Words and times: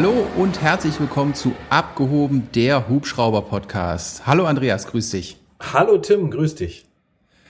Hallo 0.00 0.28
und 0.36 0.62
herzlich 0.62 1.00
willkommen 1.00 1.34
zu 1.34 1.56
Abgehoben, 1.70 2.48
der 2.54 2.88
Hubschrauber-Podcast. 2.88 4.28
Hallo 4.28 4.44
Andreas, 4.44 4.86
grüß 4.86 5.10
dich. 5.10 5.38
Hallo 5.58 5.98
Tim, 5.98 6.30
grüß 6.30 6.54
dich. 6.54 6.86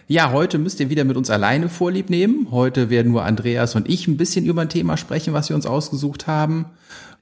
Ja, 0.07 0.33
heute 0.33 0.57
müsst 0.57 0.81
ihr 0.81 0.89
wieder 0.89 1.05
mit 1.05 1.19
uns 1.19 1.29
alleine 1.29 1.69
Vorlieb 1.69 2.09
nehmen. 2.09 2.49
Heute 2.51 2.89
werden 2.89 3.13
nur 3.13 3.23
Andreas 3.23 3.75
und 3.75 3.87
ich 3.87 4.09
ein 4.09 4.17
bisschen 4.17 4.47
über 4.47 4.63
ein 4.63 4.71
Thema 4.71 4.97
sprechen, 4.97 5.35
was 5.35 5.51
wir 5.51 5.57
uns 5.57 5.67
ausgesucht 5.67 6.27
haben. 6.27 6.71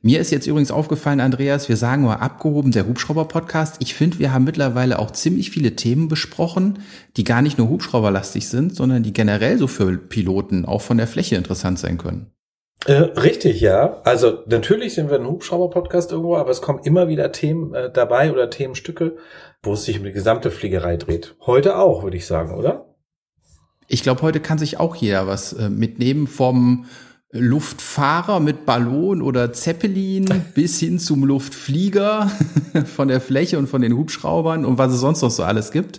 Mir 0.00 0.20
ist 0.20 0.30
jetzt 0.30 0.46
übrigens 0.46 0.70
aufgefallen, 0.70 1.18
Andreas, 1.18 1.68
wir 1.68 1.76
sagen 1.76 2.02
nur 2.02 2.22
abgehoben, 2.22 2.70
der 2.70 2.86
Hubschrauber-Podcast. 2.86 3.78
Ich 3.80 3.94
finde, 3.94 4.20
wir 4.20 4.32
haben 4.32 4.44
mittlerweile 4.44 5.00
auch 5.00 5.10
ziemlich 5.10 5.50
viele 5.50 5.74
Themen 5.74 6.06
besprochen, 6.06 6.78
die 7.16 7.24
gar 7.24 7.42
nicht 7.42 7.58
nur 7.58 7.68
Hubschrauberlastig 7.68 8.46
sind, 8.46 8.76
sondern 8.76 9.02
die 9.02 9.12
generell 9.12 9.58
so 9.58 9.66
für 9.66 9.90
Piloten 9.98 10.64
auch 10.64 10.82
von 10.82 10.98
der 10.98 11.08
Fläche 11.08 11.34
interessant 11.34 11.80
sein 11.80 11.98
können. 11.98 12.30
Äh, 12.86 12.92
richtig, 13.20 13.60
ja. 13.60 14.00
Also 14.04 14.44
natürlich 14.46 14.94
sind 14.94 15.10
wir 15.10 15.18
ein 15.18 15.26
Hubschrauber-Podcast 15.26 16.12
irgendwo, 16.12 16.36
aber 16.36 16.50
es 16.50 16.62
kommen 16.62 16.78
immer 16.84 17.08
wieder 17.08 17.32
Themen 17.32 17.74
äh, 17.74 17.90
dabei 17.90 18.32
oder 18.32 18.48
Themenstücke, 18.48 19.16
wo 19.64 19.72
es 19.72 19.84
sich 19.84 19.98
um 19.98 20.04
die 20.04 20.12
gesamte 20.12 20.52
Fliegerei 20.52 20.96
dreht. 20.96 21.34
Heute 21.44 21.78
auch, 21.78 22.04
würde 22.04 22.16
ich 22.16 22.26
sagen, 22.26 22.54
oder? 22.54 22.94
Ich 23.88 24.04
glaube, 24.04 24.22
heute 24.22 24.38
kann 24.38 24.58
sich 24.58 24.78
auch 24.78 24.94
jeder 24.94 25.26
was 25.26 25.52
äh, 25.52 25.68
mitnehmen 25.68 26.28
vom 26.28 26.86
Luftfahrer 27.32 28.38
mit 28.38 28.66
Ballon 28.66 29.20
oder 29.20 29.52
Zeppelin 29.52 30.26
bis 30.54 30.78
hin 30.78 31.00
zum 31.00 31.24
Luftflieger 31.24 32.30
von 32.84 33.08
der 33.08 33.20
Fläche 33.20 33.58
und 33.58 33.66
von 33.66 33.82
den 33.82 33.96
Hubschraubern 33.96 34.64
und 34.64 34.78
was 34.78 34.92
es 34.92 35.00
sonst 35.00 35.22
noch 35.22 35.32
so 35.32 35.42
alles 35.42 35.72
gibt. 35.72 35.98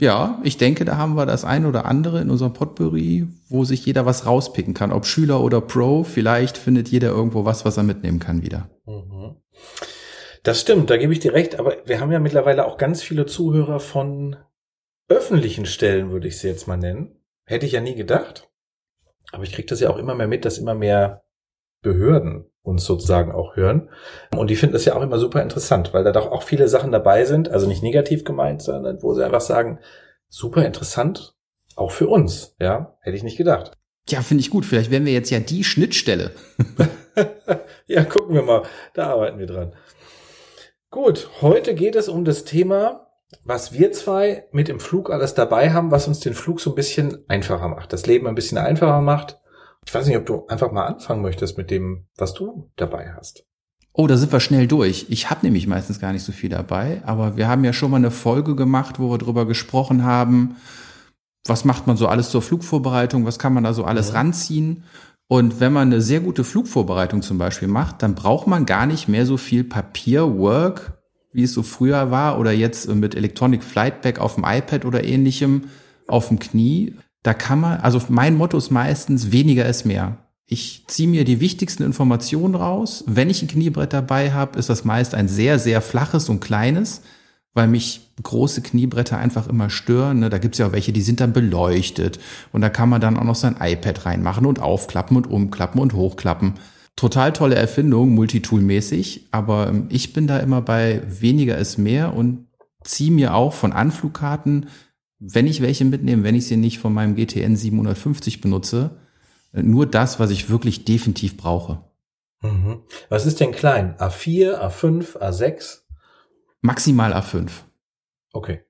Ja, 0.00 0.40
ich 0.44 0.56
denke, 0.56 0.84
da 0.84 0.96
haben 0.96 1.14
wir 1.14 1.26
das 1.26 1.44
ein 1.44 1.66
oder 1.66 1.84
andere 1.84 2.20
in 2.20 2.30
unserem 2.30 2.52
Potpourri, 2.52 3.26
wo 3.48 3.64
sich 3.64 3.84
jeder 3.84 4.06
was 4.06 4.26
rauspicken 4.26 4.72
kann, 4.72 4.92
ob 4.92 5.06
Schüler 5.06 5.40
oder 5.40 5.60
Pro. 5.60 6.04
Vielleicht 6.04 6.56
findet 6.56 6.88
jeder 6.88 7.08
irgendwo 7.08 7.44
was, 7.44 7.64
was 7.64 7.76
er 7.76 7.82
mitnehmen 7.82 8.20
kann 8.20 8.42
wieder. 8.42 8.70
Mhm. 8.86 9.36
Das 10.44 10.60
stimmt, 10.60 10.88
da 10.88 10.96
gebe 10.96 11.12
ich 11.12 11.18
dir 11.18 11.34
recht, 11.34 11.58
aber 11.58 11.76
wir 11.84 12.00
haben 12.00 12.12
ja 12.12 12.20
mittlerweile 12.20 12.66
auch 12.66 12.78
ganz 12.78 13.02
viele 13.02 13.26
Zuhörer 13.26 13.80
von 13.80 14.36
öffentlichen 15.08 15.66
Stellen, 15.66 16.10
würde 16.10 16.28
ich 16.28 16.38
sie 16.38 16.48
jetzt 16.48 16.68
mal 16.68 16.76
nennen. 16.76 17.16
Hätte 17.44 17.66
ich 17.66 17.72
ja 17.72 17.80
nie 17.80 17.96
gedacht. 17.96 18.48
Aber 19.32 19.42
ich 19.42 19.52
kriege 19.52 19.66
das 19.66 19.80
ja 19.80 19.90
auch 19.90 19.98
immer 19.98 20.14
mehr 20.14 20.28
mit, 20.28 20.44
dass 20.44 20.58
immer 20.58 20.74
mehr 20.74 21.24
Behörden 21.82 22.47
uns 22.68 22.84
sozusagen 22.84 23.32
auch 23.32 23.56
hören. 23.56 23.88
Und 24.36 24.50
die 24.50 24.56
finden 24.56 24.74
das 24.74 24.84
ja 24.84 24.94
auch 24.94 25.02
immer 25.02 25.18
super 25.18 25.42
interessant, 25.42 25.92
weil 25.92 26.04
da 26.04 26.12
doch 26.12 26.30
auch 26.30 26.42
viele 26.42 26.68
Sachen 26.68 26.92
dabei 26.92 27.24
sind, 27.24 27.48
also 27.48 27.66
nicht 27.66 27.82
negativ 27.82 28.24
gemeint, 28.24 28.62
sondern 28.62 29.02
wo 29.02 29.14
sie 29.14 29.24
einfach 29.24 29.40
sagen, 29.40 29.80
super 30.28 30.64
interessant, 30.64 31.34
auch 31.76 31.90
für 31.90 32.08
uns, 32.08 32.54
ja, 32.60 32.96
hätte 33.00 33.16
ich 33.16 33.22
nicht 33.22 33.38
gedacht. 33.38 33.72
Ja, 34.08 34.22
finde 34.22 34.40
ich 34.40 34.50
gut. 34.50 34.64
Vielleicht 34.64 34.90
werden 34.90 35.04
wir 35.04 35.12
jetzt 35.12 35.30
ja 35.30 35.38
die 35.38 35.64
Schnittstelle. 35.64 36.30
ja, 37.86 38.04
gucken 38.04 38.34
wir 38.34 38.42
mal. 38.42 38.62
Da 38.94 39.08
arbeiten 39.08 39.38
wir 39.38 39.46
dran. 39.46 39.74
Gut, 40.90 41.28
heute 41.42 41.74
geht 41.74 41.94
es 41.94 42.08
um 42.08 42.24
das 42.24 42.44
Thema, 42.44 43.10
was 43.44 43.74
wir 43.74 43.92
zwei 43.92 44.46
mit 44.52 44.68
dem 44.68 44.80
Flug 44.80 45.10
alles 45.10 45.34
dabei 45.34 45.70
haben, 45.72 45.90
was 45.90 46.08
uns 46.08 46.20
den 46.20 46.32
Flug 46.32 46.60
so 46.60 46.70
ein 46.70 46.76
bisschen 46.76 47.24
einfacher 47.28 47.68
macht, 47.68 47.92
das 47.92 48.06
Leben 48.06 48.26
ein 48.26 48.34
bisschen 48.34 48.56
einfacher 48.56 49.02
macht 49.02 49.38
ich 49.88 49.94
weiß 49.94 50.06
nicht, 50.06 50.18
ob 50.18 50.26
du 50.26 50.46
einfach 50.48 50.70
mal 50.70 50.84
anfangen 50.84 51.22
möchtest 51.22 51.56
mit 51.56 51.70
dem, 51.70 52.04
was 52.18 52.34
du 52.34 52.70
dabei 52.76 53.14
hast. 53.16 53.46
Oh, 53.94 54.06
da 54.06 54.18
sind 54.18 54.30
wir 54.30 54.38
schnell 54.38 54.66
durch. 54.66 55.06
Ich 55.08 55.30
habe 55.30 55.46
nämlich 55.46 55.66
meistens 55.66 55.98
gar 55.98 56.12
nicht 56.12 56.24
so 56.24 56.30
viel 56.30 56.50
dabei, 56.50 57.00
aber 57.06 57.38
wir 57.38 57.48
haben 57.48 57.64
ja 57.64 57.72
schon 57.72 57.90
mal 57.90 57.96
eine 57.96 58.10
Folge 58.10 58.54
gemacht, 58.54 58.98
wo 58.98 59.10
wir 59.10 59.16
drüber 59.16 59.46
gesprochen 59.46 60.04
haben, 60.04 60.56
was 61.46 61.64
macht 61.64 61.86
man 61.86 61.96
so 61.96 62.06
alles 62.06 62.28
zur 62.28 62.42
Flugvorbereitung, 62.42 63.24
was 63.24 63.38
kann 63.38 63.54
man 63.54 63.64
da 63.64 63.72
so 63.72 63.84
alles 63.84 64.08
ja. 64.08 64.16
ranziehen. 64.16 64.84
Und 65.26 65.58
wenn 65.58 65.72
man 65.72 65.88
eine 65.88 66.02
sehr 66.02 66.20
gute 66.20 66.44
Flugvorbereitung 66.44 67.22
zum 67.22 67.38
Beispiel 67.38 67.68
macht, 67.68 68.02
dann 68.02 68.14
braucht 68.14 68.46
man 68.46 68.66
gar 68.66 68.84
nicht 68.84 69.08
mehr 69.08 69.24
so 69.24 69.38
viel 69.38 69.64
Papierwork, 69.64 70.98
wie 71.32 71.44
es 71.44 71.54
so 71.54 71.62
früher 71.62 72.10
war 72.10 72.38
oder 72.38 72.52
jetzt 72.52 72.94
mit 72.94 73.14
Electronic 73.14 73.64
Flightback 73.64 74.18
auf 74.18 74.34
dem 74.34 74.44
iPad 74.44 74.84
oder 74.84 75.02
ähnlichem 75.02 75.70
auf 76.06 76.28
dem 76.28 76.38
Knie, 76.38 76.94
da 77.28 77.34
kann 77.34 77.60
man, 77.60 77.80
also 77.80 78.00
mein 78.08 78.38
Motto 78.38 78.56
ist 78.56 78.70
meistens, 78.70 79.30
weniger 79.32 79.66
ist 79.66 79.84
mehr. 79.84 80.16
Ich 80.46 80.84
ziehe 80.86 81.10
mir 81.10 81.26
die 81.26 81.40
wichtigsten 81.40 81.82
Informationen 81.82 82.54
raus. 82.54 83.04
Wenn 83.06 83.28
ich 83.28 83.42
ein 83.42 83.48
Kniebrett 83.48 83.92
dabei 83.92 84.32
habe, 84.32 84.58
ist 84.58 84.70
das 84.70 84.86
meist 84.86 85.14
ein 85.14 85.28
sehr, 85.28 85.58
sehr 85.58 85.82
flaches 85.82 86.30
und 86.30 86.40
kleines, 86.40 87.02
weil 87.52 87.68
mich 87.68 88.12
große 88.22 88.62
Kniebretter 88.62 89.18
einfach 89.18 89.46
immer 89.46 89.68
stören. 89.68 90.20
Ne? 90.20 90.30
Da 90.30 90.38
gibt's 90.38 90.56
ja 90.56 90.68
auch 90.68 90.72
welche, 90.72 90.94
die 90.94 91.02
sind 91.02 91.20
dann 91.20 91.34
beleuchtet. 91.34 92.18
Und 92.50 92.62
da 92.62 92.70
kann 92.70 92.88
man 92.88 93.02
dann 93.02 93.18
auch 93.18 93.24
noch 93.24 93.34
sein 93.34 93.56
iPad 93.60 94.06
reinmachen 94.06 94.46
und 94.46 94.62
aufklappen 94.62 95.14
und 95.18 95.26
umklappen 95.26 95.82
und 95.82 95.92
hochklappen. 95.92 96.54
Total 96.96 97.34
tolle 97.34 97.56
Erfindung, 97.56 98.14
Multitool-mäßig. 98.14 99.26
Aber 99.32 99.68
ähm, 99.68 99.84
ich 99.90 100.14
bin 100.14 100.26
da 100.26 100.38
immer 100.38 100.62
bei 100.62 101.02
weniger 101.06 101.58
ist 101.58 101.76
mehr 101.76 102.14
und 102.14 102.46
ziehe 102.84 103.12
mir 103.12 103.34
auch 103.34 103.52
von 103.52 103.74
Anflugkarten 103.74 104.64
wenn 105.18 105.46
ich 105.46 105.60
welche 105.60 105.84
mitnehme, 105.84 106.24
wenn 106.24 106.34
ich 106.34 106.46
sie 106.46 106.56
nicht 106.56 106.78
von 106.78 106.92
meinem 106.94 107.16
GTN 107.16 107.56
750 107.56 108.40
benutze, 108.40 108.98
äh, 109.52 109.62
nur 109.62 109.86
das, 109.86 110.20
was 110.20 110.30
ich 110.30 110.50
wirklich 110.50 110.84
definitiv 110.84 111.36
brauche. 111.36 111.82
Mhm. 112.40 112.82
Was 113.08 113.26
ist 113.26 113.40
denn 113.40 113.52
klein? 113.52 113.96
A4, 113.98 114.58
A5, 114.60 115.18
A6? 115.18 115.80
Maximal 116.60 117.12
A5. 117.12 117.50
Okay. 118.32 118.60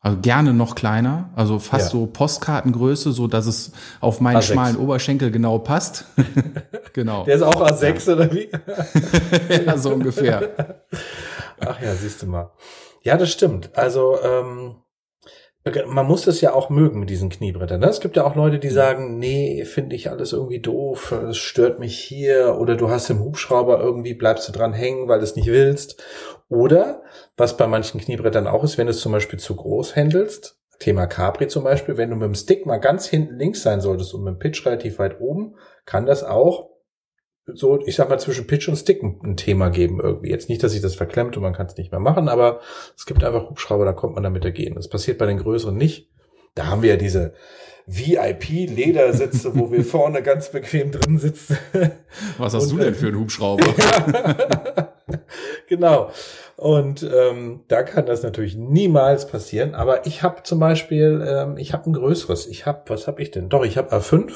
Also 0.00 0.18
gerne 0.20 0.52
noch 0.52 0.74
kleiner, 0.74 1.30
also 1.34 1.58
fast 1.58 1.86
ja. 1.86 1.90
so 1.92 2.06
Postkartengröße, 2.06 3.12
so 3.12 3.26
dass 3.26 3.46
es 3.46 3.72
auf 4.02 4.20
meinen 4.20 4.36
A6. 4.36 4.52
schmalen 4.52 4.76
Oberschenkel 4.76 5.30
genau 5.30 5.58
passt. 5.58 6.04
genau. 6.92 7.24
Der 7.24 7.36
ist 7.36 7.42
auch 7.42 7.66
A6 7.66 8.08
ja. 8.08 8.14
oder 8.14 8.30
wie? 8.30 8.50
ja, 9.64 9.78
so 9.78 9.94
ungefähr. 9.94 10.82
Ach 11.58 11.80
ja, 11.80 11.94
siehst 11.94 12.20
du 12.20 12.26
mal. 12.26 12.50
Ja, 13.02 13.16
das 13.16 13.32
stimmt. 13.32 13.70
Also 13.78 14.18
ähm, 14.22 14.76
man 15.86 16.06
muss 16.06 16.26
es 16.26 16.42
ja 16.42 16.52
auch 16.52 16.68
mögen 16.68 17.00
mit 17.00 17.08
diesen 17.08 17.30
Kniebrettern. 17.30 17.80
Ne? 17.80 17.88
Es 17.88 18.00
gibt 18.00 18.16
ja 18.16 18.24
auch 18.24 18.34
Leute, 18.34 18.58
die 18.58 18.68
sagen, 18.68 19.18
nee, 19.18 19.64
finde 19.64 19.96
ich 19.96 20.10
alles 20.10 20.34
irgendwie 20.34 20.60
doof, 20.60 21.12
es 21.12 21.38
stört 21.38 21.78
mich 21.78 21.98
hier, 21.98 22.58
oder 22.58 22.76
du 22.76 22.90
hast 22.90 23.08
im 23.08 23.20
Hubschrauber 23.20 23.80
irgendwie, 23.80 24.14
bleibst 24.14 24.46
du 24.46 24.52
dran 24.52 24.74
hängen, 24.74 25.08
weil 25.08 25.18
du 25.18 25.24
es 25.24 25.36
nicht 25.36 25.48
willst. 25.48 26.02
Oder, 26.50 27.02
was 27.38 27.56
bei 27.56 27.66
manchen 27.66 27.98
Kniebrettern 27.98 28.46
auch 28.46 28.62
ist, 28.62 28.76
wenn 28.76 28.86
du 28.86 28.90
es 28.90 29.00
zum 29.00 29.12
Beispiel 29.12 29.38
zu 29.38 29.56
groß 29.56 29.96
handelst, 29.96 30.58
Thema 30.80 31.06
Capri 31.06 31.48
zum 31.48 31.64
Beispiel, 31.64 31.96
wenn 31.96 32.10
du 32.10 32.16
mit 32.16 32.26
dem 32.26 32.34
Stick 32.34 32.66
mal 32.66 32.78
ganz 32.78 33.06
hinten 33.06 33.38
links 33.38 33.62
sein 33.62 33.80
solltest 33.80 34.12
und 34.12 34.24
mit 34.24 34.34
dem 34.34 34.38
Pitch 34.38 34.66
relativ 34.66 34.98
weit 34.98 35.20
oben, 35.20 35.54
kann 35.86 36.04
das 36.04 36.24
auch 36.24 36.73
so, 37.46 37.80
ich 37.86 37.96
sag 37.96 38.08
mal, 38.08 38.18
zwischen 38.18 38.46
Pitch 38.46 38.68
und 38.68 38.76
Stick 38.76 39.02
ein 39.02 39.36
Thema 39.36 39.68
geben 39.68 40.00
irgendwie. 40.02 40.30
Jetzt 40.30 40.48
nicht, 40.48 40.62
dass 40.62 40.72
sich 40.72 40.80
das 40.80 40.94
verklemmt 40.94 41.36
und 41.36 41.42
man 41.42 41.52
kann 41.52 41.66
es 41.66 41.76
nicht 41.76 41.90
mehr 41.90 42.00
machen, 42.00 42.28
aber 42.28 42.60
es 42.96 43.06
gibt 43.06 43.22
einfach 43.22 43.50
Hubschrauber, 43.50 43.84
da 43.84 43.92
kommt 43.92 44.14
man 44.14 44.22
damit 44.22 44.44
ergehen. 44.44 44.74
Das 44.76 44.88
passiert 44.88 45.18
bei 45.18 45.26
den 45.26 45.38
größeren 45.38 45.76
nicht. 45.76 46.08
Da 46.54 46.66
haben 46.66 46.82
wir 46.82 46.90
ja 46.90 46.96
diese 46.96 47.34
VIP-Ledersitze, 47.86 49.58
wo 49.58 49.70
wir 49.70 49.84
vorne 49.84 50.22
ganz 50.22 50.50
bequem 50.50 50.90
drin 50.90 51.18
sitzen. 51.18 51.58
Was 52.38 52.54
hast 52.54 52.72
und, 52.72 52.78
du 52.78 52.84
denn 52.84 52.94
für 52.94 53.08
einen 53.08 53.18
Hubschrauber? 53.18 53.64
genau. 55.68 56.10
Und 56.56 57.02
ähm, 57.02 57.64
da 57.68 57.82
kann 57.82 58.06
das 58.06 58.22
natürlich 58.22 58.56
niemals 58.56 59.26
passieren. 59.26 59.74
Aber 59.74 60.06
ich 60.06 60.22
habe 60.22 60.44
zum 60.44 60.60
Beispiel, 60.60 61.22
ähm, 61.26 61.58
ich 61.58 61.74
habe 61.74 61.90
ein 61.90 61.92
größeres. 61.92 62.46
Ich 62.46 62.64
habe, 62.64 62.84
was 62.86 63.06
habe 63.06 63.20
ich 63.20 63.32
denn? 63.32 63.50
Doch, 63.50 63.64
ich 63.64 63.76
habe 63.76 63.94
A5. 63.94 64.32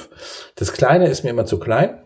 Das 0.56 0.72
kleine 0.72 1.08
ist 1.08 1.22
mir 1.22 1.30
immer 1.30 1.46
zu 1.46 1.58
klein. 1.58 2.02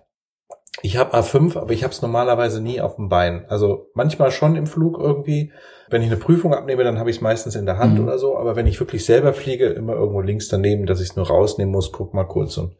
Ich 0.80 0.96
habe 0.96 1.14
A5, 1.14 1.58
aber 1.58 1.72
ich 1.72 1.84
habe 1.84 1.92
es 1.92 2.00
normalerweise 2.00 2.62
nie 2.62 2.80
auf 2.80 2.96
dem 2.96 3.08
Bein. 3.08 3.44
Also 3.48 3.90
manchmal 3.94 4.30
schon 4.30 4.56
im 4.56 4.66
Flug 4.66 4.98
irgendwie. 4.98 5.52
Wenn 5.90 6.00
ich 6.00 6.08
eine 6.08 6.16
Prüfung 6.16 6.54
abnehme, 6.54 6.82
dann 6.82 6.98
habe 6.98 7.10
ich 7.10 7.16
es 7.16 7.22
meistens 7.22 7.54
in 7.54 7.66
der 7.66 7.76
Hand 7.76 7.98
mhm. 7.98 8.04
oder 8.04 8.18
so. 8.18 8.38
Aber 8.38 8.56
wenn 8.56 8.66
ich 8.66 8.80
wirklich 8.80 9.04
selber 9.04 9.34
fliege, 9.34 9.66
immer 9.66 9.92
irgendwo 9.92 10.22
links 10.22 10.48
daneben, 10.48 10.86
dass 10.86 11.00
ich 11.00 11.10
es 11.10 11.16
nur 11.16 11.26
rausnehmen 11.26 11.70
muss, 11.70 11.92
guck 11.92 12.14
mal 12.14 12.24
kurz 12.24 12.56
und 12.56 12.76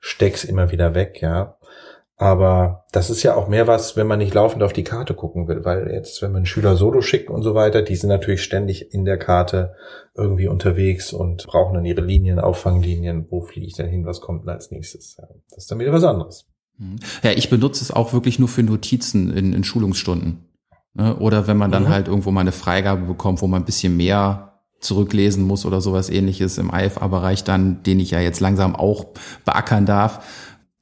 steck's 0.00 0.42
immer 0.42 0.72
wieder 0.72 0.94
weg, 0.94 1.22
ja. 1.22 1.56
Aber 2.18 2.86
das 2.92 3.10
ist 3.10 3.22
ja 3.22 3.36
auch 3.36 3.46
mehr 3.46 3.66
was, 3.66 3.94
wenn 3.96 4.06
man 4.06 4.18
nicht 4.18 4.32
laufend 4.32 4.62
auf 4.62 4.72
die 4.72 4.84
Karte 4.84 5.12
gucken 5.12 5.48
will, 5.48 5.66
weil 5.66 5.92
jetzt, 5.92 6.22
wenn 6.22 6.32
man 6.32 6.46
Schüler 6.46 6.74
Solo 6.74 7.02
schickt 7.02 7.28
und 7.28 7.42
so 7.42 7.54
weiter, 7.54 7.82
die 7.82 7.94
sind 7.94 8.08
natürlich 8.08 8.42
ständig 8.42 8.94
in 8.94 9.04
der 9.04 9.18
Karte 9.18 9.74
irgendwie 10.14 10.48
unterwegs 10.48 11.12
und 11.12 11.46
brauchen 11.46 11.74
dann 11.74 11.84
ihre 11.84 12.00
Linien, 12.00 12.40
Auffanglinien. 12.40 13.26
Wo 13.30 13.42
fliege 13.42 13.66
ich 13.66 13.74
denn 13.74 13.88
hin? 13.88 14.06
Was 14.06 14.22
kommt 14.22 14.44
denn 14.44 14.48
als 14.48 14.70
nächstes? 14.70 15.16
Das 15.50 15.58
ist 15.58 15.70
dann 15.70 15.78
wieder 15.78 15.92
was 15.92 16.04
anderes. 16.04 16.46
Mhm. 16.78 16.96
Ja, 17.22 17.32
ich 17.32 17.50
benutze 17.50 17.82
es 17.82 17.90
auch 17.90 18.12
wirklich 18.12 18.38
nur 18.38 18.48
für 18.48 18.62
Notizen 18.62 19.32
in, 19.32 19.52
in 19.52 19.64
Schulungsstunden. 19.64 20.38
Ne? 20.94 21.16
Oder 21.16 21.46
wenn 21.46 21.56
man 21.56 21.70
dann 21.70 21.84
mhm. 21.84 21.88
halt 21.88 22.08
irgendwo 22.08 22.30
mal 22.30 22.40
eine 22.40 22.52
Freigabe 22.52 23.02
bekommt, 23.06 23.42
wo 23.42 23.46
man 23.46 23.62
ein 23.62 23.66
bisschen 23.66 23.96
mehr 23.96 24.60
zurücklesen 24.80 25.44
muss 25.44 25.64
oder 25.66 25.80
sowas 25.80 26.10
ähnliches 26.10 26.58
im 26.58 26.70
IFA-Bereich 26.72 27.44
dann, 27.44 27.82
den 27.82 28.00
ich 28.00 28.10
ja 28.10 28.20
jetzt 28.20 28.40
langsam 28.40 28.76
auch 28.76 29.06
beackern 29.44 29.86
darf. 29.86 30.24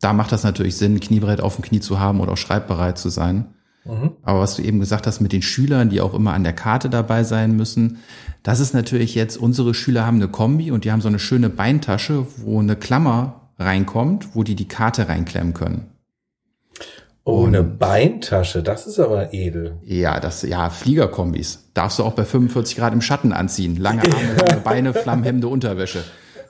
Da 0.00 0.12
macht 0.12 0.32
das 0.32 0.42
natürlich 0.42 0.76
Sinn, 0.76 1.00
Kniebrett 1.00 1.40
auf 1.40 1.56
dem 1.56 1.64
Knie 1.64 1.80
zu 1.80 1.98
haben 1.98 2.20
oder 2.20 2.32
auch 2.32 2.36
schreibbereit 2.36 2.98
zu 2.98 3.08
sein. 3.08 3.54
Mhm. 3.84 4.12
Aber 4.22 4.40
was 4.40 4.56
du 4.56 4.62
eben 4.62 4.80
gesagt 4.80 5.06
hast 5.06 5.20
mit 5.20 5.32
den 5.32 5.42
Schülern, 5.42 5.90
die 5.90 6.00
auch 6.00 6.14
immer 6.14 6.32
an 6.32 6.44
der 6.44 6.52
Karte 6.52 6.90
dabei 6.90 7.24
sein 7.24 7.56
müssen, 7.56 7.98
das 8.42 8.60
ist 8.60 8.74
natürlich 8.74 9.14
jetzt, 9.14 9.36
unsere 9.36 9.74
Schüler 9.74 10.06
haben 10.06 10.16
eine 10.16 10.28
Kombi 10.28 10.70
und 10.70 10.84
die 10.84 10.92
haben 10.92 11.00
so 11.00 11.08
eine 11.08 11.18
schöne 11.18 11.48
Beintasche, 11.48 12.26
wo 12.38 12.60
eine 12.60 12.76
Klammer 12.76 13.43
reinkommt, 13.58 14.34
wo 14.34 14.42
die 14.42 14.54
die 14.54 14.68
Karte 14.68 15.08
reinklemmen 15.08 15.54
können. 15.54 15.90
Oh, 17.26 17.46
eine 17.46 17.62
Beintasche, 17.62 18.62
das 18.62 18.86
ist 18.86 19.00
aber 19.00 19.32
edel. 19.32 19.78
Ja, 19.82 20.20
das, 20.20 20.42
ja, 20.42 20.68
Fliegerkombis. 20.68 21.70
Darfst 21.72 21.98
du 21.98 22.02
auch 22.02 22.12
bei 22.12 22.24
45 22.24 22.76
Grad 22.76 22.92
im 22.92 23.00
Schatten 23.00 23.32
anziehen. 23.32 23.76
Lange 23.76 24.02
Arme, 24.02 24.36
lange 24.36 24.60
Beine, 24.60 24.92
flammhemmende 24.94 25.48
Unterwäsche. 25.48 26.04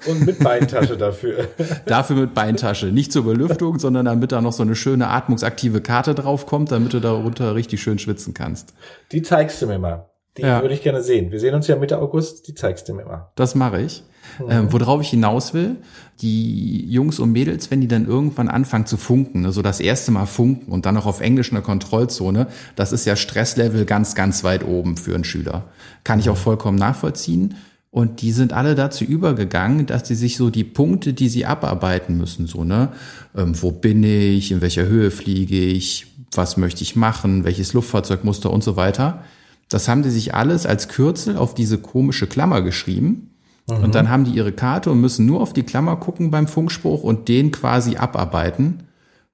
Und 0.06 0.26
mit 0.26 0.40
Beintasche 0.40 0.96
dafür. 0.96 1.48
dafür 1.86 2.16
mit 2.16 2.34
Beintasche. 2.34 2.86
Nicht 2.86 3.12
zur 3.12 3.24
Belüftung, 3.24 3.78
sondern 3.78 4.04
damit 4.06 4.32
da 4.32 4.40
noch 4.40 4.52
so 4.52 4.64
eine 4.64 4.74
schöne 4.74 5.08
atmungsaktive 5.08 5.80
Karte 5.80 6.14
draufkommt, 6.14 6.72
damit 6.72 6.92
du 6.92 6.98
darunter 6.98 7.54
richtig 7.54 7.80
schön 7.80 8.00
schwitzen 8.00 8.34
kannst. 8.34 8.74
Die 9.12 9.22
zeigst 9.22 9.62
du 9.62 9.68
mir 9.68 9.78
mal. 9.78 10.10
Die 10.36 10.42
ja. 10.42 10.62
würde 10.62 10.74
ich 10.74 10.82
gerne 10.82 11.02
sehen. 11.02 11.30
Wir 11.30 11.38
sehen 11.38 11.54
uns 11.54 11.66
ja 11.68 11.76
Mitte 11.76 11.98
August, 11.98 12.48
die 12.48 12.54
zeigst 12.54 12.88
du 12.88 12.94
mir 12.94 13.04
mal. 13.04 13.30
Das 13.36 13.54
mache 13.54 13.80
ich. 13.80 14.02
Mhm. 14.38 14.50
Ähm, 14.50 14.72
worauf 14.72 15.00
ich 15.00 15.10
hinaus 15.10 15.54
will, 15.54 15.76
die 16.20 16.86
Jungs 16.90 17.18
und 17.18 17.32
Mädels, 17.32 17.70
wenn 17.70 17.80
die 17.80 17.88
dann 17.88 18.06
irgendwann 18.06 18.48
anfangen 18.48 18.86
zu 18.86 18.96
funken, 18.96 19.42
ne, 19.42 19.52
so 19.52 19.62
das 19.62 19.80
erste 19.80 20.10
Mal 20.10 20.26
funken 20.26 20.72
und 20.72 20.86
dann 20.86 20.94
noch 20.94 21.06
auf 21.06 21.20
Englisch 21.20 21.50
in 21.50 21.54
der 21.54 21.62
Kontrollzone, 21.62 22.48
das 22.74 22.92
ist 22.92 23.04
ja 23.04 23.16
Stresslevel 23.16 23.84
ganz, 23.84 24.14
ganz 24.14 24.42
weit 24.42 24.64
oben 24.64 24.96
für 24.96 25.14
einen 25.14 25.24
Schüler. 25.24 25.64
Kann 26.02 26.18
ich 26.18 26.30
auch 26.30 26.36
vollkommen 26.36 26.78
nachvollziehen. 26.78 27.56
Und 27.90 28.22
die 28.22 28.32
sind 28.32 28.52
alle 28.52 28.74
dazu 28.74 29.04
übergegangen, 29.04 29.86
dass 29.86 30.08
sie 30.08 30.16
sich 30.16 30.36
so 30.36 30.50
die 30.50 30.64
Punkte, 30.64 31.12
die 31.12 31.28
sie 31.28 31.46
abarbeiten 31.46 32.16
müssen, 32.16 32.48
so, 32.48 32.64
ne, 32.64 32.88
ähm, 33.36 33.60
wo 33.62 33.70
bin 33.70 34.02
ich, 34.02 34.50
in 34.50 34.60
welcher 34.60 34.86
Höhe 34.86 35.12
fliege 35.12 35.60
ich, 35.60 36.06
was 36.32 36.56
möchte 36.56 36.82
ich 36.82 36.96
machen, 36.96 37.44
welches 37.44 37.72
Luftfahrzeugmuster 37.72 38.50
und 38.50 38.64
so 38.64 38.74
weiter. 38.74 39.22
Das 39.68 39.88
haben 39.88 40.02
die 40.02 40.10
sich 40.10 40.34
alles 40.34 40.66
als 40.66 40.88
Kürzel 40.88 41.36
auf 41.36 41.54
diese 41.54 41.78
komische 41.78 42.26
Klammer 42.26 42.62
geschrieben. 42.62 43.34
Mhm. 43.68 43.76
Und 43.84 43.94
dann 43.94 44.10
haben 44.10 44.24
die 44.24 44.32
ihre 44.32 44.52
Karte 44.52 44.90
und 44.90 45.00
müssen 45.00 45.26
nur 45.26 45.40
auf 45.40 45.52
die 45.52 45.62
Klammer 45.62 45.96
gucken 45.96 46.30
beim 46.30 46.46
Funkspruch 46.46 47.02
und 47.02 47.28
den 47.28 47.50
quasi 47.50 47.96
abarbeiten 47.96 48.84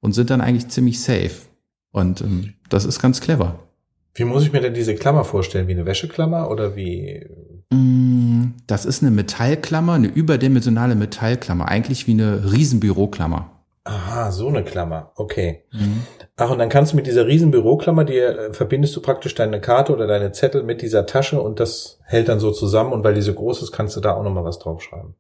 und 0.01 0.13
sind 0.13 0.31
dann 0.31 0.41
eigentlich 0.41 0.69
ziemlich 0.69 1.01
safe. 1.01 1.49
Und 1.93 2.21
ähm, 2.21 2.55
das 2.69 2.85
ist 2.85 3.01
ganz 3.01 3.21
clever. 3.21 3.59
Wie 4.15 4.25
muss 4.25 4.43
ich 4.43 4.53
mir 4.53 4.61
denn 4.61 4.75
diese 4.75 4.95
Klammer 4.95 5.25
vorstellen? 5.25 5.69
Wie 5.69 5.73
eine 5.73 5.87
Wäscheklammer 5.87 6.51
oder 6.51 6.77
wie? 6.77 7.27
Mm, 7.71 8.55
das 8.67 8.85
ist 8.85 9.03
eine 9.03 9.11
Metallklammer, 9.11 9.95
eine 9.95 10.09
überdimensionale 10.09 10.95
Metallklammer, 10.95 11.69
eigentlich 11.69 12.07
wie 12.07 12.13
eine 12.13 12.53
Riesenbüroklammer. 12.53 13.51
Aha, 13.85 14.31
so 14.31 14.49
eine 14.49 14.63
Klammer. 14.63 15.13
Okay. 15.17 15.65
Mhm. 15.73 16.03
Ach, 16.41 16.49
und 16.49 16.59
dann 16.59 16.71
kannst 16.71 16.93
du 16.93 16.97
mit 16.97 17.07
dieser 17.07 17.27
riesen 17.27 17.51
Büroklammer, 17.51 18.05
die 18.05 18.17
äh, 18.17 18.55
verbindest 18.55 18.97
du 18.97 19.03
praktisch 19.03 19.35
deine 19.35 19.61
Karte 19.61 19.93
oder 19.93 20.07
deine 20.07 20.33
Zettel 20.33 20.63
mit 20.63 20.81
dieser 20.81 21.05
Tasche 21.05 21.39
und 21.39 21.61
das 21.61 21.99
hält 22.07 22.31
dann 22.31 22.41
so 22.41 22.51
zusammen 22.51 22.95
und 22.95 23.05
weil 23.05 23.13
die 23.13 23.21
so 23.21 23.35
groß 23.35 23.61
ist, 23.61 23.73
kannst 23.73 23.95
du 23.95 24.01
da 24.01 24.15
auch 24.15 24.23
nochmal 24.23 24.45
was 24.45 24.59
draufschreiben. 24.59 25.15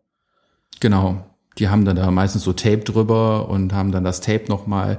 Genau. 0.80 1.16
Die 1.58 1.68
haben 1.68 1.84
dann 1.84 1.96
da 1.96 2.10
meistens 2.10 2.44
so 2.44 2.54
Tape 2.54 2.78
drüber 2.78 3.50
und 3.50 3.74
haben 3.74 3.92
dann 3.92 4.02
das 4.02 4.22
Tape 4.22 4.44
nochmal 4.48 4.98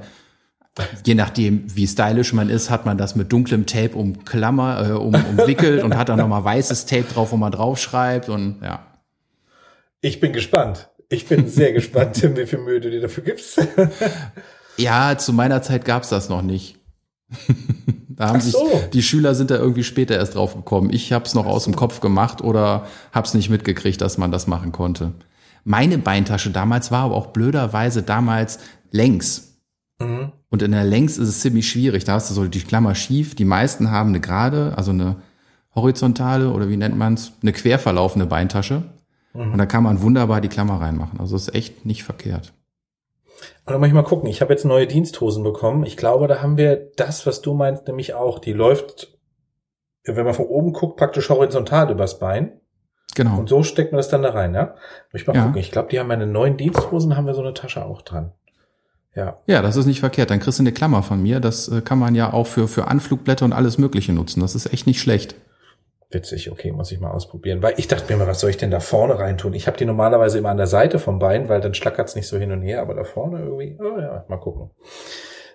je 1.04 1.14
nachdem, 1.14 1.64
wie 1.74 1.86
stylisch 1.86 2.32
man 2.32 2.48
ist, 2.48 2.70
hat 2.70 2.86
man 2.86 2.96
das 2.96 3.16
mit 3.16 3.32
dunklem 3.32 3.66
Tape 3.66 3.96
um 3.96 4.24
Klammer, 4.24 4.90
äh, 4.90 4.92
um, 4.92 5.14
umwickelt 5.14 5.82
und 5.82 5.96
hat 5.96 6.08
dann 6.08 6.18
nochmal 6.18 6.44
weißes 6.44 6.86
Tape 6.86 7.04
drauf, 7.12 7.32
wo 7.32 7.36
man 7.36 7.50
draufschreibt 7.50 8.28
und 8.28 8.60
ja. 8.62 8.86
Ich 10.00 10.20
bin 10.20 10.32
gespannt. 10.32 10.88
Ich 11.08 11.26
bin 11.26 11.48
sehr 11.48 11.72
gespannt, 11.72 12.14
Tim, 12.14 12.36
wie 12.36 12.46
viel 12.46 12.60
Mühe 12.60 12.80
du 12.80 12.90
dir 12.90 13.00
dafür 13.00 13.24
gibst. 13.24 13.60
ja, 14.76 15.16
zu 15.18 15.32
meiner 15.32 15.62
Zeit 15.62 15.84
gab's 15.84 16.08
das 16.08 16.28
noch 16.28 16.42
nicht. 16.42 16.78
da 18.08 18.28
haben 18.28 18.40
so. 18.40 18.66
sich 18.66 18.90
die 18.92 19.02
Schüler 19.02 19.34
sind 19.34 19.50
da 19.50 19.56
irgendwie 19.56 19.84
später 19.84 20.16
erst 20.16 20.34
drauf 20.34 20.54
gekommen. 20.54 20.90
Ich 20.92 21.12
habe 21.12 21.24
es 21.24 21.34
noch 21.34 21.46
aus 21.46 21.64
dem 21.64 21.76
Kopf 21.76 22.00
gemacht 22.00 22.42
oder 22.42 22.86
habe 23.12 23.26
es 23.26 23.34
nicht 23.34 23.50
mitgekriegt, 23.50 24.00
dass 24.00 24.18
man 24.18 24.30
das 24.30 24.46
machen 24.46 24.72
konnte. 24.72 25.12
Meine 25.64 25.98
Beintasche 25.98 26.50
damals 26.50 26.90
war 26.90 27.04
aber 27.04 27.14
auch 27.14 27.28
blöderweise 27.28 28.02
damals 28.02 28.58
längs. 28.90 29.58
Mhm. 30.00 30.32
Und 30.50 30.62
in 30.62 30.72
der 30.72 30.84
Längs 30.84 31.16
ist 31.16 31.28
es 31.28 31.40
ziemlich 31.40 31.68
schwierig. 31.68 32.04
Da 32.04 32.14
hast 32.14 32.30
du 32.30 32.34
so 32.34 32.44
die 32.46 32.60
Klammer 32.60 32.94
schief. 32.94 33.34
Die 33.34 33.44
meisten 33.44 33.90
haben 33.90 34.10
eine 34.10 34.20
gerade, 34.20 34.74
also 34.76 34.90
eine 34.90 35.16
horizontale 35.74 36.50
oder 36.50 36.68
wie 36.68 36.76
nennt 36.76 36.96
man 36.96 37.14
es, 37.14 37.32
eine 37.40 37.52
quer 37.52 37.78
verlaufende 37.78 38.26
Beintasche. 38.26 38.82
Mhm. 39.34 39.52
Und 39.52 39.58
da 39.58 39.66
kann 39.66 39.84
man 39.84 40.02
wunderbar 40.02 40.40
die 40.40 40.48
Klammer 40.48 40.80
reinmachen. 40.80 41.20
Also 41.20 41.36
ist 41.36 41.54
echt 41.54 41.86
nicht 41.86 42.04
verkehrt. 42.04 42.52
Und 43.64 43.72
dann 43.72 43.80
muss 43.80 43.88
ich 43.88 43.94
mal 43.94 44.02
gucken. 44.02 44.28
Ich 44.28 44.40
habe 44.40 44.52
jetzt 44.52 44.64
neue 44.64 44.86
Diensthosen 44.86 45.44
bekommen. 45.44 45.84
Ich 45.84 45.96
glaube, 45.96 46.26
da 46.26 46.42
haben 46.42 46.56
wir 46.56 46.90
das, 46.96 47.26
was 47.26 47.42
du 47.42 47.54
meinst, 47.54 47.86
nämlich 47.86 48.14
auch. 48.14 48.38
Die 48.38 48.52
läuft, 48.52 49.16
wenn 50.04 50.24
man 50.24 50.34
von 50.34 50.46
oben 50.46 50.72
guckt, 50.72 50.96
praktisch 50.96 51.30
horizontal 51.30 51.90
übers 51.90 52.18
Bein. 52.18 52.60
Genau. 53.14 53.38
Und 53.38 53.48
so 53.48 53.62
steckt 53.62 53.92
man 53.92 53.98
das 53.98 54.08
dann 54.08 54.22
da 54.22 54.30
rein, 54.30 54.54
ja? 54.54 54.74
Muss 55.12 55.22
ich 55.22 55.26
mal 55.26 55.36
ja. 55.36 55.44
gucken. 55.44 55.60
Ich 55.60 55.70
glaube, 55.70 55.90
die 55.90 56.00
haben 56.00 56.08
meine 56.08 56.26
neuen 56.26 56.56
Diensthosen, 56.56 57.16
haben 57.16 57.26
wir 57.26 57.34
so 57.34 57.42
eine 57.42 57.54
Tasche 57.54 57.84
auch 57.84 58.02
dran. 58.02 58.32
Ja. 59.14 59.38
Ja, 59.46 59.62
das 59.62 59.76
ist 59.76 59.86
nicht 59.86 60.00
verkehrt. 60.00 60.30
Dann 60.30 60.40
kriegst 60.40 60.58
du 60.58 60.62
eine 60.62 60.72
Klammer 60.72 61.02
von 61.02 61.22
mir. 61.22 61.38
Das 61.38 61.68
äh, 61.68 61.82
kann 61.82 61.98
man 61.98 62.14
ja 62.14 62.32
auch 62.32 62.46
für, 62.46 62.66
für 62.66 62.88
Anflugblätter 62.88 63.44
und 63.44 63.52
alles 63.52 63.78
Mögliche 63.78 64.12
nutzen. 64.12 64.40
Das 64.40 64.54
ist 64.54 64.72
echt 64.72 64.86
nicht 64.86 65.00
schlecht. 65.00 65.36
Witzig, 66.12 66.50
okay, 66.50 66.72
muss 66.72 66.92
ich 66.92 67.00
mal 67.00 67.10
ausprobieren. 67.10 67.62
Weil 67.62 67.74
ich 67.78 67.88
dachte 67.88 68.12
mir 68.12 68.18
mal, 68.18 68.26
was 68.26 68.40
soll 68.40 68.50
ich 68.50 68.58
denn 68.58 68.70
da 68.70 68.80
vorne 68.80 69.18
reintun? 69.18 69.54
Ich 69.54 69.66
habe 69.66 69.78
die 69.78 69.86
normalerweise 69.86 70.38
immer 70.38 70.50
an 70.50 70.58
der 70.58 70.66
Seite 70.66 70.98
vom 70.98 71.18
Bein, 71.18 71.48
weil 71.48 71.60
dann 71.60 71.74
schlackert's 71.74 72.14
nicht 72.14 72.26
so 72.28 72.36
hin 72.36 72.52
und 72.52 72.62
her, 72.62 72.82
aber 72.82 72.94
da 72.94 73.04
vorne 73.04 73.40
irgendwie, 73.40 73.78
oh 73.80 73.98
ja, 73.98 74.24
mal 74.28 74.36
gucken. 74.36 74.70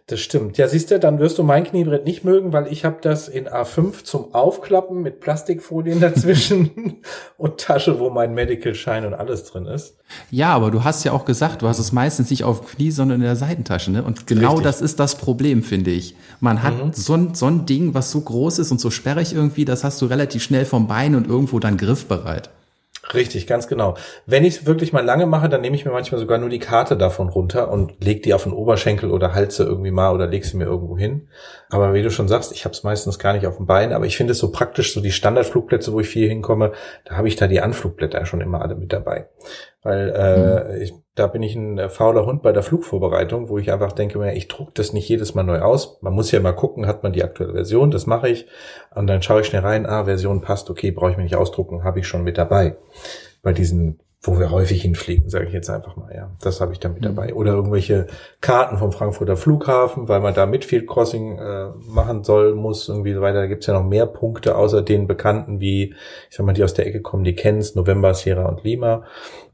Das 0.09 0.21
stimmt. 0.21 0.57
Ja, 0.57 0.69
siehst 0.69 0.89
du, 0.89 0.99
dann 0.99 1.19
wirst 1.19 1.37
du 1.37 1.43
mein 1.43 1.65
Kniebrett 1.65 2.05
nicht 2.05 2.23
mögen, 2.23 2.53
weil 2.53 2.71
ich 2.71 2.85
habe 2.85 2.99
das 3.01 3.27
in 3.27 3.49
A5 3.49 4.05
zum 4.05 4.33
Aufklappen 4.33 5.01
mit 5.01 5.19
Plastikfolien 5.19 5.99
dazwischen 6.01 7.01
und 7.37 7.57
Tasche, 7.57 7.99
wo 7.99 8.09
mein 8.09 8.33
Medical-Schein 8.33 9.05
und 9.05 9.13
alles 9.13 9.43
drin 9.43 9.65
ist. 9.65 9.97
Ja, 10.31 10.53
aber 10.53 10.71
du 10.71 10.85
hast 10.85 11.03
ja 11.03 11.11
auch 11.11 11.25
gesagt, 11.25 11.61
du 11.61 11.67
hast 11.67 11.79
es 11.79 11.91
meistens 11.91 12.29
nicht 12.29 12.45
auf 12.45 12.65
Knie, 12.65 12.91
sondern 12.91 13.19
in 13.19 13.25
der 13.25 13.35
Seitentasche. 13.35 13.91
Ne? 13.91 14.01
Und 14.01 14.27
genau 14.27 14.51
Richtig. 14.51 14.63
das 14.63 14.81
ist 14.81 14.97
das 15.01 15.15
Problem, 15.15 15.61
finde 15.61 15.91
ich. 15.91 16.15
Man 16.39 16.63
hat 16.63 16.81
mhm. 16.81 16.93
so, 16.93 17.13
ein, 17.13 17.35
so 17.35 17.47
ein 17.47 17.65
Ding, 17.65 17.93
was 17.93 18.09
so 18.09 18.21
groß 18.21 18.59
ist 18.59 18.71
und 18.71 18.79
so 18.79 18.89
sperrig 18.89 19.33
irgendwie, 19.33 19.65
das 19.65 19.83
hast 19.83 20.01
du 20.01 20.05
relativ 20.05 20.41
schnell 20.41 20.63
vom 20.63 20.87
Bein 20.87 21.15
und 21.15 21.27
irgendwo 21.27 21.59
dann 21.59 21.75
griffbereit. 21.75 22.49
Richtig, 23.13 23.47
ganz 23.47 23.67
genau. 23.67 23.95
Wenn 24.25 24.43
ich 24.43 24.57
es 24.57 24.65
wirklich 24.65 24.91
mal 24.91 25.03
lange 25.03 25.25
mache, 25.25 25.49
dann 25.49 25.61
nehme 25.61 25.75
ich 25.75 25.85
mir 25.85 25.91
manchmal 25.91 26.19
sogar 26.19 26.37
nur 26.37 26.49
die 26.49 26.59
Karte 26.59 26.97
davon 26.97 27.29
runter 27.29 27.71
und 27.71 28.03
leg 28.03 28.23
die 28.23 28.33
auf 28.33 28.43
den 28.43 28.53
Oberschenkel 28.53 29.11
oder 29.11 29.33
halse 29.33 29.63
irgendwie 29.63 29.91
mal 29.91 30.13
oder 30.13 30.27
leg 30.27 30.43
sie 30.43 30.57
mir 30.57 30.65
irgendwo 30.65 30.97
hin. 30.97 31.29
Aber 31.69 31.93
wie 31.93 32.03
du 32.03 32.11
schon 32.11 32.27
sagst, 32.27 32.51
ich 32.51 32.65
habe 32.65 32.73
es 32.73 32.83
meistens 32.83 33.19
gar 33.19 33.33
nicht 33.33 33.47
auf 33.47 33.57
dem 33.57 33.65
Bein, 33.65 33.93
aber 33.93 34.05
ich 34.05 34.17
finde 34.17 34.31
es 34.31 34.39
so 34.39 34.51
praktisch, 34.51 34.93
so 34.93 35.01
die 35.01 35.11
Standardflugplätze, 35.11 35.93
wo 35.93 35.99
ich 35.99 36.07
viel 36.07 36.27
hinkomme, 36.27 36.73
da 37.05 37.15
habe 37.15 37.27
ich 37.27 37.35
da 37.35 37.47
die 37.47 37.61
Anflugblätter 37.61 38.25
schon 38.25 38.41
immer 38.41 38.61
alle 38.61 38.75
mit 38.75 38.91
dabei. 38.91 39.29
Weil 39.83 40.09
äh, 40.09 40.75
mhm. 40.75 40.81
ich, 40.81 40.93
da 41.17 41.25
bin 41.25 41.41
ich 41.41 41.55
ein 41.55 41.79
äh, 41.79 41.89
fauler 41.89 42.25
Hund 42.25 42.43
bei 42.43 42.51
der 42.51 42.61
Flugvorbereitung, 42.61 43.49
wo 43.49 43.57
ich 43.57 43.71
einfach 43.71 43.91
denke, 43.91 44.31
ich 44.33 44.47
druck 44.47 44.75
das 44.75 44.93
nicht 44.93 45.09
jedes 45.09 45.33
Mal 45.33 45.43
neu 45.43 45.59
aus. 45.59 45.97
Man 46.01 46.13
muss 46.13 46.31
ja 46.31 46.39
mal 46.39 46.53
gucken, 46.53 46.85
hat 46.85 47.01
man 47.01 47.11
die 47.11 47.23
aktuelle 47.23 47.53
Version, 47.53 47.89
das 47.89 48.05
mache 48.05 48.29
ich. 48.29 48.45
Und 48.93 49.07
dann 49.07 49.23
schaue 49.23 49.41
ich 49.41 49.47
schnell 49.47 49.63
rein, 49.63 49.87
ah, 49.87 50.05
Version 50.05 50.41
passt, 50.41 50.69
okay, 50.69 50.91
brauche 50.91 51.11
ich 51.11 51.17
mir 51.17 51.23
nicht 51.23 51.35
ausdrucken, 51.35 51.83
habe 51.83 51.99
ich 51.99 52.07
schon 52.07 52.23
mit 52.23 52.37
dabei. 52.37 52.77
Bei 53.41 53.51
diesen, 53.51 53.99
wo 54.21 54.37
wir 54.37 54.51
häufig 54.51 54.83
hinfliegen, 54.83 55.27
sage 55.27 55.45
ich 55.45 55.53
jetzt 55.53 55.71
einfach 55.71 55.95
mal, 55.95 56.13
ja, 56.13 56.29
das 56.39 56.61
habe 56.61 56.71
ich 56.73 56.79
da 56.79 56.89
mit 56.89 57.01
mhm. 57.01 57.15
dabei. 57.15 57.33
Oder 57.33 57.53
irgendwelche 57.53 58.05
Karten 58.39 58.77
vom 58.77 58.91
Frankfurter 58.91 59.37
Flughafen, 59.37 60.07
weil 60.07 60.19
man 60.19 60.35
da 60.35 60.45
Midfield 60.45 60.85
Crossing 60.85 61.39
äh, 61.39 61.69
machen 61.87 62.23
soll, 62.23 62.53
muss, 62.53 62.89
irgendwie 62.89 63.13
so 63.13 63.21
weiter. 63.21 63.39
Da 63.39 63.47
gibt's 63.47 63.65
ja 63.65 63.73
noch 63.73 63.87
mehr 63.87 64.05
Punkte, 64.05 64.55
außer 64.55 64.83
den 64.83 65.07
bekannten, 65.07 65.59
wie, 65.59 65.95
ich 66.29 66.35
sag 66.35 66.45
mal, 66.45 66.53
die 66.53 66.63
aus 66.63 66.75
der 66.75 66.85
Ecke 66.85 67.01
kommen, 67.01 67.23
die 67.23 67.33
kennst, 67.33 67.75
November, 67.75 68.13
Sierra 68.13 68.47
und 68.47 68.63
Lima. 68.63 69.03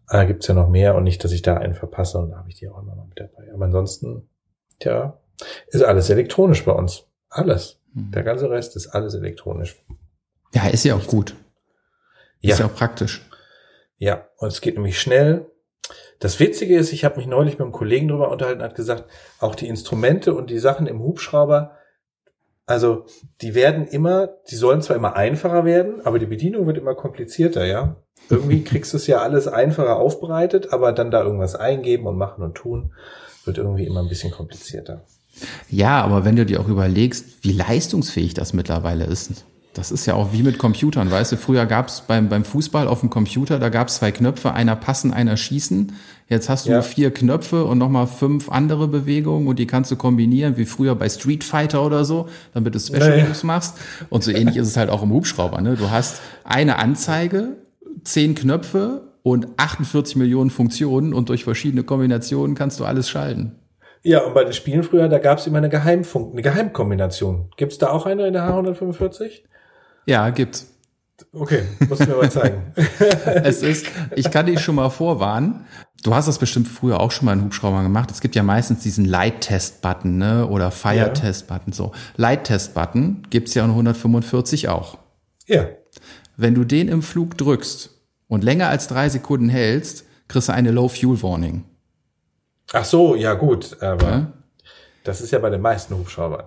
Da 0.07 0.25
gibt's 0.25 0.47
ja 0.47 0.53
noch 0.53 0.69
mehr 0.69 0.95
und 0.95 1.03
nicht, 1.03 1.23
dass 1.23 1.31
ich 1.31 1.41
da 1.41 1.57
einen 1.57 1.73
verpasse 1.73 2.19
und 2.19 2.31
da 2.31 2.37
habe 2.37 2.49
ich 2.49 2.55
die 2.55 2.67
auch 2.67 2.81
immer 2.81 2.95
mal 2.95 3.07
mit 3.07 3.19
dabei. 3.19 3.51
Aber 3.53 3.65
ansonsten, 3.65 4.29
tja, 4.79 5.19
ist 5.67 5.83
alles 5.83 6.09
elektronisch 6.09 6.63
bei 6.65 6.71
uns. 6.71 7.07
Alles. 7.29 7.79
Mhm. 7.93 8.11
Der 8.11 8.23
ganze 8.23 8.49
Rest 8.49 8.75
ist 8.75 8.87
alles 8.87 9.13
elektronisch. 9.15 9.75
Ja, 10.53 10.67
ist 10.67 10.83
ja 10.83 10.95
auch 10.95 11.07
gut. 11.07 11.35
Ja. 12.41 12.53
Ist 12.53 12.59
ja 12.59 12.65
auch 12.67 12.75
praktisch. 12.75 13.27
Ja, 13.97 14.27
und 14.37 14.49
es 14.49 14.61
geht 14.61 14.75
nämlich 14.75 14.99
schnell. 14.99 15.49
Das 16.19 16.39
Witzige 16.39 16.77
ist, 16.77 16.93
ich 16.93 17.05
habe 17.05 17.17
mich 17.17 17.27
neulich 17.27 17.53
mit 17.53 17.61
einem 17.61 17.71
Kollegen 17.71 18.07
drüber 18.07 18.29
unterhalten, 18.29 18.61
hat 18.61 18.75
gesagt, 18.75 19.09
auch 19.39 19.55
die 19.55 19.67
Instrumente 19.67 20.33
und 20.33 20.49
die 20.49 20.59
Sachen 20.59 20.87
im 20.87 21.01
Hubschrauber, 21.01 21.77
also 22.65 23.05
die 23.41 23.55
werden 23.55 23.87
immer, 23.87 24.27
die 24.49 24.55
sollen 24.55 24.81
zwar 24.81 24.95
immer 24.95 25.15
einfacher 25.15 25.65
werden, 25.65 26.05
aber 26.05 26.19
die 26.19 26.25
Bedienung 26.25 26.65
wird 26.65 26.77
immer 26.77 26.95
komplizierter, 26.95 27.65
ja. 27.65 28.02
Irgendwie 28.29 28.63
kriegst 28.63 28.93
du 28.93 28.97
es 28.97 29.07
ja 29.07 29.21
alles 29.21 29.47
einfacher 29.47 29.97
aufbereitet, 29.97 30.71
aber 30.71 30.91
dann 30.91 31.11
da 31.11 31.23
irgendwas 31.23 31.55
eingeben 31.55 32.07
und 32.07 32.17
machen 32.17 32.43
und 32.43 32.55
tun, 32.55 32.91
wird 33.45 33.57
irgendwie 33.57 33.85
immer 33.85 34.01
ein 34.01 34.09
bisschen 34.09 34.31
komplizierter. 34.31 35.01
Ja, 35.69 36.01
aber 36.01 36.25
wenn 36.25 36.35
du 36.35 36.45
dir 36.45 36.61
auch 36.61 36.67
überlegst, 36.67 37.43
wie 37.43 37.51
leistungsfähig 37.51 38.33
das 38.33 38.53
mittlerweile 38.53 39.05
ist, 39.05 39.43
das 39.73 39.91
ist 39.91 40.05
ja 40.05 40.13
auch 40.13 40.31
wie 40.33 40.43
mit 40.43 40.59
Computern, 40.59 41.09
weißt 41.09 41.31
du, 41.31 41.37
früher 41.37 41.65
gab 41.65 41.87
es 41.87 42.01
beim, 42.01 42.29
beim 42.29 42.45
Fußball 42.45 42.87
auf 42.87 42.99
dem 42.99 43.09
Computer, 43.09 43.57
da 43.57 43.69
gab 43.69 43.87
es 43.87 43.95
zwei 43.95 44.11
Knöpfe, 44.11 44.53
einer 44.53 44.75
passen, 44.75 45.13
einer 45.13 45.35
schießen. 45.35 45.93
Jetzt 46.29 46.47
hast 46.47 46.67
du 46.67 46.71
ja. 46.71 46.81
vier 46.83 47.11
Knöpfe 47.11 47.65
und 47.65 47.79
nochmal 47.79 48.05
fünf 48.05 48.49
andere 48.49 48.87
Bewegungen 48.87 49.47
und 49.47 49.57
die 49.57 49.65
kannst 49.65 49.89
du 49.89 49.95
kombinieren, 49.95 50.57
wie 50.57 50.65
früher 50.65 50.95
bei 50.95 51.09
Street 51.09 51.43
Fighter 51.43 51.83
oder 51.83 52.05
so, 52.05 52.29
damit 52.53 52.75
du 52.75 52.79
Special 52.79 53.23
Moves 53.23 53.43
naja. 53.43 53.55
machst. 53.55 53.77
Und 54.09 54.23
so 54.23 54.31
ähnlich 54.31 54.57
ist 54.57 54.67
es 54.67 54.77
halt 54.77 54.91
auch 54.91 55.01
im 55.01 55.11
Hubschrauber. 55.11 55.59
Ne? 55.59 55.75
Du 55.75 55.89
hast 55.89 56.21
eine 56.43 56.77
Anzeige, 56.77 57.57
zehn 58.03 58.35
Knöpfe 58.35 59.13
und 59.23 59.47
48 59.57 60.15
Millionen 60.15 60.49
Funktionen 60.49 61.13
und 61.13 61.29
durch 61.29 61.43
verschiedene 61.43 61.83
Kombinationen 61.83 62.55
kannst 62.55 62.79
du 62.79 62.85
alles 62.85 63.09
schalten. 63.09 63.55
Ja, 64.03 64.21
und 64.25 64.33
bei 64.33 64.43
den 64.43 64.53
Spielen 64.53 64.83
früher, 64.83 65.07
da 65.07 65.17
gab 65.17 65.39
es 65.39 65.47
immer 65.47 65.59
eine 65.59 65.69
Geheimfunk, 65.69 66.33
eine 66.33 66.41
Geheimkombination. 66.41 67.49
Gibt's 67.55 67.77
da 67.77 67.89
auch 67.89 68.05
eine 68.05 68.27
in 68.27 68.33
der 68.33 68.43
H145? 68.43 69.43
Ja, 70.05 70.29
gibt's. 70.29 70.69
Okay, 71.31 71.63
musst 71.87 72.01
du 72.01 72.09
mir 72.09 72.17
mal 72.17 72.31
zeigen. 72.31 72.73
es 73.25 73.63
ist, 73.63 73.87
ich 74.15 74.29
kann 74.29 74.45
dich 74.45 74.59
schon 74.59 74.75
mal 74.75 74.89
vorwarnen. 74.89 75.65
Du 76.03 76.13
hast 76.13 76.27
das 76.27 76.37
bestimmt 76.37 76.67
früher 76.67 76.99
auch 76.99 77.11
schon 77.11 77.25
mal 77.25 77.33
in 77.33 77.45
Hubschraubern 77.45 77.83
gemacht. 77.83 78.11
Es 78.11 78.19
gibt 78.19 78.35
ja 78.35 78.43
meistens 78.43 78.83
diesen 78.83 79.05
Light-Test-Button, 79.05 80.17
ne? 80.17 80.47
Oder 80.47 80.69
Fire-Test-Button, 80.69 81.71
so. 81.71 81.93
Light-Test-Button 82.17 83.27
gibt's 83.29 83.53
ja 83.53 83.63
in 83.63 83.69
145 83.69 84.67
auch. 84.67 84.97
Ja. 85.47 85.67
Wenn 86.35 86.55
du 86.55 86.63
den 86.63 86.87
im 86.87 87.01
Flug 87.01 87.37
drückst 87.37 88.01
und 88.27 88.43
länger 88.43 88.69
als 88.69 88.87
drei 88.87 89.09
Sekunden 89.09 89.49
hältst, 89.49 90.05
kriegst 90.27 90.49
du 90.49 90.53
eine 90.53 90.71
Low-Fuel-Warning. 90.71 91.65
Ach 92.71 92.85
so, 92.85 93.15
ja 93.15 93.33
gut, 93.33 93.81
aber 93.81 94.09
ja? 94.09 94.33
das 95.03 95.21
ist 95.21 95.31
ja 95.31 95.39
bei 95.39 95.49
den 95.49 95.61
meisten 95.61 95.95
Hubschraubern. 95.95 96.45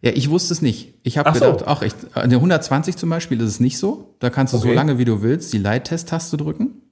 Ja, 0.00 0.10
ich 0.12 0.28
wusste 0.28 0.52
es 0.52 0.60
nicht. 0.60 0.94
Ich 1.02 1.16
habe 1.16 1.32
gedacht, 1.32 1.60
so. 1.60 1.66
ach, 1.66 1.82
ich, 1.82 1.94
in 2.22 2.28
der 2.30 2.38
120 2.38 2.96
zum 2.96 3.08
Beispiel 3.08 3.40
ist 3.40 3.48
es 3.48 3.60
nicht 3.60 3.78
so. 3.78 4.16
Da 4.18 4.28
kannst 4.28 4.52
du 4.52 4.58
okay. 4.58 4.68
so 4.68 4.74
lange 4.74 4.98
wie 4.98 5.04
du 5.06 5.22
willst 5.22 5.52
die 5.52 5.58
Light-Test-Taste 5.58 6.36
drücken. 6.36 6.82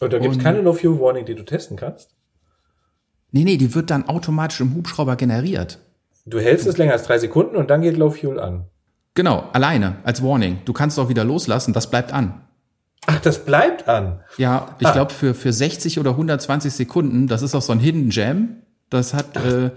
Und 0.00 0.12
da 0.12 0.18
gibt 0.18 0.36
es 0.36 0.42
keine 0.42 0.62
No-Fuel-Warning, 0.62 1.26
die 1.26 1.34
du 1.34 1.44
testen 1.44 1.76
kannst? 1.76 2.16
Nee, 3.30 3.44
nee, 3.44 3.56
die 3.56 3.74
wird 3.74 3.90
dann 3.90 4.08
automatisch 4.08 4.60
im 4.60 4.74
Hubschrauber 4.74 5.14
generiert. 5.16 5.78
Du 6.26 6.40
hältst 6.40 6.66
es 6.66 6.76
länger 6.76 6.92
als 6.92 7.04
drei 7.04 7.18
Sekunden 7.18 7.56
und 7.56 7.70
dann 7.70 7.82
geht 7.82 7.96
Low 7.96 8.10
Fuel 8.10 8.40
an. 8.40 8.64
Genau, 9.20 9.50
alleine, 9.52 9.96
als 10.02 10.22
Warning. 10.22 10.60
Du 10.64 10.72
kannst 10.72 10.98
auch 10.98 11.10
wieder 11.10 11.24
loslassen, 11.24 11.74
das 11.74 11.90
bleibt 11.90 12.10
an. 12.10 12.40
Ach, 13.04 13.20
das 13.20 13.44
bleibt 13.44 13.86
an. 13.86 14.20
Ja, 14.38 14.74
ich 14.78 14.86
ah. 14.86 14.92
glaube 14.92 15.12
für, 15.12 15.34
für 15.34 15.52
60 15.52 15.98
oder 15.98 16.12
120 16.12 16.72
Sekunden, 16.72 17.28
das 17.28 17.42
ist 17.42 17.54
auch 17.54 17.60
so 17.60 17.72
ein 17.72 17.80
Hidden 17.80 18.08
Jam. 18.08 18.56
Das 18.88 19.12
hat 19.12 19.36
äh, 19.36 19.72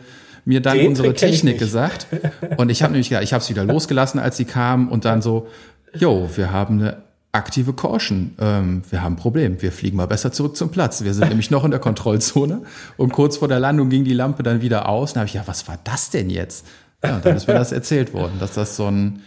mir 0.45 0.61
dann 0.61 0.79
unsere 0.87 1.13
Technik 1.13 1.59
gesagt. 1.59 2.07
Und 2.55 2.69
ich 2.69 2.83
habe 2.83 2.93
nämlich 2.93 3.09
gedacht, 3.09 3.25
ich 3.25 3.33
habe 3.33 3.43
es 3.43 3.49
wieder 3.49 3.65
losgelassen, 3.65 4.17
als 4.17 4.37
sie 4.37 4.45
kam 4.45 4.87
und 4.87 5.03
dann 5.03 5.21
so, 5.21 5.47
yo, 5.93 6.29
wir 6.35 6.53
haben 6.53 6.79
eine 6.79 7.03
aktive 7.33 7.73
Caution. 7.73 8.35
Ähm, 8.39 8.83
wir 8.89 9.03
haben 9.03 9.13
ein 9.13 9.17
Problem. 9.17 9.61
Wir 9.61 9.73
fliegen 9.73 9.97
mal 9.97 10.05
besser 10.05 10.31
zurück 10.31 10.55
zum 10.55 10.69
Platz. 10.69 11.03
Wir 11.03 11.13
sind 11.13 11.27
nämlich 11.27 11.51
noch 11.51 11.65
in 11.65 11.71
der 11.71 11.81
Kontrollzone. 11.81 12.61
Und 12.95 13.11
kurz 13.11 13.37
vor 13.37 13.49
der 13.49 13.59
Landung 13.59 13.89
ging 13.89 14.05
die 14.05 14.13
Lampe 14.13 14.41
dann 14.41 14.61
wieder 14.61 14.87
aus. 14.87 15.11
Und 15.11 15.17
habe 15.17 15.27
ich, 15.27 15.33
ja, 15.33 15.43
was 15.47 15.67
war 15.67 15.79
das 15.83 16.11
denn 16.11 16.29
jetzt? 16.29 16.65
Ja, 17.03 17.19
dann 17.19 17.35
ist 17.35 17.47
mir 17.47 17.53
das 17.53 17.71
erzählt 17.71 18.13
worden, 18.13 18.39
dass 18.39 18.53
das 18.53 18.75
so 18.75 18.87
ein, 18.87 19.23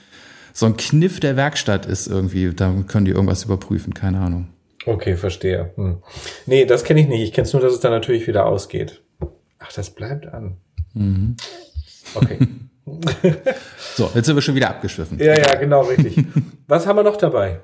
so 0.53 0.67
ein 0.67 0.77
Kniff 0.77 1.21
der 1.21 1.37
Werkstatt 1.37 1.87
ist 1.87 2.07
irgendwie. 2.07 2.53
Da 2.55 2.73
können 2.87 3.05
die 3.05 3.13
irgendwas 3.13 3.45
überprüfen, 3.45 3.95
keine 3.95 4.21
Ahnung. 4.21 4.49
Okay, 4.87 5.17
verstehe. 5.17 5.73
Hm. 5.77 6.03
Nee, 6.47 6.65
das 6.65 6.85
kenne 6.85 7.01
ich 7.01 7.09
nicht. 7.09 7.23
Ich 7.23 7.33
kenne 7.33 7.47
es 7.47 7.53
nur, 7.53 7.61
dass 7.61 7.73
es 7.73 7.81
dann 7.81 7.93
natürlich 7.93 8.27
wieder 8.27 8.47
ausgeht. 8.47 9.03
Ach, 9.59 9.73
das 9.73 9.91
bleibt 9.91 10.27
an. 10.27 10.57
Mhm. 10.95 11.37
Okay. 12.15 12.39
so, 13.97 14.11
jetzt 14.15 14.27
sind 14.27 14.37
wir 14.37 14.43
schon 14.43 14.55
wieder 14.55 14.71
abgeschwiffen. 14.71 15.19
Ja, 15.19 15.37
ja, 15.37 15.57
genau, 15.57 15.83
richtig. 15.83 16.25
Was 16.69 16.87
haben 16.87 16.97
wir 16.97 17.03
noch 17.03 17.17
dabei? 17.17 17.61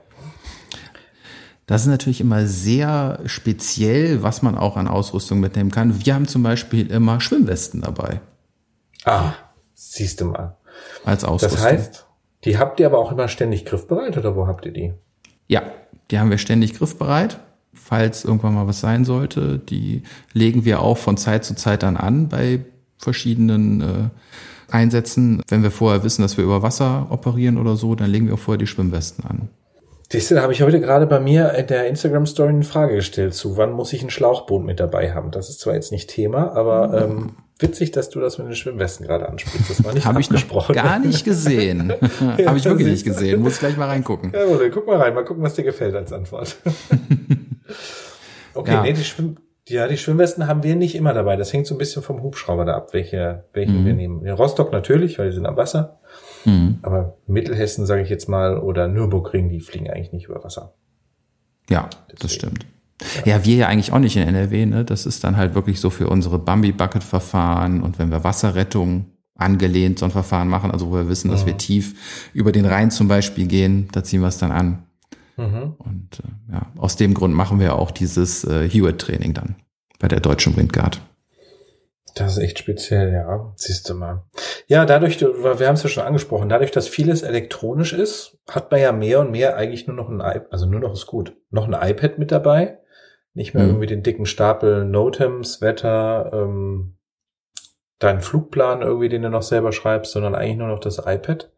Das 1.66 1.82
ist 1.82 1.88
natürlich 1.88 2.20
immer 2.20 2.44
sehr 2.46 3.20
speziell, 3.26 4.22
was 4.22 4.42
man 4.42 4.58
auch 4.58 4.76
an 4.76 4.88
Ausrüstung 4.88 5.38
mitnehmen 5.38 5.70
kann. 5.70 6.04
Wir 6.04 6.14
haben 6.14 6.26
zum 6.26 6.42
Beispiel 6.42 6.90
immer 6.90 7.20
Schwimmwesten 7.20 7.82
dabei. 7.82 8.20
Ah, 9.04 9.34
siehst 9.90 10.20
du 10.20 10.26
mal. 10.26 10.56
Als 11.04 11.24
Ausrüstung. 11.24 11.58
Das 11.58 11.66
heißt, 11.66 12.06
die 12.44 12.58
habt 12.58 12.80
ihr 12.80 12.86
aber 12.86 12.98
auch 12.98 13.12
immer 13.12 13.28
ständig 13.28 13.64
griffbereit 13.64 14.16
oder 14.16 14.36
wo 14.36 14.46
habt 14.46 14.64
ihr 14.66 14.72
die? 14.72 14.92
Ja, 15.48 15.62
die 16.10 16.18
haben 16.18 16.30
wir 16.30 16.38
ständig 16.38 16.74
griffbereit 16.74 17.38
falls 17.74 18.24
irgendwann 18.24 18.54
mal 18.54 18.66
was 18.66 18.80
sein 18.80 19.04
sollte. 19.04 19.58
Die 19.58 20.02
legen 20.32 20.64
wir 20.64 20.80
auch 20.80 20.98
von 20.98 21.16
Zeit 21.16 21.44
zu 21.44 21.54
Zeit 21.54 21.82
dann 21.82 21.96
an 21.96 22.28
bei 22.28 22.64
verschiedenen 22.98 23.80
äh, 23.80 24.08
Einsätzen. 24.70 25.42
Wenn 25.48 25.62
wir 25.62 25.70
vorher 25.70 26.04
wissen, 26.04 26.22
dass 26.22 26.36
wir 26.36 26.44
über 26.44 26.62
Wasser 26.62 27.08
operieren 27.10 27.58
oder 27.58 27.76
so, 27.76 27.94
dann 27.94 28.10
legen 28.10 28.26
wir 28.26 28.34
auch 28.34 28.38
vorher 28.38 28.58
die 28.58 28.66
Schwimmwesten 28.66 29.24
an. 29.24 29.48
Siehst 30.12 30.30
du, 30.30 30.34
da 30.34 30.42
habe 30.42 30.52
ich 30.52 30.60
heute 30.60 30.78
gerade 30.78 31.06
bei 31.06 31.20
mir 31.20 31.54
in 31.54 31.68
der 31.68 31.86
Instagram-Story 31.86 32.50
eine 32.50 32.64
Frage 32.64 32.96
gestellt 32.96 33.32
zu, 33.32 33.56
wann 33.56 33.72
muss 33.72 33.94
ich 33.94 34.02
ein 34.02 34.10
Schlauchboot 34.10 34.62
mit 34.62 34.78
dabei 34.78 35.14
haben? 35.14 35.30
Das 35.30 35.48
ist 35.48 35.60
zwar 35.60 35.72
jetzt 35.72 35.90
nicht 35.90 36.10
Thema, 36.10 36.52
aber 36.52 37.02
ähm, 37.02 37.36
witzig, 37.58 37.92
dass 37.92 38.10
du 38.10 38.20
das 38.20 38.36
mit 38.36 38.46
den 38.46 38.54
Schwimmwesten 38.54 39.06
gerade 39.06 39.26
ansprichst. 39.26 39.70
Das 39.70 39.82
war 39.82 39.94
nicht 39.94 40.04
Habe 40.04 40.20
ich 40.20 40.30
noch 40.30 40.70
gar 40.74 40.98
nicht 40.98 41.24
gesehen. 41.24 41.94
ja, 42.36 42.48
habe 42.48 42.58
ich 42.58 42.64
wirklich 42.66 42.88
nicht 42.88 43.06
gesehen. 43.06 43.40
Muss 43.40 43.58
gleich 43.58 43.78
mal 43.78 43.88
reingucken. 43.88 44.34
Ja, 44.34 44.44
oder 44.44 44.68
guck 44.68 44.86
mal 44.86 44.98
rein, 44.98 45.14
mal 45.14 45.24
gucken, 45.24 45.42
was 45.42 45.54
dir 45.54 45.64
gefällt 45.64 45.94
als 45.94 46.12
Antwort. 46.12 46.56
okay, 48.52 48.70
ja. 48.70 48.82
nee, 48.82 48.92
die 48.92 49.04
Schwimm 49.04 49.36
ja, 49.66 49.88
die 49.88 49.96
Schwimmwesten 49.96 50.46
haben 50.46 50.62
wir 50.62 50.76
nicht 50.76 50.94
immer 50.94 51.14
dabei. 51.14 51.36
Das 51.36 51.54
hängt 51.54 51.66
so 51.66 51.74
ein 51.74 51.78
bisschen 51.78 52.02
vom 52.02 52.22
Hubschrauber 52.22 52.66
da 52.66 52.74
ab, 52.74 52.92
welche, 52.92 53.44
welchen 53.54 53.80
mhm. 53.80 53.86
wir 53.86 53.94
nehmen. 53.94 54.26
In 54.26 54.32
Rostock 54.34 54.72
natürlich, 54.72 55.18
weil 55.18 55.30
die 55.30 55.34
sind 55.34 55.46
am 55.46 55.56
Wasser. 55.56 56.00
Mhm. 56.44 56.78
Aber 56.82 57.16
Mittelhessen, 57.26 57.86
sage 57.86 58.02
ich 58.02 58.08
jetzt 58.08 58.28
mal, 58.28 58.58
oder 58.58 58.88
Nürburgring, 58.88 59.48
die 59.48 59.60
fliegen 59.60 59.90
eigentlich 59.90 60.12
nicht 60.12 60.26
über 60.28 60.42
Wasser. 60.42 60.74
Ja, 61.68 61.88
Deswegen. 62.04 62.18
das 62.20 62.34
stimmt. 62.34 62.66
Ja. 63.24 63.36
ja, 63.36 63.44
wir 63.44 63.56
ja 63.56 63.68
eigentlich 63.68 63.92
auch 63.92 63.98
nicht 63.98 64.16
in 64.16 64.22
NRW, 64.22 64.66
ne? 64.66 64.84
Das 64.84 65.06
ist 65.06 65.24
dann 65.24 65.36
halt 65.36 65.54
wirklich 65.54 65.80
so 65.80 65.90
für 65.90 66.08
unsere 66.08 66.38
Bambi-Bucket-Verfahren 66.38 67.82
und 67.82 67.98
wenn 67.98 68.10
wir 68.10 68.22
Wasserrettung 68.22 69.06
angelehnt 69.34 69.98
so 69.98 70.04
ein 70.04 70.10
Verfahren 70.10 70.48
machen, 70.48 70.70
also 70.70 70.90
wo 70.90 70.94
wir 70.94 71.08
wissen, 71.08 71.30
dass 71.30 71.42
mhm. 71.42 71.46
wir 71.46 71.56
tief 71.58 72.30
über 72.32 72.52
den 72.52 72.64
Rhein 72.64 72.90
zum 72.90 73.08
Beispiel 73.08 73.46
gehen, 73.46 73.88
da 73.92 74.04
ziehen 74.04 74.20
wir 74.20 74.28
es 74.28 74.38
dann 74.38 74.52
an. 74.52 74.84
Mhm. 75.36 75.74
Und 75.78 76.20
äh, 76.20 76.52
ja, 76.52 76.66
aus 76.76 76.96
dem 76.96 77.14
Grund 77.14 77.34
machen 77.34 77.58
wir 77.58 77.76
auch 77.76 77.90
dieses 77.90 78.44
äh, 78.44 78.68
Hewitt-Training 78.68 79.34
dann 79.34 79.56
bei 79.98 80.08
der 80.08 80.20
deutschen 80.20 80.56
Windguard. 80.56 81.00
Das 82.14 82.36
ist 82.36 82.42
echt 82.42 82.58
speziell, 82.58 83.12
ja. 83.12 83.52
Siehst 83.56 83.88
du 83.88 83.94
mal. 83.94 84.24
Ja, 84.66 84.84
dadurch, 84.84 85.20
wir 85.20 85.66
haben 85.66 85.74
es 85.74 85.82
ja 85.82 85.88
schon 85.88 86.04
angesprochen, 86.04 86.48
dadurch, 86.48 86.70
dass 86.70 86.88
vieles 86.88 87.22
elektronisch 87.22 87.92
ist, 87.92 88.38
hat 88.48 88.70
man 88.70 88.80
ja 88.80 88.92
mehr 88.92 89.20
und 89.20 89.30
mehr 89.30 89.56
eigentlich 89.56 89.86
nur 89.86 89.96
noch 89.96 90.08
ein 90.08 90.20
iPad, 90.20 90.52
also 90.52 90.66
nur 90.66 90.80
noch 90.80 90.92
ist 90.92 91.06
gut, 91.06 91.36
noch 91.50 91.66
ein 91.66 91.90
iPad 91.90 92.18
mit 92.18 92.30
dabei. 92.30 92.78
Nicht 93.34 93.54
mehr 93.54 93.62
mhm. 93.62 93.70
irgendwie 93.70 93.86
den 93.86 94.02
dicken 94.02 94.26
Stapel 94.26 94.84
Notems, 94.84 95.62
Wetter, 95.62 96.30
ähm, 96.34 96.98
deinen 97.98 98.20
Flugplan 98.20 98.82
irgendwie, 98.82 99.08
den 99.08 99.22
du 99.22 99.30
noch 99.30 99.42
selber 99.42 99.72
schreibst, 99.72 100.12
sondern 100.12 100.34
eigentlich 100.34 100.58
nur 100.58 100.68
noch 100.68 100.80
das 100.80 100.98
iPad. 100.98 101.50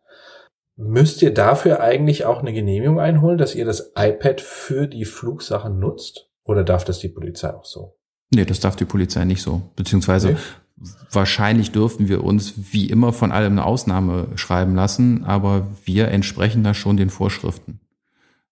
Müsst 0.76 1.23
ihr 1.23 1.32
dafür 1.32 1.80
eigentlich 1.80 2.25
auch 2.25 2.40
eine 2.40 2.52
Genehmigung 2.52 3.00
einholen, 3.00 3.38
dass 3.38 3.54
ihr 3.54 3.64
das 3.64 3.92
iPad 3.96 4.40
für 4.40 4.87
die 4.87 5.04
Flugsachen 5.04 5.78
nutzt? 5.78 6.30
Oder 6.44 6.62
darf 6.62 6.84
das 6.84 6.99
die 6.99 7.08
Polizei 7.08 7.54
auch 7.54 7.64
so? 7.64 7.96
Nee, 8.34 8.44
das 8.44 8.60
darf 8.60 8.76
die 8.76 8.84
Polizei 8.84 9.24
nicht 9.24 9.42
so. 9.42 9.62
Beziehungsweise 9.76 10.32
nee. 10.32 10.88
wahrscheinlich 11.10 11.72
dürften 11.72 12.08
wir 12.08 12.24
uns 12.24 12.54
wie 12.72 12.86
immer 12.86 13.12
von 13.12 13.32
allem 13.32 13.52
eine 13.52 13.64
Ausnahme 13.64 14.28
schreiben 14.36 14.74
lassen, 14.74 15.24
aber 15.24 15.68
wir 15.84 16.08
entsprechen 16.08 16.64
da 16.64 16.74
schon 16.74 16.96
den 16.96 17.10
Vorschriften. 17.10 17.80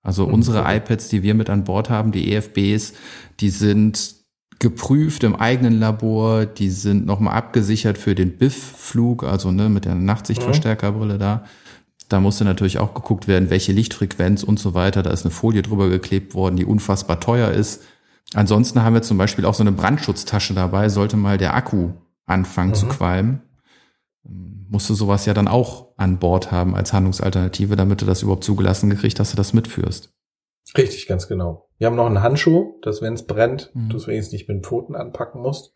Also 0.02 0.26
mhm. 0.26 0.34
unsere 0.34 0.64
iPads, 0.74 1.08
die 1.08 1.22
wir 1.22 1.34
mit 1.34 1.50
an 1.50 1.64
Bord 1.64 1.90
haben, 1.90 2.12
die 2.12 2.32
EFBs, 2.32 2.94
die 3.40 3.50
sind 3.50 4.16
geprüft 4.58 5.24
im 5.24 5.34
eigenen 5.34 5.78
Labor, 5.78 6.46
die 6.46 6.70
sind 6.70 7.04
nochmal 7.04 7.34
abgesichert 7.34 7.98
für 7.98 8.14
den 8.14 8.38
BIF-Flug, 8.38 9.24
also 9.24 9.50
ne, 9.50 9.68
mit 9.68 9.84
der 9.84 9.96
Nachtsichtverstärkerbrille 9.96 11.18
da. 11.18 11.44
Da 12.08 12.20
musste 12.20 12.44
natürlich 12.44 12.78
auch 12.78 12.94
geguckt 12.94 13.26
werden, 13.26 13.50
welche 13.50 13.72
Lichtfrequenz 13.72 14.42
und 14.44 14.60
so 14.60 14.74
weiter. 14.74 15.02
Da 15.02 15.10
ist 15.10 15.24
eine 15.24 15.32
Folie 15.32 15.62
drüber 15.62 15.88
geklebt 15.88 16.34
worden, 16.34 16.56
die 16.56 16.64
unfassbar 16.64 17.18
teuer 17.20 17.50
ist. 17.50 17.82
Ansonsten 18.34 18.82
haben 18.82 18.94
wir 18.94 19.02
zum 19.02 19.18
Beispiel 19.18 19.44
auch 19.44 19.54
so 19.54 19.62
eine 19.62 19.72
Brandschutztasche 19.72 20.54
dabei, 20.54 20.88
sollte 20.88 21.16
mal 21.16 21.38
der 21.38 21.54
Akku 21.54 21.90
anfangen 22.24 22.70
mhm. 22.70 22.74
zu 22.74 22.86
qualmen. 22.86 23.42
Musste 24.24 24.94
sowas 24.94 25.26
ja 25.26 25.34
dann 25.34 25.48
auch 25.48 25.88
an 25.96 26.18
Bord 26.18 26.50
haben 26.50 26.74
als 26.74 26.92
Handlungsalternative, 26.92 27.76
damit 27.76 28.00
du 28.00 28.06
das 28.06 28.22
überhaupt 28.22 28.44
zugelassen 28.44 28.88
gekriegt, 28.88 29.18
dass 29.18 29.30
du 29.30 29.36
das 29.36 29.52
mitführst. 29.52 30.14
Richtig, 30.76 31.06
ganz 31.06 31.28
genau. 31.28 31.68
Wir 31.76 31.88
haben 31.88 31.96
noch 31.96 32.06
einen 32.06 32.22
Handschuh, 32.22 32.78
dass 32.80 33.02
wenn 33.02 33.14
es 33.14 33.26
brennt, 33.26 33.70
mhm. 33.74 33.90
du 33.90 33.96
es 33.98 34.06
wenigstens 34.06 34.32
nicht 34.32 34.48
mit 34.48 34.58
den 34.58 34.64
Pfoten 34.64 34.94
anpacken 34.94 35.42
musst. 35.42 35.74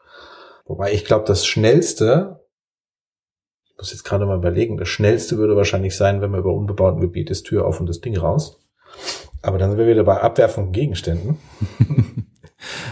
Wobei 0.64 0.92
ich 0.92 1.04
glaube, 1.04 1.26
das 1.26 1.46
Schnellste 1.46 2.40
ich 3.76 3.78
muss 3.78 3.92
jetzt 3.92 4.04
gerade 4.04 4.24
mal 4.24 4.38
überlegen, 4.38 4.78
das 4.78 4.88
schnellste 4.88 5.36
würde 5.36 5.54
wahrscheinlich 5.54 5.94
sein, 5.94 6.22
wenn 6.22 6.30
man 6.30 6.40
über 6.40 6.54
unbebauten 6.54 7.02
Gebiet 7.02 7.28
ist, 7.28 7.44
Tür 7.44 7.66
auf 7.66 7.78
und 7.78 7.86
das 7.86 8.00
Ding 8.00 8.16
raus. 8.16 8.58
Aber 9.42 9.58
dann 9.58 9.68
sind 9.68 9.78
wir 9.78 9.86
wieder 9.86 10.02
bei 10.02 10.18
Abwerfung 10.18 10.64
von 10.64 10.72
Gegenständen. 10.72 11.36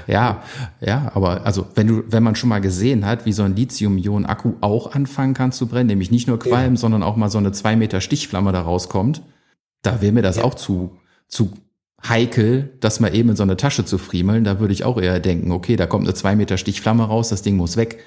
ja, 0.07 0.43
ja, 0.81 1.11
aber 1.15 1.47
also 1.47 1.67
wenn 1.75 1.87
du, 1.87 2.05
wenn 2.09 2.23
man 2.23 2.37
schon 2.37 2.49
mal 2.49 2.61
gesehen 2.61 3.07
hat, 3.07 3.27
wie 3.27 3.33
so 3.33 3.43
ein 3.43 3.57
Lithium-Ionen-Akku 3.57 4.55
auch 4.61 4.93
anfangen 4.93 5.35
kann 5.35 5.53
zu 5.53 5.67
brennen, 5.67 5.89
nämlich 5.89 6.11
nicht 6.11 6.29
nur 6.29 6.39
Qualm, 6.39 6.75
ja. 6.75 6.79
sondern 6.79 7.03
auch 7.03 7.17
mal 7.17 7.31
so 7.31 7.39
eine 7.39 7.53
zwei 7.53 7.77
Meter 7.77 8.01
Stichflamme 8.01 8.53
da 8.53 8.63
rauskommt, 8.63 9.23
da 9.83 10.01
wäre 10.01 10.13
mir 10.13 10.23
das 10.23 10.37
ja. 10.37 10.45
auch 10.45 10.55
zu, 10.55 10.99
zu 11.29 11.53
heikel, 12.09 12.77
das 12.81 13.01
mal 13.01 13.15
eben 13.15 13.31
in 13.31 13.37
so 13.37 13.43
eine 13.43 13.57
Tasche 13.57 13.85
zu 13.85 13.99
friemeln. 13.99 14.45
Da 14.45 14.61
würde 14.61 14.73
ich 14.73 14.85
auch 14.85 15.01
eher 15.01 15.21
denken, 15.21 15.53
okay, 15.53 15.77
da 15.77 15.87
kommt 15.87 16.05
eine 16.05 16.15
zwei 16.15 16.37
Meter 16.37 16.59
Stichflamme 16.59 17.05
raus, 17.05 17.29
das 17.29 17.43
Ding 17.43 17.57
muss 17.57 17.77
weg. 17.77 17.99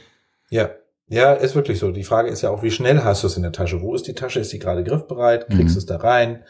Ja, 0.49 0.69
ja, 1.09 1.33
ist 1.33 1.55
wirklich 1.55 1.79
so. 1.79 1.91
Die 1.91 2.03
Frage 2.03 2.29
ist 2.29 2.41
ja 2.41 2.49
auch, 2.49 2.63
wie 2.63 2.71
schnell 2.71 3.03
hast 3.03 3.23
du 3.23 3.27
es 3.27 3.37
in 3.37 3.43
der 3.43 3.53
Tasche? 3.53 3.81
Wo 3.81 3.95
ist 3.95 4.07
die 4.07 4.13
Tasche? 4.13 4.41
Ist 4.41 4.49
sie 4.49 4.59
gerade 4.59 4.83
griffbereit? 4.83 5.47
Kriegst 5.47 5.69
du 5.69 5.71
mhm. 5.73 5.77
es 5.77 5.85
da 5.85 5.97
rein? 5.97 6.43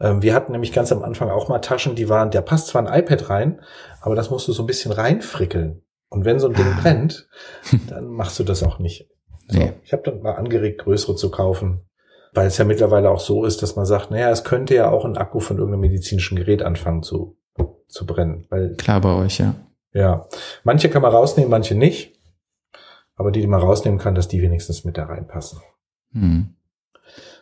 Ähm, 0.00 0.22
wir 0.22 0.32
hatten 0.32 0.52
nämlich 0.52 0.72
ganz 0.72 0.92
am 0.92 1.02
Anfang 1.02 1.28
auch 1.28 1.48
mal 1.48 1.58
Taschen, 1.58 1.96
die 1.96 2.08
waren, 2.08 2.30
der 2.30 2.42
passt 2.42 2.68
zwar 2.68 2.86
ein 2.86 3.00
iPad 3.00 3.28
rein, 3.30 3.60
aber 4.00 4.14
das 4.14 4.30
musst 4.30 4.46
du 4.46 4.52
so 4.52 4.62
ein 4.62 4.66
bisschen 4.66 4.92
reinfrickeln. 4.92 5.82
Und 6.08 6.24
wenn 6.24 6.38
so 6.38 6.46
ein 6.46 6.54
Ding 6.54 6.72
brennt, 6.80 7.28
dann 7.88 8.06
machst 8.06 8.38
du 8.38 8.44
das 8.44 8.62
auch 8.62 8.78
nicht. 8.78 9.08
So, 9.48 9.58
nee. 9.58 9.72
Ich 9.82 9.92
habe 9.92 10.04
dann 10.04 10.22
mal 10.22 10.34
angeregt, 10.34 10.82
größere 10.82 11.16
zu 11.16 11.30
kaufen, 11.32 11.80
weil 12.32 12.46
es 12.46 12.58
ja 12.58 12.64
mittlerweile 12.64 13.10
auch 13.10 13.20
so 13.20 13.44
ist, 13.44 13.60
dass 13.62 13.74
man 13.74 13.86
sagt, 13.86 14.12
naja, 14.12 14.30
es 14.30 14.44
könnte 14.44 14.74
ja 14.76 14.88
auch 14.88 15.04
ein 15.04 15.16
Akku 15.16 15.40
von 15.40 15.58
irgendeinem 15.58 15.80
medizinischen 15.80 16.36
Gerät 16.36 16.62
anfangen 16.62 17.02
zu, 17.02 17.36
zu 17.88 18.06
brennen. 18.06 18.46
Weil, 18.50 18.76
Klar 18.76 19.00
bei 19.00 19.14
euch, 19.14 19.38
ja. 19.38 19.54
Ja. 19.92 20.28
Manche 20.62 20.90
kann 20.90 21.02
man 21.02 21.12
rausnehmen, 21.12 21.50
manche 21.50 21.74
nicht. 21.74 22.15
Aber 23.16 23.32
die, 23.32 23.40
die 23.40 23.46
man 23.46 23.60
rausnehmen 23.60 23.98
kann, 23.98 24.14
dass 24.14 24.28
die 24.28 24.42
wenigstens 24.42 24.84
mit 24.84 24.96
da 24.96 25.06
reinpassen. 25.06 25.60
Hm. 26.12 26.54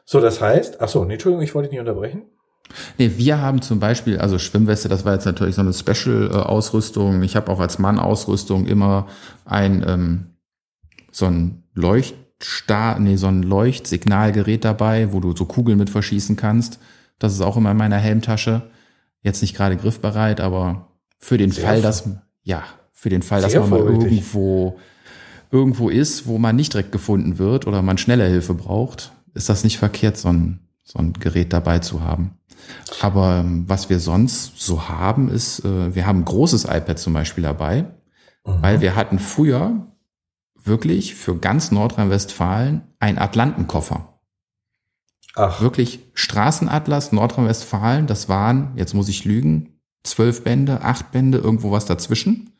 So, 0.04 0.20
das 0.20 0.40
heißt, 0.40 0.80
ach 0.80 0.88
so, 0.88 1.04
nee, 1.04 1.14
Entschuldigung, 1.14 1.42
ich 1.42 1.54
wollte 1.54 1.68
dich 1.68 1.78
nicht 1.78 1.86
unterbrechen. 1.86 2.22
Nee, 2.98 3.12
wir 3.16 3.40
haben 3.40 3.60
zum 3.60 3.80
Beispiel, 3.80 4.18
also 4.18 4.38
Schwimmweste, 4.38 4.88
das 4.88 5.04
war 5.04 5.14
jetzt 5.14 5.26
natürlich 5.26 5.54
so 5.54 5.60
eine 5.60 5.72
Special-Ausrüstung. 5.72 7.22
Ich 7.22 7.36
habe 7.36 7.50
auch 7.50 7.60
als 7.60 7.78
Mann 7.78 7.98
Ausrüstung 7.98 8.66
immer 8.66 9.06
ein 9.44 9.84
ähm, 9.86 10.26
so 11.14 11.26
ein 11.26 11.64
Leuchtstar, 11.74 12.98
nee, 12.98 13.16
so 13.16 13.28
ein 13.28 13.42
Leuchtsignalgerät 13.42 14.64
dabei, 14.64 15.12
wo 15.12 15.20
du 15.20 15.34
so 15.34 15.44
Kugeln 15.44 15.78
mit 15.78 15.90
verschießen 15.90 16.36
kannst. 16.36 16.80
Das 17.18 17.32
ist 17.32 17.40
auch 17.40 17.56
immer 17.56 17.70
in 17.70 17.76
meiner 17.76 17.98
Helmtasche. 17.98 18.62
Jetzt 19.22 19.40
nicht 19.40 19.56
gerade 19.56 19.76
griffbereit, 19.76 20.40
aber 20.40 20.88
für 21.18 21.38
den 21.38 21.50
Sehr 21.50 21.64
Fall, 21.64 21.82
dass 21.82 22.08
ja, 22.42 22.64
für 22.92 23.08
den 23.08 23.22
Fall, 23.22 23.42
dass 23.42 23.54
man 23.54 23.70
mal 23.70 23.80
irgendwo 23.80 24.78
irgendwo 25.54 25.88
ist, 25.88 26.26
wo 26.26 26.36
man 26.38 26.56
nicht 26.56 26.72
direkt 26.72 26.90
gefunden 26.90 27.38
wird 27.38 27.68
oder 27.68 27.80
man 27.80 27.96
schneller 27.96 28.26
Hilfe 28.26 28.54
braucht, 28.54 29.12
ist 29.34 29.48
das 29.48 29.62
nicht 29.62 29.78
verkehrt, 29.78 30.18
so 30.18 30.28
ein, 30.28 30.58
so 30.82 30.98
ein 30.98 31.12
Gerät 31.12 31.52
dabei 31.52 31.78
zu 31.78 32.02
haben. 32.02 32.32
Aber 33.00 33.36
ähm, 33.36 33.64
was 33.68 33.88
wir 33.88 34.00
sonst 34.00 34.60
so 34.60 34.88
haben, 34.88 35.28
ist, 35.28 35.64
äh, 35.64 35.94
wir 35.94 36.06
haben 36.06 36.20
ein 36.20 36.24
großes 36.24 36.64
iPad 36.64 36.98
zum 36.98 37.12
Beispiel 37.12 37.44
dabei, 37.44 37.82
mhm. 38.44 38.62
weil 38.62 38.80
wir 38.80 38.96
hatten 38.96 39.20
früher 39.20 39.86
wirklich 40.60 41.14
für 41.14 41.38
ganz 41.38 41.70
Nordrhein-Westfalen 41.70 42.82
einen 42.98 43.18
Atlantenkoffer. 43.18 44.18
Ach. 45.36 45.60
Wirklich 45.60 46.00
Straßenatlas 46.14 47.12
Nordrhein-Westfalen, 47.12 48.08
das 48.08 48.28
waren, 48.28 48.72
jetzt 48.76 48.94
muss 48.94 49.08
ich 49.08 49.24
lügen, 49.24 49.80
zwölf 50.02 50.42
Bände, 50.42 50.82
acht 50.82 51.12
Bände, 51.12 51.38
irgendwo 51.38 51.70
was 51.70 51.86
dazwischen. 51.86 52.53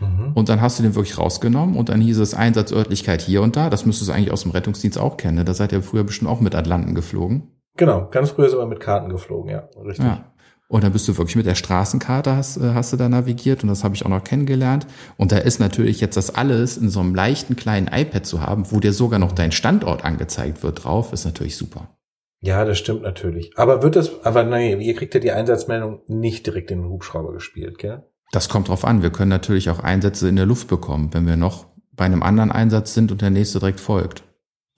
Mhm. 0.00 0.32
Und 0.34 0.48
dann 0.48 0.60
hast 0.60 0.78
du 0.78 0.82
den 0.82 0.94
wirklich 0.94 1.18
rausgenommen 1.18 1.76
und 1.76 1.88
dann 1.88 2.00
hieß 2.00 2.18
es 2.18 2.34
Einsatzörtlichkeit 2.34 3.20
hier 3.20 3.42
und 3.42 3.56
da. 3.56 3.70
Das 3.70 3.86
müsstest 3.86 4.10
du 4.10 4.14
eigentlich 4.14 4.32
aus 4.32 4.42
dem 4.42 4.52
Rettungsdienst 4.52 4.98
auch 4.98 5.16
kennen. 5.16 5.36
Ne? 5.36 5.44
Da 5.44 5.54
seid 5.54 5.72
ihr 5.72 5.82
früher 5.82 6.04
bestimmt 6.04 6.30
auch 6.30 6.40
mit 6.40 6.54
Atlanten 6.54 6.94
geflogen. 6.94 7.52
Genau, 7.76 8.08
ganz 8.10 8.30
früher 8.30 8.50
sind 8.50 8.58
wir 8.58 8.66
mit 8.66 8.80
Karten 8.80 9.08
geflogen, 9.08 9.50
ja, 9.50 9.68
richtig. 9.84 10.04
Ja. 10.04 10.32
Und 10.70 10.84
dann 10.84 10.92
bist 10.92 11.08
du 11.08 11.16
wirklich 11.16 11.36
mit 11.36 11.46
der 11.46 11.54
Straßenkarte 11.54 12.36
hast, 12.36 12.58
äh, 12.58 12.74
hast 12.74 12.92
du 12.92 12.98
da 12.98 13.08
navigiert 13.08 13.62
und 13.62 13.70
das 13.70 13.84
habe 13.84 13.94
ich 13.94 14.04
auch 14.04 14.10
noch 14.10 14.22
kennengelernt. 14.22 14.86
Und 15.16 15.32
da 15.32 15.38
ist 15.38 15.60
natürlich 15.60 16.00
jetzt 16.00 16.16
das 16.16 16.34
alles 16.34 16.76
in 16.76 16.90
so 16.90 17.00
einem 17.00 17.14
leichten 17.14 17.56
kleinen 17.56 17.88
iPad 17.88 18.26
zu 18.26 18.42
haben, 18.42 18.70
wo 18.70 18.78
dir 18.78 18.92
sogar 18.92 19.18
noch 19.18 19.32
dein 19.32 19.50
Standort 19.50 20.04
angezeigt 20.04 20.62
wird 20.62 20.84
drauf, 20.84 21.12
ist 21.14 21.24
natürlich 21.24 21.56
super. 21.56 21.96
Ja, 22.40 22.64
das 22.64 22.78
stimmt 22.78 23.02
natürlich. 23.02 23.50
Aber 23.56 23.82
wird 23.82 23.96
das, 23.96 24.24
aber 24.24 24.44
nein, 24.44 24.80
ihr 24.80 24.94
kriegt 24.94 25.14
ja 25.14 25.20
die 25.20 25.32
Einsatzmeldung 25.32 26.02
nicht 26.06 26.46
direkt 26.46 26.70
in 26.70 26.82
den 26.82 26.90
Hubschrauber 26.90 27.32
gespielt, 27.32 27.78
gell? 27.78 28.04
Das 28.32 28.48
kommt 28.48 28.68
drauf 28.68 28.84
an. 28.84 29.02
Wir 29.02 29.10
können 29.10 29.30
natürlich 29.30 29.70
auch 29.70 29.78
Einsätze 29.80 30.28
in 30.28 30.36
der 30.36 30.46
Luft 30.46 30.68
bekommen, 30.68 31.10
wenn 31.12 31.26
wir 31.26 31.36
noch 31.36 31.66
bei 31.92 32.04
einem 32.04 32.22
anderen 32.22 32.52
Einsatz 32.52 32.94
sind 32.94 33.10
und 33.10 33.22
der 33.22 33.30
nächste 33.30 33.58
direkt 33.58 33.80
folgt. 33.80 34.22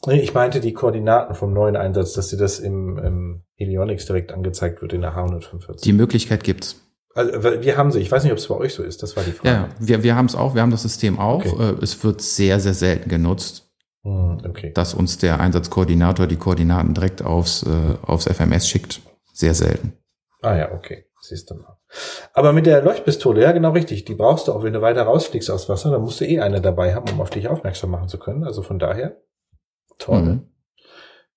Ich 0.08 0.32
meinte 0.32 0.60
die 0.60 0.72
Koordinaten 0.72 1.34
vom 1.34 1.52
neuen 1.52 1.76
Einsatz, 1.76 2.14
dass 2.14 2.28
dir 2.28 2.38
das 2.38 2.58
im, 2.58 2.96
im 2.98 3.42
Helionics 3.56 4.06
direkt 4.06 4.32
angezeigt 4.32 4.80
wird 4.80 4.94
in 4.94 5.02
der 5.02 5.14
H145. 5.14 5.82
Die 5.82 5.92
Möglichkeit 5.92 6.42
gibt's. 6.42 6.80
Also 7.14 7.62
wir 7.62 7.76
haben 7.76 7.90
sie. 7.90 8.00
Ich 8.00 8.10
weiß 8.10 8.22
nicht, 8.22 8.32
ob 8.32 8.38
es 8.38 8.46
bei 8.46 8.54
euch 8.54 8.72
so 8.72 8.82
ist. 8.82 9.02
Das 9.02 9.16
war 9.16 9.24
die 9.24 9.32
Frage. 9.32 9.48
Ja, 9.48 9.68
wir, 9.78 10.02
wir 10.02 10.16
haben 10.16 10.26
es 10.26 10.34
auch. 10.34 10.54
Wir 10.54 10.62
haben 10.62 10.70
das 10.70 10.82
System 10.82 11.18
auch. 11.18 11.44
Okay. 11.44 11.70
Äh, 11.70 11.82
es 11.82 12.02
wird 12.02 12.22
sehr, 12.22 12.60
sehr 12.60 12.72
selten 12.72 13.10
genutzt. 13.10 13.68
Hm, 14.02 14.38
okay. 14.48 14.72
Dass 14.72 14.94
uns 14.94 15.18
der 15.18 15.40
Einsatzkoordinator 15.40 16.26
die 16.26 16.36
Koordinaten 16.36 16.94
direkt 16.94 17.22
aufs, 17.22 17.64
äh, 17.64 17.96
aufs 18.02 18.26
FMS 18.26 18.68
schickt. 18.68 19.00
Sehr 19.34 19.54
selten. 19.54 19.92
Ah 20.40 20.56
ja, 20.56 20.72
okay. 20.72 21.04
Siehst 21.20 21.50
du 21.50 21.56
mal. 21.56 21.79
Aber 22.32 22.52
mit 22.52 22.66
der 22.66 22.82
Leuchtpistole, 22.82 23.42
ja 23.42 23.52
genau 23.52 23.70
richtig, 23.70 24.04
die 24.04 24.14
brauchst 24.14 24.48
du 24.48 24.52
auch, 24.52 24.62
wenn 24.62 24.72
du 24.72 24.80
weiter 24.80 25.02
rausfliegst 25.02 25.50
aus 25.50 25.68
Wasser, 25.68 25.90
dann 25.90 26.02
musst 26.02 26.20
du 26.20 26.26
eh 26.26 26.40
eine 26.40 26.60
dabei 26.60 26.94
haben, 26.94 27.10
um 27.12 27.20
auf 27.20 27.30
dich 27.30 27.48
aufmerksam 27.48 27.90
machen 27.90 28.08
zu 28.08 28.18
können. 28.18 28.44
Also 28.44 28.62
von 28.62 28.78
daher, 28.78 29.16
toll. 29.98 30.22
Mhm. 30.22 30.42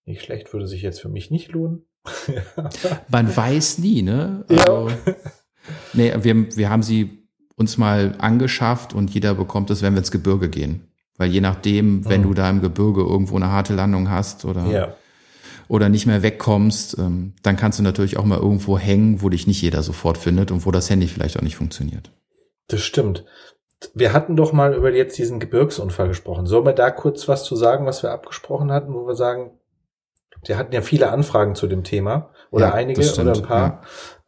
Nicht 0.05 0.21
schlecht, 0.21 0.53
würde 0.53 0.67
sich 0.67 0.81
jetzt 0.81 1.01
für 1.01 1.09
mich 1.09 1.31
nicht 1.31 1.51
lohnen. 1.51 1.85
Man 3.07 3.35
weiß 3.35 3.79
nie, 3.79 4.01
ne? 4.01 4.45
Also, 4.49 4.89
ja. 4.89 5.13
Nee, 5.93 6.13
wir, 6.19 6.55
wir 6.55 6.69
haben 6.69 6.83
sie 6.83 7.29
uns 7.55 7.77
mal 7.77 8.15
angeschafft 8.17 8.93
und 8.93 9.11
jeder 9.13 9.33
bekommt 9.33 9.69
es, 9.69 9.81
wenn 9.81 9.93
wir 9.93 9.99
ins 9.99 10.11
Gebirge 10.11 10.49
gehen. 10.49 10.91
Weil 11.17 11.29
je 11.29 11.41
nachdem, 11.41 12.03
wenn 12.09 12.21
mhm. 12.21 12.25
du 12.25 12.33
da 12.33 12.49
im 12.49 12.61
Gebirge 12.61 13.01
irgendwo 13.01 13.37
eine 13.37 13.49
harte 13.49 13.73
Landung 13.73 14.09
hast 14.09 14.45
oder 14.45 14.65
ja 14.65 14.95
oder 15.67 15.89
nicht 15.89 16.05
mehr 16.05 16.23
wegkommst, 16.23 16.97
ähm, 16.97 17.33
dann 17.43 17.57
kannst 17.57 17.79
du 17.79 17.83
natürlich 17.83 18.17
auch 18.17 18.25
mal 18.25 18.39
irgendwo 18.39 18.77
hängen, 18.77 19.21
wo 19.21 19.29
dich 19.29 19.47
nicht 19.47 19.61
jeder 19.61 19.83
sofort 19.83 20.17
findet 20.17 20.51
und 20.51 20.65
wo 20.65 20.71
das 20.71 20.89
Handy 20.89 21.07
vielleicht 21.07 21.37
auch 21.37 21.41
nicht 21.41 21.55
funktioniert. 21.55 22.11
Das 22.67 22.81
stimmt. 22.81 23.25
Wir 23.93 24.13
hatten 24.13 24.35
doch 24.35 24.53
mal 24.53 24.73
über 24.73 24.91
jetzt 24.91 25.17
diesen 25.17 25.39
Gebirgsunfall 25.39 26.07
gesprochen. 26.07 26.45
Sollen 26.45 26.65
wir 26.65 26.73
da 26.73 26.89
kurz 26.89 27.27
was 27.27 27.43
zu 27.43 27.55
sagen, 27.55 27.85
was 27.85 28.01
wir 28.01 28.11
abgesprochen 28.11 28.71
hatten, 28.71 28.93
wo 28.93 29.05
wir 29.05 29.15
sagen, 29.15 29.51
wir 30.45 30.57
hatten 30.57 30.73
ja 30.73 30.81
viele 30.81 31.09
Anfragen 31.11 31.55
zu 31.55 31.67
dem 31.67 31.83
Thema 31.83 32.31
oder 32.51 32.67
ja, 32.67 32.73
einige 32.73 33.01
oder 33.19 33.33
ein 33.33 33.41
paar, 33.41 33.81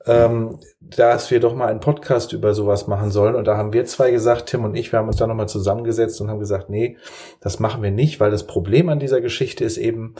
ja. 0.05 0.25
ähm, 0.25 0.59
dass 0.81 1.31
wir 1.31 1.39
doch 1.39 1.55
mal 1.55 1.67
einen 1.67 1.79
Podcast 1.79 2.33
über 2.33 2.53
sowas 2.53 2.87
machen 2.87 3.11
sollen. 3.11 3.35
Und 3.35 3.45
da 3.45 3.57
haben 3.57 3.73
wir 3.73 3.85
zwei 3.85 4.11
gesagt, 4.11 4.47
Tim 4.47 4.63
und 4.63 4.75
ich, 4.75 4.91
wir 4.91 4.99
haben 4.99 5.07
uns 5.07 5.17
da 5.17 5.27
nochmal 5.27 5.49
zusammengesetzt 5.49 6.19
und 6.21 6.29
haben 6.29 6.39
gesagt, 6.39 6.69
nee, 6.69 6.97
das 7.41 7.59
machen 7.59 7.81
wir 7.81 7.91
nicht, 7.91 8.19
weil 8.19 8.31
das 8.31 8.47
Problem 8.47 8.89
an 8.89 8.99
dieser 8.99 9.21
Geschichte 9.21 9.63
ist 9.63 9.77
eben, 9.77 10.15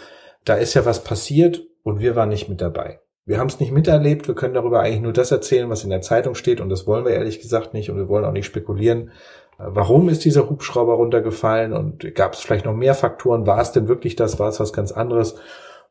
da 0.45 0.55
ist 0.55 0.73
ja 0.73 0.85
was 0.85 1.03
passiert 1.03 1.63
und 1.83 1.99
wir 1.99 2.15
waren 2.15 2.29
nicht 2.29 2.49
mit 2.49 2.61
dabei. 2.61 3.01
Wir 3.25 3.39
haben 3.39 3.47
es 3.47 3.59
nicht 3.59 3.71
miterlebt, 3.71 4.27
wir 4.27 4.35
können 4.35 4.53
darüber 4.53 4.81
eigentlich 4.81 5.01
nur 5.01 5.13
das 5.13 5.31
erzählen, 5.31 5.69
was 5.69 5.83
in 5.83 5.89
der 5.89 6.01
Zeitung 6.01 6.35
steht 6.35 6.61
und 6.61 6.69
das 6.69 6.85
wollen 6.85 7.05
wir 7.05 7.13
ehrlich 7.13 7.41
gesagt 7.41 7.73
nicht 7.73 7.89
und 7.89 7.97
wir 7.97 8.07
wollen 8.07 8.23
auch 8.23 8.31
nicht 8.31 8.45
spekulieren. 8.45 9.11
Warum 9.57 10.09
ist 10.09 10.25
dieser 10.25 10.49
Hubschrauber 10.49 10.95
runtergefallen 10.95 11.73
und 11.73 12.13
gab 12.13 12.33
es 12.33 12.41
vielleicht 12.41 12.65
noch 12.65 12.75
mehr 12.75 12.93
Faktoren? 12.93 13.47
War 13.47 13.61
es 13.61 13.71
denn 13.71 13.87
wirklich 13.87 14.15
das? 14.15 14.37
War 14.37 14.49
es 14.49 14.59
was 14.59 14.73
ganz 14.73 14.91
anderes? 14.91 15.35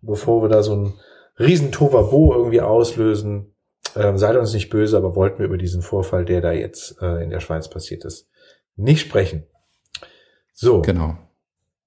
Bevor 0.03 0.43
wir 0.43 0.49
da 0.49 0.63
so 0.63 0.77
ein 0.77 0.95
riesen 1.39 1.73
Tovabo 1.73 2.35
irgendwie 2.35 2.61
auslösen, 2.61 3.55
äh, 3.95 4.17
seid 4.17 4.37
uns 4.37 4.53
nicht 4.53 4.71
böse, 4.71 4.97
aber 4.97 5.17
wollten 5.17 5.39
wir 5.39 5.47
über 5.47 5.57
diesen 5.57 5.83
Vorfall, 5.83 6.25
der 6.25 6.41
da 6.41 6.53
jetzt 6.53 7.01
äh, 7.01 7.25
in 7.25 7.31
der 7.31 7.41
Schweiz 7.41 7.69
passiert 7.69 8.05
ist, 8.05 8.29
nicht 8.77 9.01
sprechen. 9.01 9.47
So. 10.53 10.83
Genau. 10.83 11.17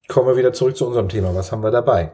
Kommen 0.07 0.27
wir 0.27 0.37
wieder 0.37 0.53
zurück 0.53 0.75
zu 0.75 0.87
unserem 0.87 1.09
Thema. 1.09 1.35
Was 1.35 1.51
haben 1.51 1.63
wir 1.63 1.71
dabei? 1.71 2.11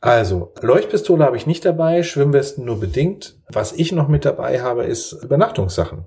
Also, 0.00 0.52
Leuchtpistole 0.60 1.24
habe 1.24 1.36
ich 1.36 1.46
nicht 1.46 1.64
dabei, 1.64 2.02
Schwimmwesten 2.02 2.64
nur 2.64 2.78
bedingt. 2.78 3.38
Was 3.48 3.72
ich 3.72 3.90
noch 3.92 4.08
mit 4.08 4.24
dabei 4.24 4.60
habe, 4.60 4.84
ist 4.84 5.12
Übernachtungssachen. 5.12 6.06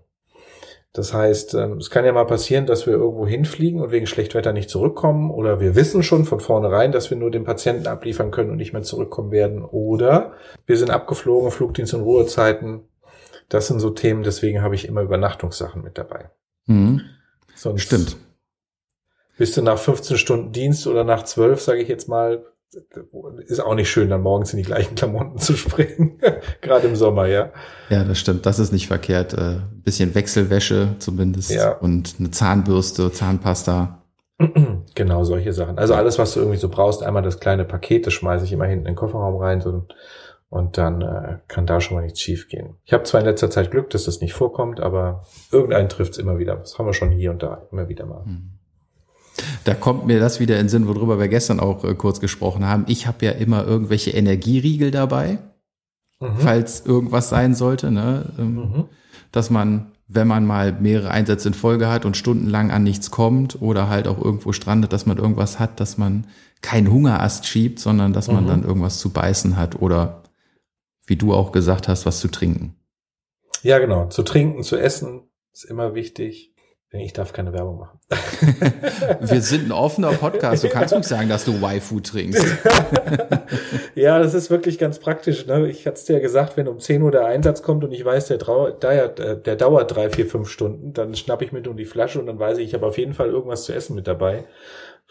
Das 0.93 1.13
heißt, 1.13 1.53
ähm, 1.53 1.77
es 1.77 1.89
kann 1.89 2.05
ja 2.05 2.11
mal 2.11 2.25
passieren, 2.25 2.65
dass 2.65 2.87
wir 2.87 2.93
irgendwo 2.93 3.27
hinfliegen 3.27 3.81
und 3.81 3.91
wegen 3.91 4.07
Schlechtwetter 4.07 4.51
nicht 4.51 4.69
zurückkommen 4.69 5.29
oder 5.29 5.59
wir 5.59 5.75
wissen 5.75 6.01
schon 6.01 6.25
von 6.25 6.39
vornherein, 6.39 6.91
dass 6.91 7.09
wir 7.11 7.17
nur 7.17 7.29
den 7.29 7.43
Patienten 7.43 7.85
abliefern 7.87 8.31
können 8.31 8.49
und 8.49 8.57
nicht 8.57 8.73
mehr 8.73 8.81
zurückkommen 8.81 9.31
werden 9.31 9.63
oder 9.63 10.33
wir 10.65 10.77
sind 10.77 10.89
abgeflogen, 10.89 11.51
Flugdienst 11.51 11.93
und 11.93 12.01
Ruhezeiten. 12.01 12.81
Das 13.49 13.67
sind 13.67 13.79
so 13.79 13.91
Themen, 13.91 14.23
deswegen 14.23 14.61
habe 14.61 14.75
ich 14.75 14.87
immer 14.87 15.01
Übernachtungssachen 15.01 15.83
mit 15.83 15.97
dabei. 15.97 16.31
Mhm. 16.65 17.01
Sonst 17.55 17.83
Stimmt. 17.83 18.17
Bist 19.37 19.55
du 19.55 19.61
nach 19.61 19.77
15 19.77 20.17
Stunden 20.17 20.51
Dienst 20.51 20.87
oder 20.87 21.03
nach 21.03 21.23
12, 21.23 21.61
sage 21.61 21.81
ich 21.81 21.87
jetzt 21.89 22.09
mal, 22.09 22.43
ist 23.45 23.60
auch 23.60 23.75
nicht 23.75 23.89
schön, 23.89 24.10
dann 24.10 24.21
morgens 24.21 24.53
in 24.53 24.58
die 24.58 24.65
gleichen 24.65 24.95
Klamotten 24.95 25.38
zu 25.38 25.56
springen. 25.56 26.19
Gerade 26.62 26.88
im 26.88 26.95
Sommer, 26.95 27.27
ja. 27.27 27.51
Ja, 27.89 28.03
das 28.03 28.19
stimmt. 28.19 28.45
Das 28.45 28.60
ist 28.60 28.71
nicht 28.71 28.88
verkehrt. 28.88 29.34
Äh, 29.34 29.62
bisschen 29.84 30.15
Wechselwäsche 30.15 30.95
zumindest 30.99 31.51
ja. 31.51 31.71
und 31.71 32.15
eine 32.19 32.32
Zahnbürste, 32.32 33.12
Zahnpasta. 33.12 34.03
Genau, 34.95 35.23
solche 35.23 35.53
Sachen. 35.53 35.77
Also 35.77 35.93
alles, 35.93 36.17
was 36.17 36.34
du 36.34 36.39
irgendwie 36.39 36.58
so 36.58 36.69
brauchst, 36.69 37.03
einmal 37.03 37.21
das 37.21 37.39
kleine 37.39 37.65
Paket, 37.65 38.08
das 38.08 38.13
schmeiße 38.13 38.45
ich 38.45 38.51
immer 38.51 38.65
hinten 38.65 38.88
in 38.88 38.93
den 38.93 38.95
Kofferraum 38.95 39.36
rein 39.36 39.62
so, 39.62 39.86
und 40.49 40.77
dann 40.77 41.01
äh, 41.01 41.38
kann 41.47 41.67
da 41.67 41.82
schon 41.82 41.97
mal 41.97 42.03
nichts 42.03 42.19
schief 42.19 42.47
gehen. 42.47 42.77
Ich 42.84 42.93
habe 42.93 43.03
zwar 43.03 43.21
in 43.21 43.27
letzter 43.27 43.51
Zeit 43.51 43.69
Glück, 43.69 43.89
dass 43.89 44.06
das 44.06 44.21
nicht 44.21 44.34
vorkommt, 44.34 44.80
aber 44.80 45.25
irgendeinen 45.51 45.89
trifft's 45.89 46.17
immer 46.17 46.39
wieder. 46.39 46.56
Das 46.56 46.80
haben 46.80 46.86
wir 46.88 46.93
schon 46.93 47.12
hier 47.12 47.32
und 47.32 47.43
da 47.43 47.67
immer 47.71 47.89
wieder 47.89 48.06
mal. 48.06 48.25
Hm. 48.25 48.56
Da 49.63 49.73
kommt 49.73 50.08
mir 50.08 50.19
das 50.19 50.39
wieder 50.39 50.56
in 50.56 50.63
den 50.63 50.69
Sinn, 50.69 50.88
worüber 50.88 51.19
wir 51.19 51.28
gestern 51.28 51.60
auch 51.60 51.84
äh, 51.84 51.93
kurz 51.95 52.19
gesprochen 52.19 52.65
haben. 52.65 52.86
Ich 52.88 53.08
habe 53.08 53.26
ja 53.26 53.32
immer 53.32 53.65
irgendwelche 53.65 54.12
Energieriegel 54.12 54.91
dabei, 54.91 55.39
mhm. 56.19 56.38
falls 56.38 56.86
irgendwas 56.86 57.30
sein 57.30 57.54
sollte, 57.56 57.91
ne? 57.91 58.26
Ähm, 58.38 58.56
mhm. 58.56 58.86
dass 59.32 59.50
man, 59.50 59.91
wenn 60.08 60.28
man 60.28 60.45
mal 60.45 60.73
mehrere 60.73 61.12
Einsätze 61.12 61.50
in 61.50 61.54
Folge 61.54 61.89
hat 61.89 62.06
und 62.06 62.17
stundenlang 62.17 62.71
an 62.71 62.84
nichts 62.84 63.12
kommt 63.12 63.62
oder 63.62 63.89
halt 63.89 64.08
auch 64.08 64.23
irgendwo 64.23 64.54
strandet, 64.54 64.93
dass 64.93 65.06
man 65.06 65.17
irgendwas 65.17 65.60
hat, 65.60 65.80
dass 65.80 65.97
man 65.97 66.26
keinen 66.62 66.91
Hungerast 66.91 67.45
schiebt, 67.45 67.80
sondern 67.80 68.13
dass 68.13 68.28
man 68.28 68.45
mhm. 68.45 68.47
dann 68.47 68.63
irgendwas 68.63 69.00
zu 69.00 69.12
beißen 69.12 69.58
hat 69.58 69.82
oder 69.82 70.23
wie 71.06 71.15
du 71.15 71.34
auch 71.34 71.52
gesagt 71.52 71.88
hast, 71.88 72.06
was 72.06 72.19
zu 72.19 72.28
trinken. 72.28 72.76
Ja, 73.63 73.80
genau. 73.80 74.08
Zu 74.08 74.23
trinken, 74.23 74.63
zu 74.63 74.78
essen 74.78 75.21
ist 75.54 75.65
immer 75.65 75.95
wichtig. 75.95 76.54
Ich 76.91 77.12
darf 77.12 77.34
keine 77.34 77.52
Werbung 77.52 77.80
machen. 77.80 78.00
Wir 79.19 79.41
sind 79.41 79.67
ein 79.67 79.71
offener 79.73 80.13
Podcast. 80.13 80.63
Du 80.63 80.69
kannst 80.69 80.93
ja. 80.93 80.97
nicht 80.97 81.10
sagen, 81.10 81.28
dass 81.28 81.43
du 81.43 81.56
Y-Food 81.56 82.08
trinkst. 82.08 82.45
ja, 83.95 84.19
das 84.19 84.34
ist 84.34 84.50
wirklich 84.50 84.80
ganz 84.80 84.97
praktisch. 85.00 85.45
Ne? 85.47 85.67
Ich 85.67 85.86
hatte 85.86 85.97
es 85.97 86.06
dir 86.06 86.13
ja 86.13 86.19
gesagt, 86.19 86.56
wenn 86.56 86.69
um 86.69 86.80
10 86.80 87.02
Uhr 87.02 87.12
der 87.12 87.26
Einsatz 87.26 87.62
kommt 87.62 87.84
und 87.84 87.91
ich 87.91 88.06
weiß, 88.06 88.28
der, 88.28 88.38
der, 88.38 89.36
der 89.36 89.56
dauert 89.58 89.93
drei, 89.93 90.10
vier, 90.10 90.28
fünf 90.28 90.50
Stunden, 90.50 90.93
dann 90.93 91.13
schnapp 91.15 91.41
ich 91.41 91.52
mir 91.52 91.62
nur 91.62 91.76
die 91.76 91.84
Flasche 91.84 92.21
und 92.21 92.26
dann 92.26 92.39
weiß 92.39 92.58
ich, 92.60 92.67
ich 92.67 92.73
habe 92.73 92.86
auf 92.86 92.97
jeden 92.97 93.13
Fall 93.13 93.28
irgendwas 93.28 93.65
zu 93.65 93.73
essen 93.73 93.93
mit 93.93 94.08
dabei. 94.08 94.45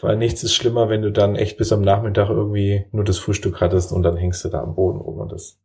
Weil 0.00 0.16
nichts 0.16 0.42
ist 0.42 0.54
schlimmer, 0.54 0.90
wenn 0.90 1.00
du 1.00 1.10
dann 1.10 1.36
echt 1.36 1.56
bis 1.56 1.72
am 1.72 1.80
Nachmittag 1.80 2.28
irgendwie 2.28 2.84
nur 2.92 3.04
das 3.04 3.16
Frühstück 3.18 3.62
hattest 3.62 3.92
und 3.92 4.02
dann 4.02 4.16
hängst 4.16 4.44
du 4.44 4.50
da 4.50 4.62
am 4.62 4.74
Boden 4.74 5.00
rum. 5.00 5.18
Und 5.18 5.32
das 5.32 5.58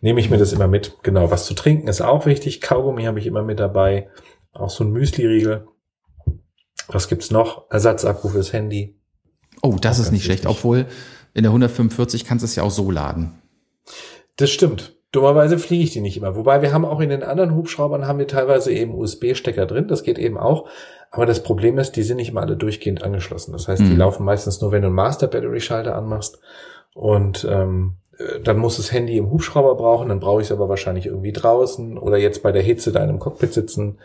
nehme 0.00 0.20
ich 0.20 0.30
mir 0.30 0.38
das 0.38 0.52
immer 0.52 0.68
mit. 0.68 0.98
Genau, 1.02 1.32
was 1.32 1.46
zu 1.46 1.54
trinken 1.54 1.88
ist 1.88 2.00
auch 2.00 2.24
wichtig. 2.24 2.60
Kaugummi 2.60 3.04
habe 3.04 3.18
ich 3.18 3.26
immer 3.26 3.42
mit 3.42 3.58
dabei. 3.58 4.08
Auch 4.52 4.70
so 4.70 4.84
ein 4.84 4.90
Müsli-Riegel. 4.90 5.66
Was 6.88 7.08
gibt's 7.08 7.30
noch? 7.30 7.70
Ersatzakku 7.70 8.28
fürs 8.28 8.52
Handy. 8.52 8.96
Oh, 9.62 9.76
das 9.80 9.98
auch 9.98 10.04
ist 10.04 10.12
nicht 10.12 10.24
schlecht. 10.24 10.46
Obwohl 10.46 10.86
in 11.34 11.42
der 11.42 11.50
145 11.50 12.24
kannst 12.24 12.42
du 12.42 12.46
es 12.46 12.56
ja 12.56 12.62
auch 12.62 12.70
so 12.70 12.90
laden. 12.90 13.32
Das 14.36 14.50
stimmt. 14.50 14.96
Dummerweise 15.12 15.58
fliege 15.58 15.84
ich 15.84 15.92
die 15.92 16.00
nicht 16.00 16.16
immer. 16.16 16.36
Wobei 16.36 16.62
wir 16.62 16.72
haben 16.72 16.84
auch 16.84 17.00
in 17.00 17.10
den 17.10 17.22
anderen 17.22 17.54
Hubschraubern 17.54 18.06
haben 18.06 18.18
wir 18.18 18.26
teilweise 18.26 18.72
eben 18.72 18.94
USB-Stecker 18.94 19.66
drin. 19.66 19.88
Das 19.88 20.02
geht 20.02 20.18
eben 20.18 20.38
auch. 20.38 20.68
Aber 21.10 21.26
das 21.26 21.42
Problem 21.42 21.78
ist, 21.78 21.92
die 21.92 22.02
sind 22.02 22.16
nicht 22.16 22.32
mal 22.32 22.42
alle 22.42 22.56
durchgehend 22.56 23.02
angeschlossen. 23.02 23.52
Das 23.52 23.68
heißt, 23.68 23.82
die 23.82 23.92
mhm. 23.92 23.98
laufen 23.98 24.24
meistens 24.24 24.60
nur, 24.62 24.72
wenn 24.72 24.80
du 24.80 24.88
einen 24.88 24.96
Master 24.96 25.26
Battery 25.26 25.60
Schalter 25.60 25.94
anmachst. 25.94 26.38
Und 26.94 27.46
ähm, 27.48 27.96
äh, 28.18 28.40
dann 28.40 28.56
muss 28.56 28.78
das 28.78 28.90
Handy 28.90 29.18
im 29.18 29.30
Hubschrauber 29.30 29.74
brauchen. 29.74 30.08
Dann 30.08 30.20
brauche 30.20 30.40
ich 30.40 30.46
es 30.48 30.52
aber 30.52 30.70
wahrscheinlich 30.70 31.06
irgendwie 31.06 31.32
draußen 31.32 31.98
oder 31.98 32.16
jetzt 32.16 32.42
bei 32.42 32.52
der 32.52 32.62
Hitze 32.62 32.92
da 32.92 33.02
in 33.02 33.10
einem 33.10 33.18
Cockpit 33.18 33.52
sitzen 33.52 33.98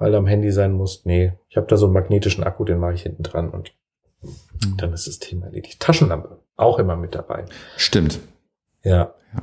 weil 0.00 0.10
du 0.10 0.18
am 0.18 0.26
Handy 0.26 0.50
sein 0.50 0.72
musst. 0.72 1.06
Nee, 1.06 1.34
ich 1.48 1.56
habe 1.56 1.68
da 1.68 1.76
so 1.76 1.86
einen 1.86 1.94
magnetischen 1.94 2.42
Akku, 2.42 2.64
den 2.64 2.78
mache 2.78 2.94
ich 2.94 3.02
hinten 3.02 3.22
dran 3.22 3.50
und 3.50 3.72
mhm. 4.22 4.76
dann 4.78 4.92
ist 4.92 5.06
das 5.06 5.20
Thema 5.20 5.46
erledigt. 5.46 5.78
Taschenlampe, 5.78 6.38
auch 6.56 6.80
immer 6.80 6.96
mit 6.96 7.14
dabei. 7.14 7.44
Stimmt. 7.76 8.18
Ja. 8.82 9.14
Ja, 9.34 9.42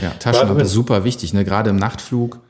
ja 0.00 0.10
Taschenlampe 0.18 0.62
ist 0.62 0.72
super 0.72 1.04
wichtig, 1.04 1.34
ne? 1.34 1.44
Gerade 1.44 1.70
im 1.70 1.76
Nachtflug, 1.76 2.40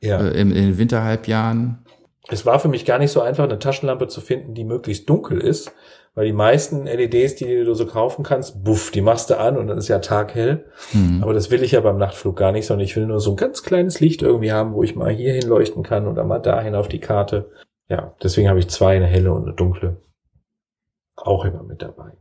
ja. 0.00 0.20
Äh, 0.20 0.40
in, 0.40 0.52
in 0.52 0.64
den 0.64 0.78
Winterhalbjahren. 0.78 1.84
Es 2.28 2.46
war 2.46 2.60
für 2.60 2.68
mich 2.68 2.84
gar 2.84 2.98
nicht 2.98 3.10
so 3.10 3.20
einfach, 3.20 3.44
eine 3.44 3.58
Taschenlampe 3.58 4.06
zu 4.06 4.20
finden, 4.20 4.54
die 4.54 4.64
möglichst 4.64 5.10
dunkel 5.10 5.40
ist, 5.40 5.72
weil 6.16 6.24
die 6.24 6.32
meisten 6.32 6.86
LEDs, 6.86 7.34
die 7.34 7.62
du 7.62 7.74
so 7.74 7.86
kaufen 7.86 8.24
kannst, 8.24 8.64
buff, 8.64 8.90
die 8.90 9.02
machst 9.02 9.28
du 9.28 9.38
an 9.38 9.58
und 9.58 9.66
dann 9.66 9.76
ist 9.76 9.88
ja 9.88 9.98
taghell. 9.98 10.64
Mhm. 10.94 11.22
Aber 11.22 11.34
das 11.34 11.50
will 11.50 11.62
ich 11.62 11.72
ja 11.72 11.80
beim 11.82 11.98
Nachtflug 11.98 12.34
gar 12.36 12.52
nicht, 12.52 12.66
sondern 12.66 12.86
ich 12.86 12.96
will 12.96 13.06
nur 13.06 13.20
so 13.20 13.32
ein 13.32 13.36
ganz 13.36 13.62
kleines 13.62 14.00
Licht 14.00 14.22
irgendwie 14.22 14.50
haben, 14.50 14.72
wo 14.72 14.82
ich 14.82 14.96
mal 14.96 15.10
hier 15.10 15.34
hinleuchten 15.34 15.82
kann 15.82 16.08
oder 16.08 16.24
mal 16.24 16.38
dahin 16.38 16.74
auf 16.74 16.88
die 16.88 17.00
Karte. 17.00 17.50
Ja, 17.88 18.14
deswegen 18.22 18.48
habe 18.48 18.58
ich 18.58 18.68
zwei, 18.68 18.96
eine 18.96 19.06
helle 19.06 19.30
und 19.30 19.42
eine 19.42 19.52
dunkle. 19.52 19.98
Auch 21.16 21.44
immer 21.44 21.62
mit 21.62 21.82
dabei. 21.82 22.12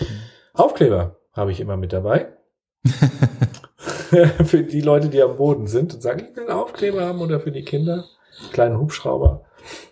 Mhm. 0.00 0.06
Aufkleber 0.54 1.18
habe 1.34 1.52
ich 1.52 1.60
immer 1.60 1.76
mit 1.76 1.92
dabei. 1.92 2.32
für 4.44 4.62
die 4.62 4.80
Leute, 4.80 5.10
die 5.10 5.22
am 5.22 5.36
Boden 5.36 5.66
sind 5.66 5.92
und 5.92 6.00
sagen, 6.00 6.26
ich 6.26 6.34
will 6.34 6.44
einen 6.44 6.58
Aufkleber 6.58 7.04
haben 7.04 7.20
oder 7.20 7.38
für 7.38 7.52
die 7.52 7.64
Kinder, 7.64 8.06
kleinen 8.50 8.78
Hubschrauber. 8.78 9.44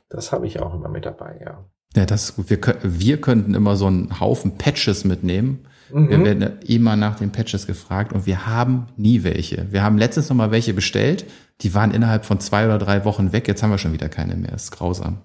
Das 0.08 0.32
habe 0.32 0.46
ich 0.46 0.60
auch 0.60 0.72
immer 0.74 0.88
mit 0.88 1.04
dabei, 1.04 1.38
ja. 1.44 1.62
Ja, 1.96 2.06
das 2.06 2.24
ist 2.24 2.36
gut. 2.36 2.50
Wir, 2.50 2.58
wir 2.82 3.20
könnten 3.20 3.54
immer 3.54 3.76
so 3.76 3.86
einen 3.86 4.20
Haufen 4.20 4.56
Patches 4.58 5.04
mitnehmen. 5.04 5.60
Mhm. 5.92 6.08
Wir 6.08 6.24
werden 6.24 6.58
immer 6.66 6.96
nach 6.96 7.16
den 7.16 7.32
Patches 7.32 7.66
gefragt 7.66 8.12
und 8.12 8.26
wir 8.26 8.46
haben 8.46 8.86
nie 8.96 9.24
welche. 9.24 9.66
Wir 9.70 9.82
haben 9.82 9.98
letztens 9.98 10.28
noch 10.28 10.36
mal 10.36 10.50
welche 10.50 10.72
bestellt. 10.72 11.24
Die 11.62 11.74
waren 11.74 11.92
innerhalb 11.92 12.24
von 12.24 12.40
zwei 12.40 12.64
oder 12.64 12.78
drei 12.78 13.04
Wochen 13.04 13.32
weg. 13.32 13.48
Jetzt 13.48 13.62
haben 13.62 13.70
wir 13.70 13.78
schon 13.78 13.92
wieder 13.92 14.08
keine 14.08 14.36
mehr. 14.36 14.52
Das 14.52 14.64
ist 14.64 14.70
grausam. 14.70 15.18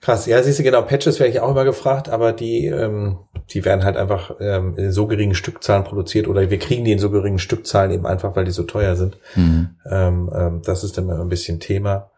Krass, 0.00 0.26
ja, 0.26 0.42
siehst 0.42 0.58
du, 0.58 0.62
genau, 0.62 0.82
Patches 0.82 1.18
werde 1.20 1.32
ich 1.32 1.40
auch 1.40 1.50
immer 1.50 1.64
gefragt, 1.64 2.08
aber 2.08 2.32
die, 2.32 2.66
ähm, 2.66 3.18
die 3.50 3.64
werden 3.64 3.84
halt 3.84 3.96
einfach 3.96 4.36
ähm, 4.40 4.74
in 4.76 4.92
so 4.92 5.06
geringen 5.06 5.34
Stückzahlen 5.34 5.84
produziert 5.84 6.28
oder 6.28 6.50
wir 6.50 6.58
kriegen 6.58 6.84
die 6.84 6.92
in 6.92 6.98
so 6.98 7.10
geringen 7.10 7.38
Stückzahlen 7.38 7.90
eben 7.90 8.06
einfach, 8.06 8.36
weil 8.36 8.44
die 8.44 8.50
so 8.50 8.62
teuer 8.64 8.96
sind. 8.96 9.18
Mhm. 9.36 9.70
Ähm, 9.90 10.30
ähm, 10.34 10.62
das 10.64 10.84
ist 10.84 10.98
dann 10.98 11.04
immer 11.04 11.20
ein 11.20 11.28
bisschen 11.28 11.60
Thema. 11.60 12.10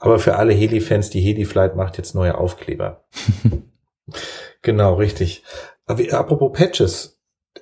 Aber 0.00 0.18
für 0.18 0.36
alle 0.36 0.54
Heli-Fans, 0.54 1.10
die 1.10 1.20
Heli-Flight 1.20 1.76
macht 1.76 1.98
jetzt 1.98 2.14
neue 2.14 2.36
Aufkleber. 2.36 3.04
genau, 4.62 4.94
richtig. 4.94 5.44
Aber 5.86 6.02
apropos 6.12 6.52
Patches. 6.52 7.18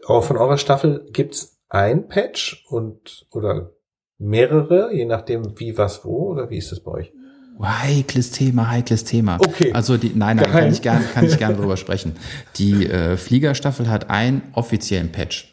Auch 0.06 0.22
von 0.22 0.36
eurer 0.36 0.58
Staffel 0.58 1.06
gibt's 1.12 1.58
ein 1.68 2.08
Patch 2.08 2.64
und 2.68 3.26
oder 3.30 3.72
mehrere, 4.18 4.94
je 4.94 5.04
nachdem 5.04 5.58
wie, 5.58 5.76
was, 5.76 6.04
wo, 6.04 6.30
oder 6.30 6.48
wie 6.50 6.58
ist 6.58 6.72
das 6.72 6.80
bei 6.80 6.92
euch? 6.92 7.12
Heikles 7.60 8.30
Thema, 8.30 8.70
heikles 8.70 9.02
Thema. 9.04 9.38
Okay. 9.40 9.72
Also 9.72 9.96
die, 9.96 10.12
nein, 10.14 10.36
nein, 10.36 10.46
Geheim. 10.46 10.52
kann 10.52 10.72
ich 10.72 10.82
gerne, 10.82 11.04
kann 11.12 11.24
ich 11.26 11.38
gerne 11.38 11.56
drüber 11.56 11.76
sprechen. 11.76 12.16
Die 12.56 12.86
äh, 12.86 13.16
Fliegerstaffel 13.16 13.88
hat 13.88 14.10
einen 14.10 14.42
offiziellen 14.52 15.10
Patch. 15.10 15.47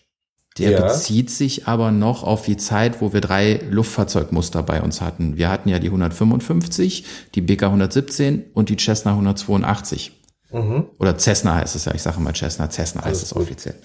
Der 0.57 0.71
ja. 0.71 0.81
bezieht 0.81 1.29
sich 1.29 1.67
aber 1.67 1.91
noch 1.91 2.23
auf 2.23 2.43
die 2.43 2.55
Zeit, 2.55 3.01
wo 3.01 3.11
wir 3.11 3.19
drei 3.19 3.59
Luftfahrzeugmuster 3.69 4.63
bei 4.63 4.81
uns 4.81 5.01
hatten. 5.01 5.35
Wir 5.35 5.49
hatten 5.49 5.67
ja 5.67 5.79
die 5.79 5.87
155, 5.87 7.05
die 7.35 7.41
BK 7.41 7.65
117 7.67 8.45
und 8.53 8.69
die 8.69 8.77
Cessna 8.77 9.11
182. 9.11 10.13
Mhm. 10.53 10.85
Oder 10.97 11.17
Cessna 11.17 11.55
heißt 11.55 11.75
es 11.75 11.85
ja, 11.85 11.93
ich 11.93 12.01
sage 12.01 12.21
mal 12.21 12.33
Cessna, 12.33 12.69
Cessna 12.69 13.03
heißt 13.03 13.21
es 13.21 13.35
offiziell. 13.35 13.75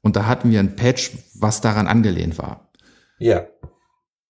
Und 0.00 0.16
da 0.16 0.26
hatten 0.26 0.50
wir 0.50 0.60
ein 0.60 0.74
Patch, 0.76 1.12
was 1.34 1.60
daran 1.60 1.86
angelehnt 1.86 2.38
war. 2.38 2.70
Ja. 3.18 3.46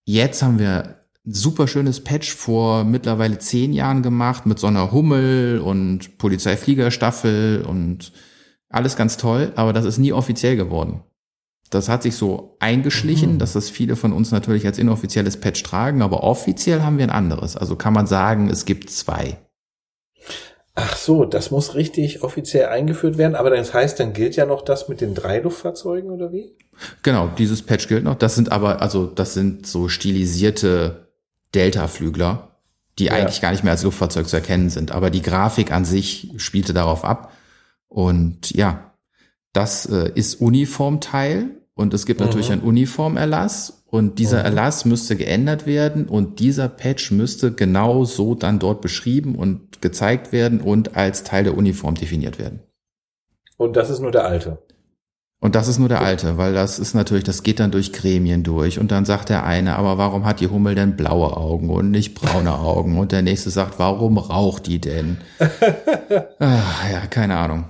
Jetzt 0.05 0.43
haben 0.43 0.59
wir 0.59 0.97
ein 1.25 1.33
super 1.33 1.69
schönes 1.69 2.03
Patch 2.03 2.35
vor 2.35 2.83
mittlerweile 2.83 3.39
zehn 3.39 3.73
Jahren 3.73 4.03
gemacht 4.03 4.47
mit 4.47 4.59
so 4.59 4.67
einer 4.67 4.91
Hummel 4.91 5.61
und 5.61 6.19
Polizeifliegerstaffel 6.19 7.65
und 7.65 8.13
alles 8.69 8.97
ganz 8.97 9.17
toll, 9.17 9.53
aber 9.55 9.73
das 9.73 9.85
ist 9.85 9.99
nie 9.99 10.13
offiziell 10.13 10.57
geworden. 10.57 11.05
Das 11.71 11.89
hat 11.89 12.03
sich 12.03 12.17
so 12.17 12.57
eingeschlichen, 12.59 13.35
mhm. 13.35 13.39
dass 13.39 13.53
das 13.53 13.71
viele 13.71 13.95
von 13.95 14.13
uns 14.13 14.33
natürlich 14.33 14.67
als 14.67 14.79
inoffizielles 14.79 15.39
Patch 15.39 15.63
tragen, 15.63 16.03
aber 16.03 16.25
offiziell 16.25 16.83
haben 16.83 16.99
wir 16.99 17.05
ein 17.05 17.11
anderes. 17.11 17.57
Also 17.57 17.77
kann 17.77 17.93
man 17.93 18.09
sagen, 18.09 18.51
es 18.51 18.65
gibt 18.65 18.91
zwei. 18.91 19.39
Ach 20.75 20.97
so, 20.97 21.25
das 21.25 21.51
muss 21.51 21.75
richtig 21.75 22.23
offiziell 22.23 22.67
eingeführt 22.67 23.19
werden, 23.19 23.35
aber 23.37 23.51
das 23.51 23.73
heißt, 23.73 24.01
dann 24.01 24.13
gilt 24.13 24.35
ja 24.35 24.47
noch 24.47 24.63
das 24.63 24.89
mit 24.89 25.01
den 25.01 25.15
drei 25.15 25.39
Luftfahrzeugen 25.39 26.11
oder 26.11 26.33
wie? 26.33 26.57
Genau, 27.03 27.29
dieses 27.39 27.63
Patch 27.63 27.87
gilt 27.87 28.05
noch. 28.05 28.17
Das 28.17 28.35
sind 28.35 28.51
aber, 28.51 28.83
also 28.83 29.07
das 29.07 29.35
sind 29.35 29.67
so 29.67 29.89
stilisierte 29.89 31.09
Delta-Flügler, 31.55 32.57
die 32.99 33.07
ja. 33.07 33.13
eigentlich 33.13 33.41
gar 33.41 33.53
nicht 33.53 33.63
mehr 33.63 33.73
als 33.73 33.83
Luftfahrzeug 33.83 34.29
zu 34.29 34.37
erkennen 34.37 34.71
sind. 34.71 34.91
Aber 34.91 35.11
die 35.11 35.23
Grafik 35.23 35.71
an 35.73 35.85
sich 35.85 36.33
spielte 36.37 36.73
darauf 36.73 37.05
ab. 37.05 37.33
Und 37.89 38.53
ja, 38.53 38.95
das 39.53 39.87
äh, 39.87 40.11
ist 40.15 40.41
Uniformteil 40.41 41.60
und 41.81 41.95
es 41.95 42.05
gibt 42.07 42.21
mhm. 42.21 42.27
natürlich 42.27 42.53
einen 42.53 42.61
Uniformerlass 42.61 43.83
und 43.87 44.19
dieser 44.19 44.41
mhm. 44.41 44.45
Erlass 44.45 44.85
müsste 44.85 45.17
geändert 45.17 45.67
werden 45.67 46.07
und 46.07 46.39
dieser 46.39 46.69
Patch 46.69 47.11
müsste 47.11 47.53
genau 47.53 48.05
so 48.05 48.35
dann 48.35 48.59
dort 48.59 48.83
beschrieben 48.83 49.35
und 49.35 49.81
gezeigt 49.81 50.31
werden 50.31 50.61
und 50.61 50.97
als 50.97 51.25
Teil 51.25 51.45
der 51.45 51.57
Uniform 51.57 51.95
definiert 51.95 52.39
werden. 52.39 52.61
Und 53.57 53.77
das 53.77 53.91
ist 53.91 54.01
nur 54.01 54.13
der 54.13 54.27
alte. 54.27 54.59
Und 55.43 55.55
das 55.55 55.69
ist 55.69 55.79
nur 55.79 55.89
der 55.89 56.03
alte, 56.03 56.37
weil 56.37 56.53
das 56.53 56.79
ist 56.79 56.93
natürlich, 56.93 57.25
das 57.25 57.43
geht 57.43 57.61
dann 57.61 57.71
durch 57.71 57.95
Gremien 57.95 58.43
durch. 58.43 58.79
Und 58.79 58.91
dann 58.93 59.07
sagt 59.07 59.31
der 59.31 59.45
eine, 59.45 59.77
aber 59.77 59.97
warum 59.97 60.27
hat 60.27 60.41
die 60.41 60.49
Hummel 60.49 60.75
denn 60.75 60.97
blaue 60.97 61.35
Augen 61.35 61.71
und 61.71 61.91
nicht 61.91 62.15
braune 62.15 62.59
Augen? 62.59 62.99
Und 62.99 63.11
der 63.11 63.23
nächste 63.23 63.49
sagt, 63.49 63.79
warum 63.79 64.19
raucht 64.19 64.67
die 64.67 64.83
denn? 64.83 65.17
Ach, 66.39 66.91
ja, 66.93 67.07
keine 67.09 67.39
Ahnung. 67.39 67.65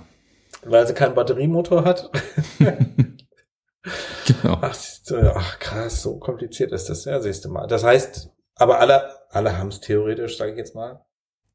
Weil 0.65 0.85
sie 0.85 0.93
keinen 0.93 1.15
Batteriemotor 1.15 1.85
hat. 1.85 2.11
Genau. 4.41 4.57
Ach, 4.61 4.75
ach, 5.35 5.59
krass, 5.59 6.01
so 6.01 6.17
kompliziert 6.17 6.71
ist 6.71 6.89
das. 6.89 7.05
Ja, 7.05 7.19
siehst 7.19 7.45
du 7.45 7.49
mal. 7.49 7.67
Das 7.67 7.83
heißt, 7.83 8.29
aber 8.55 8.79
alle, 8.79 9.09
alle 9.29 9.57
haben 9.57 9.69
es 9.69 9.79
theoretisch, 9.79 10.37
sage 10.37 10.51
ich 10.51 10.57
jetzt 10.57 10.75
mal. 10.75 11.01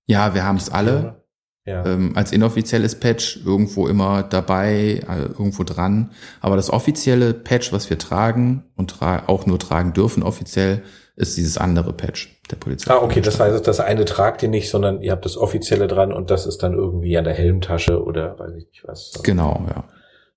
Ja, 0.07 0.35
wir 0.35 0.45
haben 0.45 0.57
es 0.57 0.71
alle. 0.71 1.23
Ja. 1.65 1.85
Ähm, 1.85 2.13
als 2.15 2.31
inoffizielles 2.31 2.95
Patch 2.95 3.41
irgendwo 3.45 3.89
immer 3.89 4.23
dabei, 4.23 5.01
äh, 5.09 5.23
irgendwo 5.23 5.65
dran. 5.65 6.13
Aber 6.41 6.55
das 6.55 6.71
offizielle 6.71 7.35
Patch, 7.35 7.73
was 7.73 7.91
wir 7.91 7.99
tragen 7.99 8.65
und 8.77 8.91
tra 8.91 9.25
auch 9.27 9.47
nur 9.47 9.59
tragen 9.59 9.93
dürfen 9.93 10.23
offiziell, 10.23 10.83
ist 11.17 11.37
dieses 11.37 11.59
andere 11.59 11.93
Patch 11.93 12.41
der 12.53 12.57
Polizei. 12.57 12.93
Ah, 12.93 13.03
okay, 13.03 13.21
das 13.21 13.41
heißt, 13.41 13.67
das 13.67 13.81
eine 13.81 14.05
tragt 14.05 14.45
ihr 14.45 14.49
nicht, 14.49 14.71
sondern 14.71 15.03
ihr 15.03 15.11
habt 15.11 15.25
das 15.25 15.37
offizielle 15.37 15.89
dran 15.89 16.13
und 16.13 16.31
das 16.31 16.47
ist 16.47 16.63
dann 16.63 16.75
irgendwie 16.75 17.19
an 17.19 17.25
der 17.25 17.35
Helmtasche 17.35 18.01
oder 18.01 18.39
weiß 18.39 18.55
ich 18.57 18.69
nicht 18.69 18.85
was. 18.87 19.13
Genau, 19.25 19.67
ja. 19.69 19.85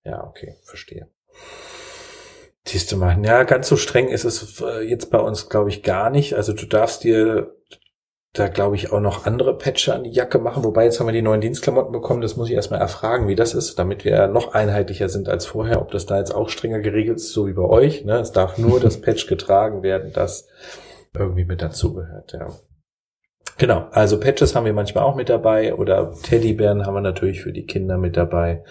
Ja, 0.06 0.24
okay, 0.24 0.56
verstehe. 0.64 1.08
Siehst 2.68 2.92
du 2.92 2.98
mal, 2.98 3.18
ja, 3.26 3.44
ganz 3.44 3.68
so 3.68 3.78
streng 3.78 4.10
ist 4.10 4.26
es 4.26 4.62
äh, 4.62 4.82
jetzt 4.82 5.12
bei 5.12 5.20
uns, 5.20 5.50
glaube 5.50 5.70
ich, 5.70 5.82
gar 5.82 6.10
nicht. 6.10 6.36
Also 6.36 6.54
du 6.54 6.66
darfst 6.66 7.04
dir 7.04 7.56
da, 8.34 8.48
glaube 8.48 8.76
ich, 8.76 8.92
auch 8.92 9.00
noch 9.00 9.26
andere 9.26 9.58
Patches 9.58 9.94
an 9.94 10.04
die 10.04 10.12
Jacke 10.12 10.38
machen. 10.38 10.64
Wobei 10.64 10.84
jetzt 10.86 11.00
haben 11.00 11.08
wir 11.08 11.14
die 11.14 11.22
neuen 11.22 11.42
Dienstklamotten 11.42 11.92
bekommen. 11.92 12.22
Das 12.22 12.38
muss 12.38 12.48
ich 12.50 12.56
erstmal 12.56 12.80
erfragen, 12.80 13.28
wie 13.28 13.36
das 13.36 13.56
ist, 13.56 13.80
damit 13.80 14.06
wir 14.06 14.28
noch 14.28 14.54
einheitlicher 14.54 15.10
sind 15.10 15.30
als 15.30 15.48
vorher. 15.48 15.82
Ob 15.82 15.92
das 15.92 16.06
da 16.06 16.20
jetzt 16.20 16.36
auch 16.36 16.50
strenger 16.50 16.80
geregelt 16.80 17.18
ist, 17.18 17.32
so 17.32 17.48
wie 17.48 17.54
bei 17.54 17.64
euch. 17.64 18.06
Ne? 18.06 18.20
Es 18.20 18.32
darf 18.32 18.58
nur 18.58 18.80
das 18.80 19.02
Patch 19.02 19.26
getragen 19.26 19.82
werden, 19.82 20.12
das 20.14 20.48
irgendwie 21.18 21.46
mit 21.46 21.62
dazugehört. 21.62 22.34
Ja. 22.34 22.50
Genau, 23.58 23.88
also 23.92 24.20
Patches 24.20 24.56
haben 24.56 24.66
wir 24.66 24.74
manchmal 24.74 25.04
auch 25.04 25.16
mit 25.16 25.28
dabei 25.28 25.74
oder 25.74 26.14
Teddybären 26.24 26.86
haben 26.86 26.94
wir 26.94 27.02
natürlich 27.02 27.42
für 27.42 27.52
die 27.52 27.66
Kinder 27.66 27.98
mit 27.98 28.16
dabei. 28.16 28.64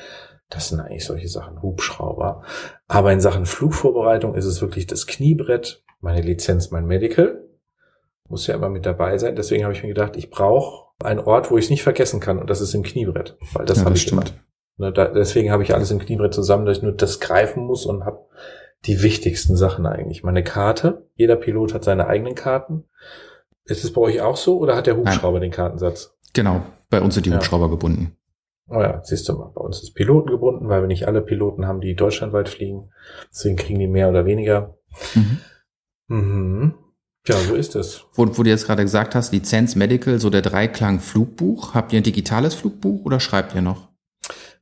Das 0.51 0.69
sind 0.69 0.81
eigentlich 0.81 1.05
solche 1.05 1.29
Sachen, 1.29 1.61
Hubschrauber. 1.61 2.43
Aber 2.87 3.13
in 3.13 3.21
Sachen 3.21 3.45
Flugvorbereitung 3.45 4.35
ist 4.35 4.47
es 4.47 4.63
wirklich 4.63 4.87
das 4.87 5.07
Kniebrett, 5.07 5.85
meine 6.01 6.23
Lizenz, 6.23 6.71
mein 6.71 6.87
Medical. 6.87 7.45
Muss 8.29 8.47
ja 8.47 8.55
immer 8.55 8.69
mit 8.69 8.87
dabei 8.87 9.19
sein. 9.19 9.37
Deswegen 9.37 9.65
habe 9.65 9.75
ich 9.75 9.83
mir 9.83 9.89
gedacht, 9.89 10.17
ich 10.17 10.31
brauche 10.31 10.87
einen 11.03 11.21
Ort, 11.21 11.51
wo 11.51 11.59
ich 11.59 11.67
es 11.67 11.71
nicht 11.71 11.83
vergessen 11.83 12.21
kann. 12.21 12.39
Und 12.39 12.49
das 12.51 12.61
ist 12.61 12.75
im 12.75 12.83
Kniebrett. 12.83 13.37
Weil 13.53 13.67
das 13.67 13.79
ja, 13.79 13.85
habe 13.85 13.95
ich 13.95 14.03
stimmt. 14.03 14.35
Ne, 14.79 14.93
da, 14.93 15.07
deswegen 15.07 15.51
habe 15.51 15.63
ich 15.63 15.75
alles 15.75 15.91
im 15.91 15.99
Kniebrett 15.99 16.35
zusammen, 16.35 16.65
dass 16.65 16.79
ich 16.79 16.83
nur 16.83 16.93
das 16.93 17.21
greifen 17.21 17.65
muss 17.65 17.85
und 17.85 18.05
habe 18.05 18.27
die 18.87 19.03
wichtigsten 19.03 19.57
Sachen 19.57 19.87
eigentlich. 19.87 20.23
Meine 20.23 20.45
Karte. 20.45 21.09
Jeder 21.15 21.37
Pilot 21.37 21.75
hat 21.75 21.85
seine 21.85 22.07
eigenen 22.07 22.35
Karten. 22.35 22.85
Ist 23.65 23.85
es 23.85 23.93
bei 23.93 24.01
euch 24.01 24.21
auch 24.21 24.37
so 24.37 24.59
oder 24.59 24.77
hat 24.77 24.87
der 24.87 24.97
Hubschrauber 24.97 25.41
Nein. 25.41 25.51
den 25.51 25.51
Kartensatz? 25.51 26.17
Genau, 26.33 26.63
bei 26.91 27.01
uns 27.03 27.15
sind 27.15 27.27
die 27.27 27.35
Hubschrauber 27.35 27.67
ja. 27.67 27.71
gebunden. 27.71 28.17
Oh 28.71 28.81
ja, 28.81 29.01
siehst 29.03 29.29
du 29.29 29.35
mal, 29.35 29.51
bei 29.55 29.63
uns 29.63 29.83
ist 29.83 29.95
Piloten 29.95 30.31
gebunden, 30.31 30.69
weil 30.69 30.83
wir 30.83 30.89
nicht 30.89 31.07
alle 31.07 31.23
Piloten 31.23 31.67
haben, 31.67 31.81
die 31.81 31.95
deutschlandweit 31.95 32.49
fliegen. 32.49 32.91
Deswegen 33.31 33.57
kriegen 33.57 33.79
die 33.79 33.87
mehr 33.87 34.11
oder 34.11 34.27
weniger. 34.27 34.77
Mhm. 35.15 35.39
Mhm. 36.09 36.75
Ja, 37.27 37.37
so 37.37 37.55
ist 37.55 37.77
es. 37.77 38.05
Wo, 38.15 38.27
wo 38.37 38.43
du 38.43 38.51
jetzt 38.51 38.67
gerade 38.67 38.83
gesagt 38.83 39.15
hast, 39.15 39.33
Lizenz 39.33 39.75
Medical, 39.75 40.19
so 40.19 40.31
der 40.31 40.43
Dreiklang 40.43 41.01
Flugbuch. 41.01 41.75
Habt 41.75 41.93
ihr 41.93 42.01
ein 42.01 42.05
digitales 42.05 42.55
Flugbuch 42.55 43.05
oder 43.05 43.21
schreibt 43.21 43.55
ihr 43.55 43.63
noch? 43.63 43.89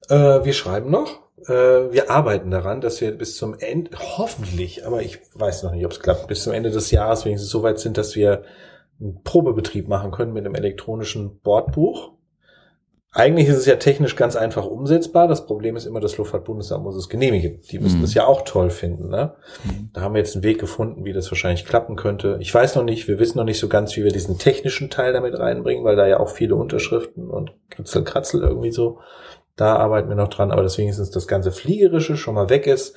Äh, 0.08 0.44
wir 0.44 0.52
schreiben 0.52 0.90
noch. 0.90 1.20
Äh, 1.46 1.92
wir 1.92 2.10
arbeiten 2.10 2.50
daran, 2.50 2.80
dass 2.80 3.00
wir 3.00 3.12
bis 3.12 3.36
zum 3.36 3.54
Ende, 3.58 3.90
hoffentlich, 3.96 4.86
aber 4.86 5.02
ich 5.02 5.20
weiß 5.34 5.62
noch 5.62 5.72
nicht, 5.72 5.84
ob 5.84 5.92
es 5.92 6.00
klappt, 6.00 6.28
bis 6.28 6.42
zum 6.42 6.52
Ende 6.52 6.70
des 6.70 6.90
Jahres 6.90 7.24
wenigstens 7.24 7.50
so 7.50 7.62
weit 7.62 7.78
sind, 7.78 7.98
dass 7.98 8.16
wir 8.16 8.42
einen 9.00 9.22
Probebetrieb 9.22 9.88
machen 9.88 10.10
können 10.10 10.32
mit 10.32 10.44
einem 10.44 10.54
elektronischen 10.54 11.40
Bordbuch 11.40 12.15
eigentlich 13.16 13.48
ist 13.48 13.56
es 13.56 13.64
ja 13.66 13.76
technisch 13.76 14.14
ganz 14.14 14.36
einfach 14.36 14.66
umsetzbar. 14.66 15.26
Das 15.26 15.46
Problem 15.46 15.74
ist 15.74 15.86
immer, 15.86 16.00
das 16.00 16.18
Luftfahrtbundesamt 16.18 16.84
muss 16.84 16.96
es 16.96 17.08
genehmigen. 17.08 17.62
Die 17.70 17.78
müssen 17.78 17.98
mhm. 17.98 18.02
das 18.02 18.12
ja 18.12 18.26
auch 18.26 18.42
toll 18.42 18.68
finden. 18.68 19.08
Ne? 19.08 19.32
Mhm. 19.64 19.88
Da 19.94 20.02
haben 20.02 20.12
wir 20.12 20.18
jetzt 20.18 20.36
einen 20.36 20.44
Weg 20.44 20.60
gefunden, 20.60 21.06
wie 21.06 21.14
das 21.14 21.30
wahrscheinlich 21.30 21.64
klappen 21.64 21.96
könnte. 21.96 22.36
Ich 22.40 22.52
weiß 22.52 22.74
noch 22.74 22.84
nicht, 22.84 23.08
wir 23.08 23.18
wissen 23.18 23.38
noch 23.38 23.46
nicht 23.46 23.58
so 23.58 23.68
ganz, 23.68 23.96
wie 23.96 24.04
wir 24.04 24.12
diesen 24.12 24.36
technischen 24.36 24.90
Teil 24.90 25.14
damit 25.14 25.38
reinbringen, 25.38 25.82
weil 25.82 25.96
da 25.96 26.06
ja 26.06 26.20
auch 26.20 26.28
viele 26.28 26.56
Unterschriften 26.56 27.30
und 27.30 27.52
Kritzel, 27.70 28.04
Kratzel 28.04 28.42
irgendwie 28.42 28.70
so. 28.70 28.98
Da 29.56 29.76
arbeiten 29.76 30.10
wir 30.10 30.16
noch 30.16 30.28
dran, 30.28 30.50
aber 30.50 30.62
deswegen 30.62 30.90
ist 30.90 31.16
das 31.16 31.26
ganze 31.26 31.52
Fliegerische 31.52 32.18
schon 32.18 32.34
mal 32.34 32.50
weg 32.50 32.66
ist 32.66 32.94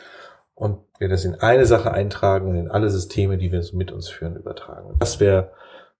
und 0.53 0.79
wir 0.97 1.07
das 1.07 1.23
in 1.23 1.35
eine 1.35 1.65
Sache 1.65 1.93
eintragen 1.93 2.49
und 2.49 2.55
in 2.57 2.69
alle 2.69 2.89
Systeme, 2.89 3.37
die 3.37 3.53
wir 3.53 3.63
so 3.63 3.77
mit 3.77 3.93
uns 3.93 4.09
führen, 4.09 4.35
übertragen. 4.35 4.95
Das 4.99 5.21
wäre 5.21 5.53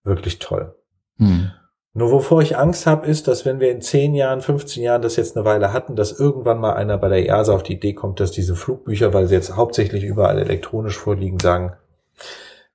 wirklich 0.04 0.40
toll. 0.40 0.76
Mhm. 1.16 1.52
Nur 2.00 2.12
wovor 2.12 2.42
ich 2.42 2.58
Angst 2.58 2.86
habe, 2.86 3.06
ist, 3.08 3.28
dass 3.28 3.44
wenn 3.44 3.60
wir 3.60 3.72
in 3.72 3.82
10 3.82 4.16
Jahren, 4.16 4.40
15 4.40 4.82
Jahren 4.82 5.02
das 5.02 5.18
jetzt 5.18 5.36
eine 5.36 5.44
Weile 5.44 5.74
hatten, 5.74 5.98
dass 5.98 6.18
irgendwann 6.18 6.58
mal 6.58 6.72
einer 6.76 6.98
bei 6.98 7.10
der 7.10 7.26
EASA 7.26 7.54
auf 7.54 7.62
die 7.62 7.74
Idee 7.74 7.94
kommt, 7.94 8.22
dass 8.22 8.32
diese 8.32 8.56
Flugbücher, 8.56 9.14
weil 9.14 9.28
sie 9.28 9.36
jetzt 9.36 9.58
hauptsächlich 9.58 10.06
überall 10.06 10.40
elektronisch 10.40 10.98
vorliegen, 10.98 11.40
sagen, 11.40 11.74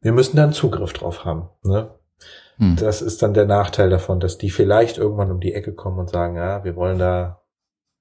wir 0.03 0.13
müssen 0.13 0.37
da 0.37 0.43
einen 0.43 0.53
Zugriff 0.53 0.93
drauf 0.93 1.25
haben. 1.25 1.49
Ne? 1.63 1.95
Hm. 2.59 2.77
Das 2.77 3.01
ist 3.01 3.23
dann 3.23 3.33
der 3.33 3.47
Nachteil 3.47 3.89
davon, 3.89 4.21
dass 4.21 4.37
die 4.37 4.51
vielleicht 4.51 4.99
irgendwann 4.99 5.31
um 5.31 5.41
die 5.41 5.55
Ecke 5.55 5.73
kommen 5.73 6.01
und 6.01 6.11
sagen, 6.11 6.37
ja, 6.37 6.63
wir 6.63 6.77
wollen 6.77 6.99
da, 6.99 7.41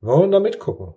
wir 0.01 0.11
wollen 0.11 0.31
da 0.31 0.41
mitgucken. 0.41 0.93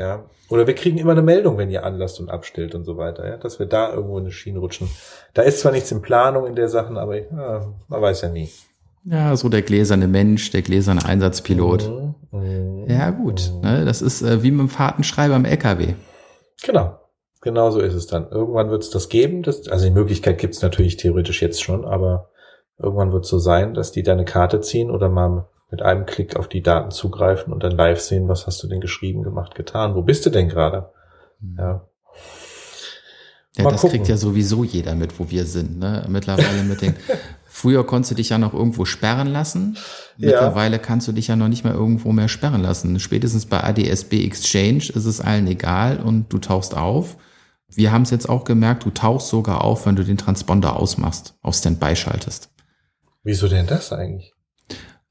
Ja. 0.00 0.28
Oder 0.48 0.66
wir 0.66 0.74
kriegen 0.74 0.98
immer 0.98 1.12
eine 1.12 1.22
Meldung, 1.22 1.58
wenn 1.58 1.70
ihr 1.70 1.84
anlasst 1.84 2.18
und 2.18 2.28
abstellt 2.28 2.74
und 2.74 2.82
so 2.82 2.96
weiter, 2.96 3.24
ja, 3.24 3.36
dass 3.36 3.60
wir 3.60 3.66
da 3.66 3.92
irgendwo 3.92 4.18
in 4.18 4.24
eine 4.24 4.32
Schiene 4.32 4.58
rutschen. 4.58 4.90
Da 5.32 5.42
ist 5.42 5.60
zwar 5.60 5.70
nichts 5.70 5.92
in 5.92 6.02
Planung 6.02 6.44
in 6.48 6.56
der 6.56 6.68
Sachen, 6.68 6.98
aber 6.98 7.16
ja, 7.18 7.72
man 7.86 8.02
weiß 8.02 8.22
ja 8.22 8.30
nie. 8.30 8.50
Ja, 9.08 9.36
so 9.36 9.48
der 9.48 9.62
gläserne 9.62 10.08
Mensch, 10.08 10.50
der 10.50 10.62
gläserne 10.62 11.04
Einsatzpilot. 11.04 11.88
Mhm. 11.88 12.40
Mhm. 12.40 12.84
Ja, 12.88 13.10
gut. 13.10 13.52
Ne, 13.62 13.84
das 13.84 14.02
ist 14.02 14.22
äh, 14.22 14.42
wie 14.42 14.50
mit 14.50 14.60
dem 14.60 14.68
Fahrtenschreiber 14.68 15.36
im 15.36 15.44
LKW. 15.44 15.94
Genau. 16.64 16.98
Genau 17.40 17.70
so 17.70 17.78
ist 17.80 17.94
es 17.94 18.08
dann. 18.08 18.28
Irgendwann 18.30 18.70
wird 18.70 18.82
es 18.82 18.90
das 18.90 19.08
geben. 19.08 19.42
Das, 19.44 19.68
also 19.68 19.84
die 19.84 19.92
Möglichkeit 19.92 20.38
gibt 20.38 20.54
es 20.54 20.62
natürlich 20.62 20.96
theoretisch 20.96 21.40
jetzt 21.42 21.62
schon, 21.62 21.84
aber 21.84 22.30
irgendwann 22.78 23.12
wird 23.12 23.24
es 23.24 23.30
so 23.30 23.38
sein, 23.38 23.74
dass 23.74 23.92
die 23.92 24.02
deine 24.02 24.24
Karte 24.24 24.60
ziehen 24.60 24.90
oder 24.90 25.08
mal 25.08 25.46
mit 25.70 25.82
einem 25.82 26.06
Klick 26.06 26.36
auf 26.36 26.48
die 26.48 26.62
Daten 26.62 26.90
zugreifen 26.90 27.52
und 27.52 27.62
dann 27.62 27.72
live 27.72 28.00
sehen, 28.00 28.28
was 28.28 28.46
hast 28.46 28.62
du 28.62 28.68
denn 28.68 28.80
geschrieben, 28.80 29.22
gemacht, 29.22 29.54
getan. 29.54 29.94
Wo 29.94 30.02
bist 30.02 30.26
du 30.26 30.30
denn 30.30 30.48
gerade? 30.48 30.90
Mhm. 31.40 31.56
Ja. 31.58 31.88
Ja, 33.56 33.64
Mal 33.64 33.70
das 33.70 33.80
gucken. 33.80 33.96
kriegt 33.96 34.08
ja 34.08 34.16
sowieso 34.16 34.64
jeder 34.64 34.94
mit, 34.94 35.18
wo 35.18 35.30
wir 35.30 35.46
sind. 35.46 35.78
Ne? 35.78 36.04
Mittlerweile 36.08 36.62
mit 36.64 36.82
den. 36.82 36.94
Früher 37.56 37.86
konntest 37.86 38.10
du 38.10 38.14
dich 38.16 38.28
ja 38.28 38.36
noch 38.36 38.52
irgendwo 38.52 38.84
sperren 38.84 39.28
lassen. 39.28 39.78
Mittlerweile 40.18 40.76
ja. 40.76 40.82
kannst 40.82 41.08
du 41.08 41.12
dich 41.12 41.28
ja 41.28 41.36
noch 41.36 41.48
nicht 41.48 41.64
mehr 41.64 41.72
irgendwo 41.72 42.12
mehr 42.12 42.28
sperren 42.28 42.60
lassen. 42.60 43.00
Spätestens 43.00 43.46
bei 43.46 43.64
ADSB 43.64 44.26
Exchange 44.26 44.90
ist 44.92 45.06
es 45.06 45.22
allen 45.22 45.46
egal 45.46 45.98
und 45.98 46.30
du 46.30 46.36
tauchst 46.36 46.76
auf. 46.76 47.16
Wir 47.68 47.92
haben 47.92 48.02
es 48.02 48.10
jetzt 48.10 48.28
auch 48.28 48.44
gemerkt, 48.44 48.84
du 48.84 48.90
tauchst 48.90 49.28
sogar 49.28 49.64
auf, 49.64 49.86
wenn 49.86 49.96
du 49.96 50.04
den 50.04 50.18
Transponder 50.18 50.76
ausmachst, 50.76 51.34
auf 51.40 51.54
Standby 51.54 51.96
schaltest. 51.96 52.50
Wieso 53.22 53.48
denn 53.48 53.66
das 53.66 53.90
eigentlich? 53.90 54.34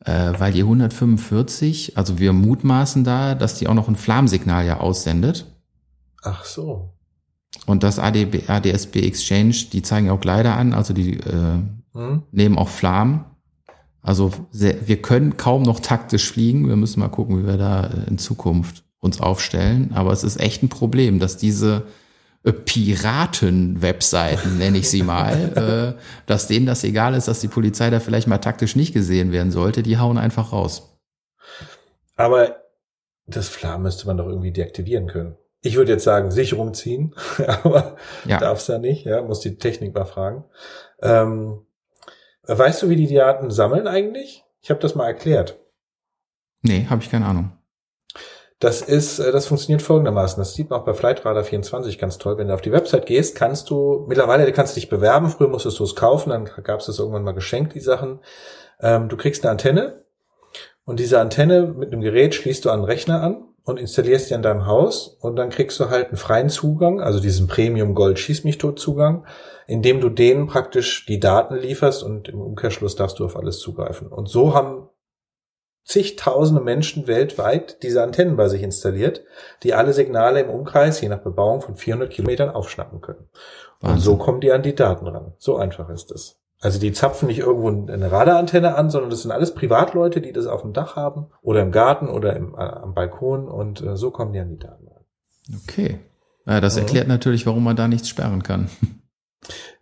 Äh, 0.01 0.33
weil 0.37 0.53
die 0.53 0.61
145, 0.61 1.97
also 1.97 2.19
wir 2.19 2.31
mutmaßen 2.31 3.03
da, 3.03 3.33
dass 3.33 3.57
die 3.57 3.67
auch 3.67 3.73
noch 3.73 3.87
ein 3.87 3.95
Flammsignal 3.95 4.67
ja 4.67 4.81
aussendet. 4.81 5.47
Ach 6.21 6.45
so. 6.45 6.93
Und 7.65 7.81
das 7.81 7.97
ADB, 7.97 8.47
ADSB 8.47 8.97
Exchange, 8.97 9.55
die 9.73 9.81
zeigen 9.81 10.11
auch 10.11 10.19
Gleiter 10.19 10.55
an, 10.55 10.75
also 10.75 10.93
die 10.93 11.17
äh, 11.21 11.57
hm? 11.95 12.23
nehmen 12.31 12.57
auch 12.57 12.69
Flammen. 12.69 13.25
Also 14.01 14.31
sehr, 14.51 14.87
wir 14.87 15.01
können 15.01 15.37
kaum 15.37 15.63
noch 15.63 15.79
taktisch 15.79 16.31
fliegen. 16.31 16.67
Wir 16.67 16.75
müssen 16.75 16.99
mal 16.99 17.09
gucken, 17.09 17.41
wie 17.41 17.47
wir 17.47 17.57
da 17.57 17.87
äh, 17.87 18.07
in 18.07 18.19
Zukunft 18.19 18.83
uns 18.99 19.19
aufstellen. 19.19 19.93
Aber 19.95 20.11
es 20.11 20.23
ist 20.23 20.39
echt 20.39 20.61
ein 20.61 20.69
Problem, 20.69 21.19
dass 21.19 21.37
diese 21.37 21.87
äh, 22.43 22.51
Piraten-Webseiten, 22.51 24.57
nenne 24.59 24.77
ich 24.77 24.89
sie 24.89 25.01
mal, 25.01 25.97
äh, 25.97 26.01
dass 26.27 26.47
denen 26.47 26.67
das 26.67 26.83
egal 26.83 27.15
ist, 27.15 27.27
dass 27.27 27.39
die 27.39 27.47
Polizei 27.47 27.89
da 27.89 27.99
vielleicht 27.99 28.27
mal 28.27 28.37
taktisch 28.37 28.75
nicht 28.75 28.93
gesehen 28.93 29.31
werden 29.31 29.51
sollte. 29.51 29.81
Die 29.81 29.97
hauen 29.97 30.19
einfach 30.19 30.51
raus. 30.51 30.99
Aber 32.15 32.57
das 33.25 33.49
Flammen 33.49 33.83
müsste 33.83 34.05
man 34.05 34.17
doch 34.17 34.27
irgendwie 34.27 34.51
deaktivieren 34.51 35.07
können 35.07 35.35
ich 35.65 35.75
würde 35.75 35.93
jetzt 35.93 36.03
sagen, 36.03 36.31
Sicherung 36.31 36.73
ziehen, 36.73 37.15
aber 37.63 37.95
ja. 38.25 38.37
darf's 38.37 38.67
ja 38.67 38.77
nicht, 38.77 39.05
ja, 39.05 39.21
muss 39.23 39.39
die 39.39 39.57
Technik 39.57 39.95
mal 39.95 40.05
fragen. 40.05 40.45
Ähm, 41.01 41.64
weißt 42.47 42.83
du, 42.83 42.89
wie 42.89 42.95
die 42.95 43.07
die 43.07 43.15
Daten 43.15 43.51
sammeln 43.51 43.87
eigentlich? 43.87 44.43
Ich 44.61 44.69
habe 44.69 44.79
das 44.79 44.95
mal 44.95 45.07
erklärt. 45.07 45.59
Nee, 46.61 46.87
habe 46.89 47.01
ich 47.01 47.11
keine 47.11 47.25
Ahnung. 47.25 47.51
Das 48.59 48.81
ist, 48.81 49.19
äh, 49.19 49.31
das 49.31 49.47
funktioniert 49.47 49.81
folgendermaßen. 49.81 50.39
Das 50.39 50.53
sieht 50.53 50.69
man 50.69 50.79
auch 50.79 50.85
bei 50.85 50.93
Flightradar 50.93 51.43
24 51.43 51.99
ganz 51.99 52.17
toll. 52.17 52.37
Wenn 52.37 52.47
du 52.47 52.53
auf 52.53 52.61
die 52.61 52.71
Website 52.71 53.05
gehst, 53.05 53.35
kannst 53.35 53.69
du, 53.69 54.05
mittlerweile 54.07 54.51
kannst 54.53 54.75
du 54.75 54.79
dich 54.79 54.89
bewerben. 54.89 55.29
Früher 55.29 55.49
musstest 55.49 55.79
du 55.79 55.83
es 55.83 55.95
kaufen, 55.95 56.29
dann 56.29 56.45
gab 56.63 56.79
es 56.79 56.85
das 56.87 56.99
irgendwann 56.99 57.23
mal 57.23 57.33
geschenkt, 57.33 57.75
die 57.75 57.81
Sachen. 57.81 58.19
Ähm, 58.79 59.09
du 59.09 59.17
kriegst 59.17 59.43
eine 59.43 59.51
Antenne 59.51 60.05
und 60.85 60.99
diese 60.99 61.19
Antenne 61.19 61.67
mit 61.67 61.91
einem 61.91 62.01
Gerät 62.01 62.33
schließt 62.33 62.65
du 62.65 62.69
an 62.69 62.81
den 62.81 62.85
Rechner 62.85 63.21
an 63.21 63.54
und 63.65 63.79
installierst 63.79 64.29
die 64.29 64.35
an 64.35 64.43
deinem 64.43 64.67
Haus 64.67 65.17
und 65.19 65.35
dann 65.35 65.49
kriegst 65.49 65.79
du 65.79 65.89
halt 65.89 66.07
einen 66.07 66.17
freien 66.17 66.49
Zugang, 66.49 67.01
also 67.01 67.19
diesen 67.19 67.47
Premium 67.47 67.95
Gold 67.95 68.19
Schieß 68.19 68.43
mich 68.43 68.59
tot 68.59 68.79
Zugang, 68.79 69.25
indem 69.67 69.99
du 69.99 70.09
denen 70.09 70.47
praktisch 70.47 71.05
die 71.07 71.19
Daten 71.19 71.55
lieferst 71.55 72.03
und 72.03 72.29
im 72.29 72.39
Umkehrschluss 72.39 72.95
darfst 72.95 73.19
du 73.19 73.25
auf 73.25 73.35
alles 73.35 73.59
zugreifen. 73.59 74.07
Und 74.07 74.29
so 74.29 74.53
haben 74.53 74.87
zigtausende 75.83 76.61
Menschen 76.61 77.07
weltweit 77.07 77.81
diese 77.83 78.01
Antennen 78.03 78.37
bei 78.37 78.47
sich 78.47 78.61
installiert, 78.61 79.23
die 79.63 79.73
alle 79.73 79.93
Signale 79.93 80.41
im 80.41 80.49
Umkreis, 80.49 81.01
je 81.01 81.09
nach 81.09 81.19
Bebauung 81.21 81.61
von 81.61 81.75
400 81.75 82.11
Kilometern, 82.11 82.49
aufschnappen 82.49 83.01
können. 83.01 83.29
Wahnsinn. 83.81 83.95
Und 83.95 83.99
so 83.99 84.17
kommen 84.17 84.41
die 84.41 84.51
an 84.51 84.63
die 84.63 84.75
Daten 84.75 85.07
ran. 85.07 85.33
So 85.37 85.57
einfach 85.57 85.89
ist 85.89 86.11
es. 86.11 86.39
Also 86.61 86.79
die 86.79 86.93
zapfen 86.93 87.27
nicht 87.27 87.39
irgendwo 87.39 87.67
eine 87.69 88.11
Radarantenne 88.11 88.75
an, 88.75 88.89
sondern 88.89 89.09
das 89.09 89.21
sind 89.21 89.31
alles 89.31 89.53
Privatleute, 89.53 90.21
die 90.21 90.31
das 90.31 90.47
auf 90.47 90.61
dem 90.61 90.73
Dach 90.73 90.95
haben 90.95 91.27
oder 91.41 91.61
im 91.61 91.71
Garten 91.71 92.07
oder 92.07 92.35
im, 92.35 92.55
äh, 92.55 92.61
am 92.61 92.93
Balkon 92.93 93.47
und 93.47 93.81
äh, 93.81 93.97
so 93.97 94.11
kommen 94.11 94.33
die 94.33 94.39
an 94.39 94.49
die 94.49 94.59
Daten 94.59 94.87
ran. 94.87 95.03
Okay. 95.63 95.99
Ja, 96.47 96.61
das 96.61 96.75
mhm. 96.75 96.83
erklärt 96.83 97.07
natürlich, 97.07 97.45
warum 97.45 97.63
man 97.63 97.75
da 97.75 97.87
nichts 97.87 98.09
sperren 98.09 98.43
kann. 98.43 98.69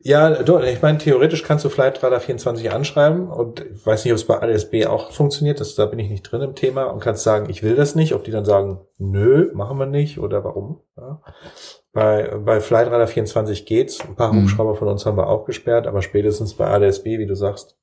Ja, 0.05 0.41
ich 0.41 0.81
meine, 0.81 0.97
theoretisch 0.97 1.43
kannst 1.43 1.63
du 1.63 1.69
Flight 1.69 2.03
Radar 2.03 2.19
24 2.19 2.71
anschreiben 2.71 3.29
und 3.29 3.62
ich 3.62 3.86
weiß 3.86 4.03
nicht, 4.03 4.12
ob 4.12 4.17
es 4.17 4.27
bei 4.27 4.41
ADSB 4.41 4.86
auch 4.88 5.12
funktioniert, 5.12 5.62
das, 5.62 5.75
da 5.75 5.86
bin 5.86 5.97
ich 5.97 6.09
nicht 6.09 6.23
drin 6.23 6.41
im 6.41 6.55
Thema 6.55 6.88
und 6.88 6.99
kannst 6.99 7.23
sagen, 7.23 7.49
ich 7.49 7.63
will 7.63 7.75
das 7.75 7.95
nicht, 7.95 8.13
ob 8.13 8.25
die 8.25 8.31
dann 8.31 8.43
sagen, 8.43 8.81
nö, 8.97 9.51
machen 9.53 9.79
wir 9.79 9.86
nicht 9.86 10.19
oder 10.19 10.43
warum. 10.43 10.81
Ja. 10.97 11.21
Bei, 11.93 12.36
bei 12.43 12.60
Flightradar 12.60 13.06
24 13.08 13.67
geht's. 13.67 14.01
Ein 14.01 14.15
paar 14.15 14.34
mhm. 14.34 14.43
Hubschrauber 14.43 14.75
von 14.75 14.88
uns 14.88 15.06
haben 15.06 15.15
wir 15.15 15.27
auch 15.27 15.45
gesperrt, 15.45 15.86
aber 15.86 16.01
spätestens 16.01 16.56
bei 16.56 16.65
ADSB, 16.65 17.19
wie 17.19 17.27
du 17.27 17.36
sagst, 17.36 17.77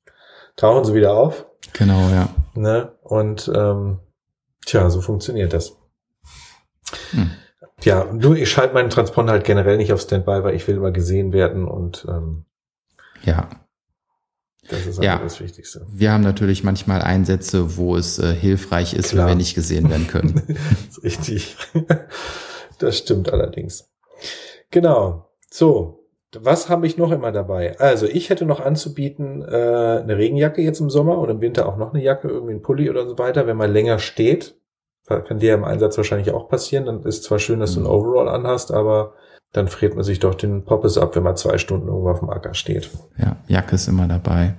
tauchen 0.57 0.83
sie 0.83 0.93
wieder 0.93 1.13
auf. 1.13 1.45
Genau, 1.73 2.09
ja. 2.09 2.29
Ne? 2.53 2.91
Und 3.01 3.49
ähm, 3.55 3.99
tja, 4.65 4.89
so 4.89 4.99
funktioniert 5.01 5.53
das. 5.53 5.77
Hm. 7.11 7.31
Ja, 7.83 8.03
du, 8.03 8.33
ich 8.33 8.51
schalte 8.51 8.73
meinen 8.73 8.89
Transponder 8.89 9.31
halt 9.31 9.45
generell 9.45 9.77
nicht 9.77 9.93
auf 9.93 10.01
Standby, 10.01 10.43
weil 10.43 10.55
ich 10.55 10.67
will 10.67 10.75
immer 10.75 10.91
gesehen 10.91 11.31
werden 11.31 11.65
und 11.65 12.05
ähm, 12.07 12.45
ja. 13.23 13.49
ist 14.69 15.01
ja. 15.01 15.19
das 15.19 15.39
Wichtigste. 15.39 15.87
Wir 15.89 16.11
haben 16.11 16.23
natürlich 16.23 16.63
manchmal 16.63 17.01
Einsätze, 17.01 17.77
wo 17.77 17.95
es 17.95 18.19
äh, 18.19 18.35
hilfreich 18.35 18.93
ist, 18.93 19.11
Klar. 19.11 19.25
wenn 19.25 19.31
wir 19.31 19.37
nicht 19.37 19.55
gesehen 19.55 19.89
werden 19.89 20.07
können. 20.07 20.41
Das 20.87 21.01
richtig. 21.01 21.55
Das 22.77 22.97
stimmt 22.97 23.31
allerdings. 23.31 23.90
Genau. 24.69 25.29
So, 25.49 26.01
was 26.39 26.69
habe 26.69 26.87
ich 26.87 26.97
noch 26.97 27.11
immer 27.11 27.31
dabei? 27.31 27.77
Also 27.79 28.05
ich 28.05 28.29
hätte 28.29 28.45
noch 28.45 28.59
anzubieten 28.59 29.41
äh, 29.41 30.01
eine 30.01 30.17
Regenjacke 30.17 30.61
jetzt 30.61 30.79
im 30.79 30.89
Sommer 30.89 31.17
oder 31.19 31.31
im 31.31 31.41
Winter 31.41 31.67
auch 31.67 31.77
noch 31.77 31.93
eine 31.93 32.01
Jacke, 32.01 32.29
irgendwie 32.29 32.53
ein 32.53 32.61
Pulli 32.61 32.89
oder 32.89 33.07
so 33.07 33.17
weiter, 33.17 33.47
wenn 33.47 33.57
man 33.57 33.71
länger 33.71 33.99
steht. 33.99 34.55
Kann 35.07 35.39
dir 35.39 35.55
im 35.55 35.65
Einsatz 35.65 35.97
wahrscheinlich 35.97 36.31
auch 36.31 36.47
passieren. 36.47 36.85
Dann 36.85 37.03
ist 37.03 37.23
zwar 37.23 37.39
schön, 37.39 37.59
dass 37.59 37.73
du 37.73 37.81
ein 37.81 37.85
Overall 37.85 38.29
anhast, 38.29 38.71
aber 38.71 39.13
dann 39.51 39.67
friert 39.67 39.95
man 39.95 40.05
sich 40.05 40.19
doch 40.19 40.35
den 40.35 40.63
Poppes 40.63 40.97
ab, 40.97 41.15
wenn 41.15 41.23
man 41.23 41.35
zwei 41.35 41.57
Stunden 41.57 41.87
irgendwo 41.87 42.09
auf 42.09 42.19
dem 42.19 42.29
Acker 42.29 42.53
steht. 42.53 42.89
Ja, 43.17 43.35
Jacke 43.47 43.75
ist 43.75 43.89
immer 43.89 44.07
dabei. 44.07 44.53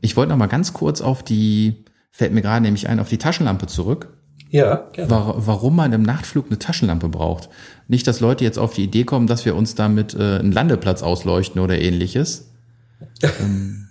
Ich 0.00 0.16
wollte 0.16 0.30
noch 0.30 0.38
mal 0.38 0.46
ganz 0.46 0.72
kurz 0.72 1.02
auf 1.02 1.22
die, 1.22 1.84
fällt 2.10 2.32
mir 2.32 2.40
gerade 2.40 2.62
nämlich 2.62 2.88
ein, 2.88 3.00
auf 3.00 3.08
die 3.08 3.18
Taschenlampe 3.18 3.66
zurück. 3.66 4.17
Ja, 4.50 4.86
gerne. 4.92 5.10
Wa- 5.10 5.34
Warum 5.38 5.76
man 5.76 5.92
im 5.92 6.02
Nachtflug 6.02 6.46
eine 6.46 6.58
Taschenlampe 6.58 7.08
braucht. 7.08 7.48
Nicht, 7.86 8.06
dass 8.06 8.20
Leute 8.20 8.44
jetzt 8.44 8.58
auf 8.58 8.74
die 8.74 8.84
Idee 8.84 9.04
kommen, 9.04 9.26
dass 9.26 9.44
wir 9.44 9.54
uns 9.56 9.74
damit 9.74 10.14
äh, 10.14 10.38
einen 10.38 10.52
Landeplatz 10.52 11.02
ausleuchten 11.02 11.60
oder 11.60 11.78
ähnliches. 11.78 12.48
ähm, 13.40 13.88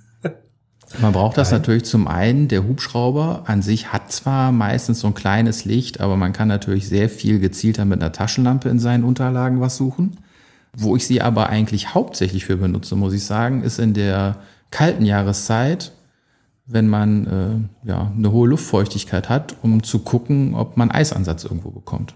man 1.00 1.12
braucht 1.12 1.38
das 1.38 1.52
natürlich 1.52 1.84
zum 1.84 2.08
einen, 2.08 2.48
der 2.48 2.64
Hubschrauber 2.64 3.44
an 3.46 3.62
sich 3.62 3.92
hat 3.92 4.12
zwar 4.12 4.52
meistens 4.54 5.02
so 5.02 5.08
ein 5.08 5.14
kleines 5.14 5.66
Licht, 5.66 6.00
aber 6.00 6.16
man 6.16 6.32
kann 6.34 6.48
natürlich 6.48 6.88
sehr 6.88 7.10
viel 7.10 7.40
gezielter 7.40 7.84
mit 7.84 8.02
einer 8.02 8.14
Taschenlampe 8.14 8.70
in 8.70 8.80
seinen 8.80 9.04
Unterlagen 9.04 9.60
was 9.60 9.76
suchen. 9.78 10.18
Wo 10.76 10.96
ich 10.96 11.06
sie 11.06 11.22
aber 11.22 11.50
eigentlich 11.50 11.94
hauptsächlich 11.94 12.46
für 12.46 12.58
benutze, 12.58 12.96
muss 12.96 13.14
ich 13.14 13.26
sagen, 13.26 13.64
ist 13.64 13.80
in 13.80 13.94
der 13.94 14.38
kalten 14.72 15.06
Jahreszeit, 15.06 15.92
wenn 16.68 16.88
man 16.88 17.70
äh, 17.86 17.88
ja, 17.88 18.12
eine 18.16 18.32
hohe 18.32 18.48
Luftfeuchtigkeit 18.50 19.30
hat, 19.30 19.56
um 19.64 19.84
zu 19.84 20.00
gucken, 20.00 20.54
ob 20.54 20.78
man 20.78 20.92
Eisansatz 20.92 21.44
irgendwo 21.46 21.72
bekommt. 21.72 22.14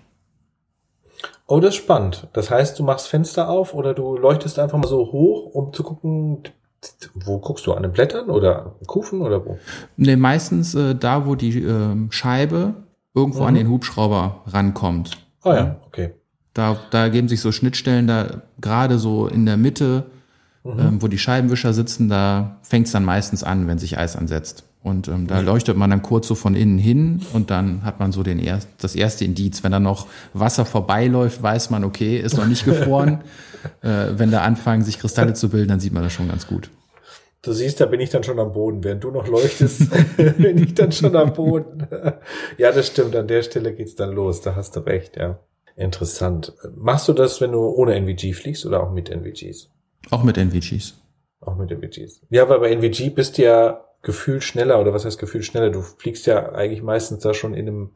Oh, 1.47 1.59
das 1.59 1.71
ist 1.71 1.81
spannend. 1.81 2.27
Das 2.33 2.49
heißt, 2.49 2.77
du 2.79 2.83
machst 2.83 3.07
Fenster 3.07 3.49
auf 3.49 3.73
oder 3.73 3.93
du 3.93 4.17
leuchtest 4.17 4.57
einfach 4.59 4.77
mal 4.77 4.87
so 4.87 5.11
hoch, 5.11 5.53
um 5.53 5.73
zu 5.73 5.83
gucken, 5.83 6.43
wo 7.13 7.37
guckst 7.39 7.65
du 7.67 7.73
an 7.73 7.83
den 7.83 7.91
Blättern 7.91 8.29
oder 8.29 8.75
Kufen 8.87 9.21
oder 9.21 9.45
wo? 9.45 9.57
Nee, 9.97 10.15
meistens 10.15 10.73
äh, 10.75 10.95
da, 10.95 11.25
wo 11.27 11.35
die 11.35 11.59
äh, 11.61 11.95
Scheibe 12.09 12.73
irgendwo 13.13 13.41
Mhm. 13.41 13.47
an 13.47 13.55
den 13.55 13.69
Hubschrauber 13.69 14.41
rankommt. 14.47 15.17
Ah 15.43 15.55
ja, 15.55 15.75
okay. 15.85 16.11
Da, 16.53 16.77
da 16.89 17.09
geben 17.09 17.27
sich 17.27 17.39
so 17.41 17.51
Schnittstellen, 17.51 18.07
da 18.07 18.41
gerade 18.59 18.97
so 18.97 19.27
in 19.27 19.45
der 19.45 19.57
Mitte, 19.57 20.05
ähm, 20.65 21.02
wo 21.02 21.08
die 21.08 21.17
Scheibenwischer 21.17 21.74
sitzen, 21.74 22.10
da 22.10 22.58
fängt 22.62 22.88
es 22.88 22.93
dann 22.93 23.04
meistens 23.04 23.43
an, 23.43 23.67
wenn 23.67 23.80
sich 23.80 23.97
Eis 23.97 24.15
ansetzt. 24.15 24.63
Und 24.84 25.08
ähm, 25.08 25.28
da 25.28 25.41
leuchtet 25.41 25.78
man 25.78 25.91
dann 25.91 26.02
kurz 26.02 26.28
so 26.28 26.34
von 26.34 26.56
innen 26.56 26.80
hin 26.80 27.21
und 27.34 27.52
dann 27.52 27.84
hat 27.84 28.00
man 28.00 28.12
so 28.12 28.24
den 28.24 28.39
erst, 28.39 28.67
das 28.80 28.95
erste 28.95 29.26
Indiz. 29.26 29.63
Wenn 29.63 29.71
da 29.71 29.80
noch 29.80 30.08
Wasser 30.34 30.65
vorbeiläuft, 30.65 31.41
weiß 31.41 31.69
man, 31.69 31.84
okay, 31.84 32.17
ist 32.17 32.38
noch 32.38 32.47
nicht 32.47 32.65
gefroren. 32.65 33.21
äh, 33.84 34.08
wenn 34.13 34.32
da 34.32 34.41
anfangen, 34.41 34.84
sich 34.84 34.97
Kristalle 34.97 35.34
zu 35.34 35.50
bilden, 35.50 35.69
dann 35.69 35.80
sieht 35.80 35.93
man 35.93 36.02
das 36.04 36.13
schon 36.13 36.30
ganz 36.30 36.47
gut. 36.47 36.71
Du 37.43 37.54
siehst, 37.54 37.80
da 37.80 37.88
bin 37.88 38.00
ich 38.00 38.10
dann 38.10 38.24
schon 38.24 38.39
am 38.39 38.54
Boden. 38.54 38.84
Während 38.84 39.04
du 39.04 39.12
noch 39.12 39.28
leuchtest, 39.28 39.89
bin 40.38 40.58
ich 40.58 40.74
dann 40.74 40.91
schon 40.91 41.15
am 41.15 41.34
Boden. 41.34 41.88
ja, 42.58 42.71
das 42.71 42.88
stimmt. 42.88 43.15
An 43.15 43.28
der 43.28 43.41
Stelle 43.43 43.74
geht's 43.74 43.95
dann 43.95 44.12
los. 44.12 44.41
Da 44.41 44.56
hast 44.56 44.76
du 44.76 44.80
recht, 44.82 45.17
ja. 45.17 45.39
Interessant. 45.76 46.54
Machst 46.76 47.08
du 47.08 47.13
das, 47.13 47.41
wenn 47.41 47.52
du 47.52 47.60
ohne 47.65 47.95
NVG 47.95 48.34
fliegst 48.34 48.65
oder 48.65 48.84
auch 48.84 48.91
mit 48.91 49.10
NVGs? 49.10 49.69
Auch 50.09 50.23
mit 50.23 50.37
NVGs. 50.37 50.99
Auch 51.41 51.55
mit 51.55 51.71
NVGs. 51.71 52.21
Ja, 52.29 52.49
weil 52.49 52.59
bei 52.59 52.71
NVG 52.71 53.09
bist 53.09 53.37
du 53.37 53.43
ja 53.43 53.83
gefühlt 54.01 54.43
schneller, 54.43 54.79
oder 54.79 54.93
was 54.93 55.05
heißt 55.05 55.19
gefühlt 55.19 55.45
schneller? 55.45 55.69
Du 55.69 55.81
fliegst 55.81 56.25
ja 56.25 56.51
eigentlich 56.53 56.81
meistens 56.81 57.19
da 57.19 57.33
schon 57.33 57.53
in 57.53 57.65
dem, 57.65 57.91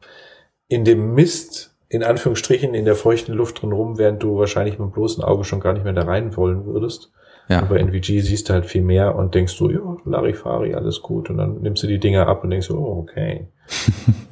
in 0.68 0.84
dem 0.84 1.14
Mist, 1.14 1.74
in 1.88 2.02
Anführungsstrichen, 2.02 2.74
in 2.74 2.84
der 2.84 2.96
feuchten 2.96 3.34
Luft 3.34 3.62
drin 3.62 3.72
rum, 3.72 3.98
während 3.98 4.22
du 4.22 4.38
wahrscheinlich 4.38 4.78
mit 4.78 4.88
dem 4.88 4.92
bloßen 4.92 5.22
Auge 5.22 5.44
schon 5.44 5.60
gar 5.60 5.72
nicht 5.72 5.84
mehr 5.84 5.92
da 5.92 6.02
rein 6.02 6.36
wollen 6.36 6.64
würdest. 6.64 7.12
Ja. 7.48 7.60
Und 7.60 7.68
bei 7.68 7.78
NVG 7.78 8.22
siehst 8.22 8.48
du 8.48 8.54
halt 8.54 8.66
viel 8.66 8.82
mehr 8.82 9.14
und 9.14 9.34
denkst 9.34 9.56
du, 9.58 9.70
ja, 9.70 9.96
Larifari, 10.04 10.74
alles 10.74 11.00
gut. 11.00 11.30
Und 11.30 11.38
dann 11.38 11.60
nimmst 11.60 11.82
du 11.82 11.86
die 11.86 12.00
Dinger 12.00 12.26
ab 12.26 12.42
und 12.42 12.50
denkst, 12.50 12.70
oh, 12.70 13.04
okay. 13.04 13.48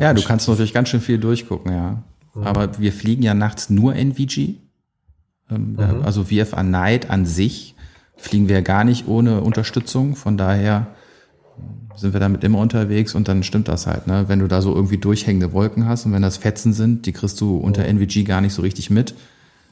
Ja, 0.00 0.12
du 0.12 0.22
kannst 0.22 0.48
natürlich 0.48 0.74
ganz 0.74 0.88
schön 0.88 1.00
viel 1.00 1.18
durchgucken, 1.18 1.72
ja. 1.72 2.02
Aber 2.34 2.78
wir 2.78 2.92
fliegen 2.92 3.22
ja 3.22 3.32
nachts 3.32 3.70
nur 3.70 3.94
NVG. 3.94 4.56
Ähm, 5.50 5.72
Mhm. 5.76 6.02
Also 6.04 6.24
VFA 6.24 6.62
Night 6.62 7.10
an 7.10 7.26
sich 7.26 7.74
fliegen 8.16 8.48
wir 8.48 8.62
gar 8.62 8.84
nicht 8.84 9.06
ohne 9.08 9.40
Unterstützung. 9.42 10.16
Von 10.16 10.36
daher 10.36 10.86
sind 11.96 12.12
wir 12.12 12.20
damit 12.20 12.44
immer 12.44 12.58
unterwegs 12.58 13.14
und 13.14 13.28
dann 13.28 13.42
stimmt 13.42 13.68
das 13.68 13.86
halt. 13.86 14.06
Ne? 14.06 14.24
Wenn 14.28 14.38
du 14.40 14.48
da 14.48 14.60
so 14.60 14.74
irgendwie 14.74 14.98
durchhängende 14.98 15.52
Wolken 15.52 15.86
hast 15.86 16.04
und 16.06 16.12
wenn 16.12 16.22
das 16.22 16.36
Fetzen 16.36 16.72
sind, 16.72 17.06
die 17.06 17.12
kriegst 17.12 17.40
du 17.40 17.56
unter 17.56 17.84
NVG 17.84 18.24
gar 18.24 18.40
nicht 18.40 18.52
so 18.52 18.62
richtig 18.62 18.90
mit. 18.90 19.14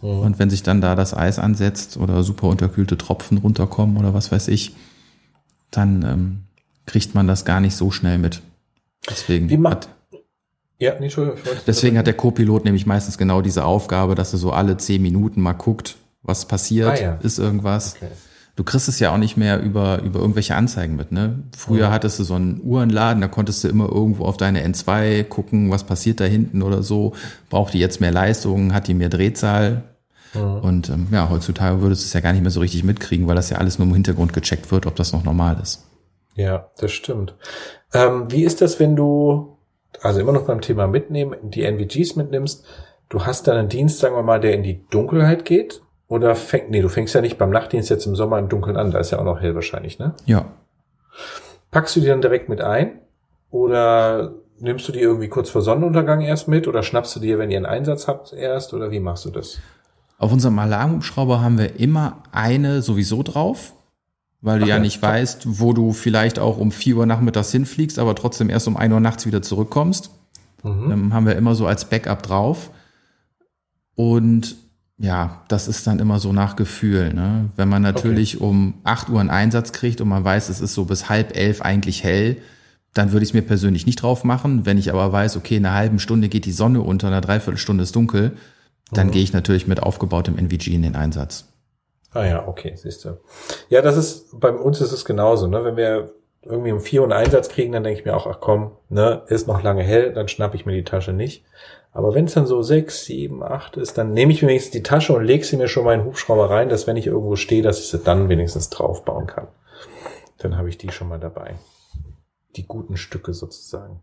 Und 0.01 0.39
wenn 0.39 0.51
sich 0.51 0.63
dann 0.63 0.83
da 0.83 0.95
das 0.97 1.15
Eis 1.17 1.39
ansetzt 1.39 1.97
oder 1.97 2.23
super 2.23 2.49
unterkühlte 2.49 2.99
Tropfen 2.99 3.39
runterkommen 3.39 3.97
oder 3.97 4.13
was 4.13 4.31
weiß 4.31 4.49
ich, 4.49 4.75
dann 5.71 6.03
ähm, 6.03 6.39
kriegt 6.85 7.15
man 7.15 7.27
das 7.27 7.47
gar 7.47 7.61
nicht 7.61 7.75
so 7.75 7.91
schnell 7.91 8.19
mit. 8.19 8.43
Deswegen 9.09 9.49
Wie 9.49 9.57
ma- 9.57 9.71
hat, 9.71 9.89
Ja, 10.79 10.95
nee, 10.99 11.05
Entschuldigung. 11.05 11.39
Deswegen 11.67 11.97
hat 11.99 12.07
der 12.07 12.15
Co-Pilot 12.15 12.65
nämlich 12.65 12.85
meistens 12.87 13.17
genau 13.19 13.43
diese 13.43 13.65
Aufgabe, 13.65 14.15
dass 14.15 14.33
er 14.33 14.39
so 14.39 14.51
alle 14.53 14.77
zehn 14.77 15.01
Minuten 15.03 15.41
mal 15.41 15.53
guckt, 15.53 15.97
was 16.23 16.47
passiert, 16.47 16.99
Ah, 16.99 17.03
ja. 17.03 17.19
ist 17.23 17.39
irgendwas. 17.39 17.97
Okay. 17.97 18.11
Du 18.57 18.63
kriegst 18.63 18.89
es 18.89 19.01
ja 19.01 19.13
auch 19.13 19.19
nicht 19.19 19.37
mehr 19.37 19.61
über, 19.61 20.01
über 20.03 20.21
irgendwelche 20.21 20.55
Anzeigen 20.55 20.95
mit, 20.95 21.11
ne? 21.11 21.43
Früher 21.57 21.91
hattest 21.91 22.21
du 22.21 22.25
so 22.25 22.35
einen 22.35 22.61
Uhrenladen, 22.63 23.21
da 23.21 23.27
konntest 23.27 23.65
du 23.65 23.69
immer 23.69 23.89
irgendwo 23.91 24.25
auf 24.25 24.37
deine 24.37 24.65
N2 24.65 25.25
gucken, 25.25 25.71
was 25.73 25.83
passiert 25.85 26.21
da 26.21 26.25
hinten 26.25 26.63
oder 26.63 26.83
so. 26.85 27.15
Braucht 27.51 27.75
die 27.75 27.81
jetzt 27.81 28.01
mehr 28.01 28.13
Leistung, 28.13 28.73
hat 28.73 28.87
die 28.87 28.95
mehr 28.95 29.09
Drehzahl? 29.09 29.83
Und 30.35 30.89
ähm, 30.89 31.09
ja, 31.13 31.31
heutzutage 31.31 31.81
würdest 31.81 32.03
du 32.03 32.07
es 32.07 32.13
ja 32.13 32.21
gar 32.21 32.33
nicht 32.33 32.43
mehr 32.43 32.51
so 32.51 32.61
richtig 32.61 32.83
mitkriegen, 32.85 33.27
weil 33.29 33.37
das 33.37 33.51
ja 33.51 33.59
alles 33.59 33.79
nur 33.79 33.87
im 33.89 33.95
Hintergrund 33.95 34.33
gecheckt 34.33 34.71
wird, 34.73 34.87
ob 34.87 34.95
das 34.97 35.13
noch 35.13 35.25
normal 35.25 35.57
ist. 35.63 35.85
Ja, 36.35 36.69
das 36.79 36.91
stimmt. 36.93 37.35
Ähm, 37.93 38.31
wie 38.31 38.43
ist 38.45 38.61
das, 38.61 38.79
wenn 38.81 38.97
du, 38.97 39.54
also 40.03 40.21
immer 40.21 40.33
noch 40.33 40.47
beim 40.47 40.61
Thema 40.61 40.87
mitnehmen, 40.87 41.37
die 41.43 41.63
NVGs 41.63 42.17
mitnimmst, 42.17 42.65
du 43.09 43.25
hast 43.25 43.47
dann 43.47 43.57
einen 43.57 43.69
Dienst, 43.69 43.99
sagen 43.99 44.17
wir 44.17 44.23
mal, 44.23 44.41
der 44.41 44.55
in 44.55 44.63
die 44.63 44.85
Dunkelheit 44.91 45.45
geht? 45.45 45.83
Oder 46.09 46.35
fängt, 46.35 46.71
nee, 46.71 46.83
du 46.83 46.89
fängst 46.89 47.15
ja 47.15 47.21
nicht 47.21 47.39
beim 47.39 47.51
Nachtdienst 47.51 47.91
jetzt 47.91 48.07
im 48.07 48.15
Sommer 48.15 48.39
im 48.39 48.49
Dunkeln 48.49 48.77
an, 48.77 48.91
da 48.91 48.99
ist 48.99 49.11
ja 49.11 49.19
auch 49.19 49.25
noch 49.25 49.41
hell 49.41 49.55
wahrscheinlich, 49.55 49.99
ne? 49.99 50.15
Ja. 50.27 50.47
Packst 51.71 51.97
du 51.97 52.01
die 52.01 52.07
dann 52.07 52.21
direkt 52.21 52.49
mit 52.49 52.61
ein? 52.61 53.01
Oder 53.51 54.35
nimmst 54.59 54.87
du 54.89 54.93
die 54.93 55.01
irgendwie 55.01 55.29
kurz 55.29 55.51
vor 55.51 55.63
Sonnenuntergang 55.63 56.21
erst 56.21 56.47
mit? 56.47 56.69
Oder 56.69 56.83
schnappst 56.83 57.17
du 57.17 57.21
dir, 57.21 57.39
wenn 57.39 57.51
ihr 57.51 57.57
einen 57.57 57.67
Einsatz 57.67 58.07
habt, 58.07 58.33
erst? 58.33 58.75
Oder 58.75 58.91
wie 58.91 59.01
machst 59.01 59.25
du 59.25 59.31
das? 59.31 59.59
Auf 60.19 60.33
unserem 60.33 60.59
Alarmhubschrauber 60.59 61.41
haben 61.41 61.59
wir 61.59 61.79
immer 61.81 62.23
eine 62.33 62.83
sowieso 62.83 63.23
drauf, 63.23 63.73
weil 64.45 64.59
du 64.59 64.67
Ach 64.67 64.69
ja 64.69 64.77
ja. 64.77 64.83
nicht 64.83 65.01
weißt, 65.01 65.59
wo 65.59 65.73
du 65.73 65.93
vielleicht 65.93 66.39
auch 66.39 66.59
um 66.59 66.71
4 66.71 66.99
Uhr 66.99 67.07
nachmittags 67.07 67.51
hinfliegst, 67.51 67.99
aber 67.99 68.15
trotzdem 68.15 68.51
erst 68.51 68.69
um 68.69 68.77
1 68.77 68.93
Uhr 68.93 69.01
nachts 69.01 69.25
wieder 69.25 69.41
zurückkommst. 69.41 70.11
Mhm. 70.63 70.91
Ähm, 70.91 71.15
haben 71.15 71.25
wir 71.27 71.35
immer 71.35 71.55
so 71.55 71.67
als 71.67 71.87
Backup 71.87 72.23
drauf. 72.23 72.71
Und 73.95 74.57
ja, 74.99 75.43
das 75.49 75.67
ist 75.67 75.87
dann 75.87 75.99
immer 75.99 76.21
so 76.21 76.35
nach 76.35 76.57
Gefühl. 76.57 77.15
Ne? 77.15 77.49
Wenn 77.57 77.71
man 77.71 77.81
natürlich 77.81 78.43
um 78.43 78.75
8 78.85 79.09
Uhr 79.09 79.19
einen 79.19 79.31
Einsatz 79.31 79.73
kriegt 79.73 80.03
und 80.03 80.09
man 80.09 80.25
weiß, 80.25 80.51
es 80.51 80.61
ist 80.61 80.75
so 80.75 80.85
bis 80.85 81.09
halb 81.09 81.35
elf 81.35 81.63
eigentlich 81.63 82.05
hell, 82.05 82.37
dann 82.93 83.13
würde 83.13 83.25
ich 83.25 83.31
es 83.31 83.35
mir 83.35 83.43
persönlich 83.43 83.87
nicht 83.87 84.03
drauf 84.03 84.25
machen. 84.25 84.67
Wenn 84.67 84.77
ich 84.77 84.93
aber 84.93 85.11
weiß, 85.11 85.39
okay, 85.39 85.57
in 85.57 85.65
einer 85.65 85.75
halben 85.75 85.99
Stunde 85.99 86.29
geht 86.29 86.45
die 86.45 86.53
Sonne 86.53 86.83
unter, 86.83 87.09
in 87.09 87.15
einer 87.15 87.23
Dreiviertelstunde 87.23 87.83
ist 87.83 87.97
dunkel, 87.97 88.33
dann 88.93 89.11
gehe 89.11 89.23
ich 89.23 89.33
natürlich 89.33 89.67
mit 89.67 89.83
aufgebautem 89.83 90.37
NVG 90.37 90.75
in 90.75 90.83
den 90.83 90.97
Einsatz. 90.97 91.47
Ah 92.15 92.25
ja, 92.25 92.49
okay, 92.49 92.73
siehst 92.77 93.05
du. 93.05 93.19
Ja, 93.69 93.83
das 93.83 93.97
ist, 93.97 94.41
bei 94.41 94.51
uns 94.51 94.81
ist 94.81 94.93
es 94.93 95.05
genauso, 95.05 95.49
ne? 95.49 95.65
Wenn 95.65 95.77
wir 95.77 96.15
irgendwie 96.43 96.73
um 96.73 96.81
vier 96.81 97.03
einen 97.03 97.13
Einsatz 97.13 97.49
kriegen, 97.49 97.73
dann 97.73 97.83
denke 97.83 97.99
ich 97.99 98.05
mir 98.07 98.17
auch, 98.17 98.27
ach 98.27 98.39
komm, 98.41 98.73
ne, 98.89 99.23
ist 99.29 99.49
noch 99.49 99.63
lange 99.63 99.83
hell, 99.83 100.13
dann 100.13 100.29
schnapp 100.29 100.55
ich 100.55 100.67
mir 100.67 100.73
die 100.73 100.85
Tasche 100.85 101.13
nicht. 101.13 101.45
Aber 101.93 102.15
wenn 102.15 102.27
es 102.27 102.35
dann 102.35 102.47
so 102.47 102.63
sechs, 102.63 103.05
sieben, 103.05 103.43
acht 103.43 103.77
ist, 103.77 103.97
dann 103.99 104.13
nehme 104.13 104.33
ich 104.33 104.43
mir 104.43 104.49
wenigstens 104.49 104.73
die 104.73 104.83
Tasche 104.83 105.13
und 105.13 105.25
lege 105.25 105.45
sie 105.45 105.57
mir 105.57 105.69
schon 105.69 105.85
mal 105.85 105.95
in 105.95 106.01
den 106.01 106.07
Hubschrauber 106.07 106.51
rein, 106.51 106.69
dass 106.69 106.87
wenn 106.87 106.97
ich 106.97 107.07
irgendwo 107.07 107.37
stehe, 107.37 107.63
dass 107.63 107.79
ich 107.79 107.89
sie 107.89 107.99
dann 107.99 108.29
wenigstens 108.29 108.69
draufbauen 108.69 109.27
kann. 109.27 109.49
Dann 110.39 110.57
habe 110.57 110.69
ich 110.69 110.77
die 110.77 110.91
schon 110.91 111.09
mal 111.09 111.21
dabei. 111.21 111.55
Die 112.57 112.67
guten 112.67 112.97
Stücke 112.97 113.33
sozusagen. 113.33 114.03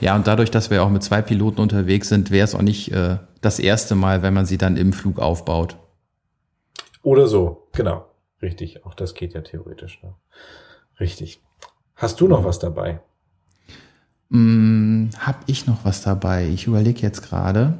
Ja, 0.00 0.16
und 0.16 0.26
dadurch, 0.26 0.50
dass 0.50 0.70
wir 0.70 0.82
auch 0.82 0.90
mit 0.90 1.02
zwei 1.02 1.22
Piloten 1.22 1.60
unterwegs 1.60 2.08
sind, 2.08 2.30
wäre 2.30 2.44
es 2.44 2.54
auch 2.54 2.62
nicht 2.62 2.92
äh, 2.92 3.18
das 3.40 3.58
erste 3.58 3.94
Mal, 3.94 4.22
wenn 4.22 4.34
man 4.34 4.46
sie 4.46 4.58
dann 4.58 4.76
im 4.76 4.92
Flug 4.92 5.18
aufbaut. 5.18 5.76
Oder 7.02 7.26
so, 7.26 7.68
genau. 7.72 8.06
Richtig, 8.40 8.84
auch 8.86 8.94
das 8.94 9.14
geht 9.14 9.34
ja 9.34 9.40
theoretisch. 9.40 10.00
Ne? 10.02 10.14
Richtig. 11.00 11.40
Hast 11.96 12.20
du 12.20 12.28
noch 12.28 12.44
was 12.44 12.58
dabei? 12.58 13.00
Hm, 14.30 15.10
hab 15.18 15.42
ich 15.46 15.66
noch 15.66 15.84
was 15.84 16.02
dabei? 16.02 16.46
Ich 16.48 16.66
überlege 16.66 17.00
jetzt 17.00 17.22
gerade, 17.22 17.78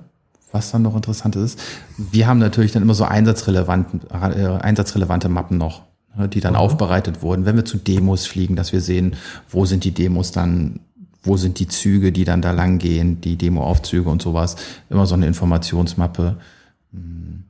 was 0.51 0.71
dann 0.73 0.83
noch 0.83 0.97
interessant 0.97 1.37
ist. 1.37 1.61
Wir 1.97 2.27
haben 2.27 2.39
natürlich 2.39 2.73
dann 2.73 2.83
immer 2.83 2.95
so 2.95 3.05
einsatzrelevante, 3.05 4.01
äh, 4.11 4.63
einsatzrelevante 4.63 5.29
Mappen 5.29 5.59
noch. 5.59 5.83
ne, 6.17 6.29
die 6.29 6.41
dann 6.41 6.55
mhm. 6.55 6.61
aufbereitet 6.61 7.23
wurden. 7.23 7.45
Wenn 7.45 7.57
wir 7.57 7.65
zu 7.65 7.79
Demos 7.79 8.27
fliegen, 8.27 8.57
dass 8.57 8.73
wir 8.73 8.81
sehen, 8.81 9.17
wo 9.49 9.65
sind 9.67 9.85
die 9.85 9.93
Demos 9.93 10.33
dann, 10.33 10.81
wo 11.23 11.37
sind 11.37 11.59
die 11.59 11.69
Züge, 11.69 12.13
die 12.13 12.25
dann 12.25 12.43
da 12.43 12.53
lang 12.53 12.79
gehen, 12.79 13.21
die 13.21 13.37
Demoaufzüge 13.37 14.09
und 14.09 14.23
sowas. 14.23 14.57
Immer 14.91 15.07
so 15.07 15.15
eine 15.15 15.27
Informationsmappe. 15.27 16.37
Hm. 16.93 17.45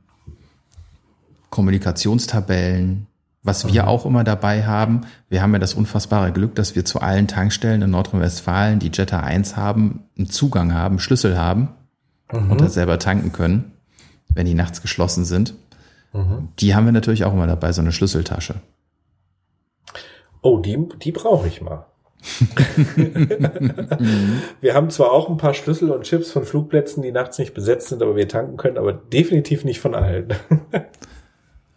Kommunikationstabellen, 1.49 3.07
was 3.43 3.71
wir 3.71 3.83
mhm. 3.83 3.87
auch 3.87 4.05
immer 4.05 4.23
dabei 4.23 4.65
haben, 4.65 5.01
wir 5.29 5.41
haben 5.41 5.53
ja 5.53 5.59
das 5.59 5.73
unfassbare 5.73 6.31
Glück, 6.31 6.55
dass 6.55 6.75
wir 6.75 6.85
zu 6.85 6.99
allen 6.99 7.27
Tankstellen 7.27 7.81
in 7.81 7.89
Nordrhein-Westfalen, 7.91 8.79
die 8.79 8.91
Jetta 8.93 9.21
1 9.21 9.55
haben, 9.55 10.03
einen 10.17 10.29
Zugang 10.29 10.73
haben, 10.73 10.99
Schlüssel 10.99 11.37
haben 11.37 11.69
mhm. 12.31 12.51
und 12.51 12.61
das 12.61 12.73
selber 12.73 12.99
tanken 12.99 13.31
können, 13.31 13.71
wenn 14.33 14.45
die 14.45 14.53
nachts 14.53 14.81
geschlossen 14.81 15.25
sind. 15.25 15.53
Mhm. 16.13 16.49
Die 16.59 16.75
haben 16.75 16.85
wir 16.85 16.91
natürlich 16.91 17.23
auch 17.23 17.33
immer 17.33 17.47
dabei, 17.47 17.71
so 17.71 17.81
eine 17.81 17.91
Schlüsseltasche. 17.91 18.55
Oh, 20.41 20.59
die, 20.59 20.77
die 21.01 21.11
brauche 21.11 21.47
ich 21.47 21.61
mal. 21.61 21.85
wir 24.59 24.73
haben 24.73 24.89
zwar 24.89 25.11
auch 25.11 25.29
ein 25.29 25.37
paar 25.37 25.53
Schlüssel 25.53 25.91
und 25.91 26.03
Chips 26.03 26.31
von 26.31 26.43
Flugplätzen, 26.43 27.01
die 27.01 27.13
nachts 27.13 27.37
nicht 27.39 27.53
besetzt 27.53 27.87
sind, 27.87 28.01
aber 28.01 28.17
wir 28.17 28.27
tanken 28.27 28.57
können, 28.57 28.77
aber 28.77 28.91
definitiv 28.91 29.63
nicht 29.63 29.79
von 29.79 29.95
allen. 29.95 30.33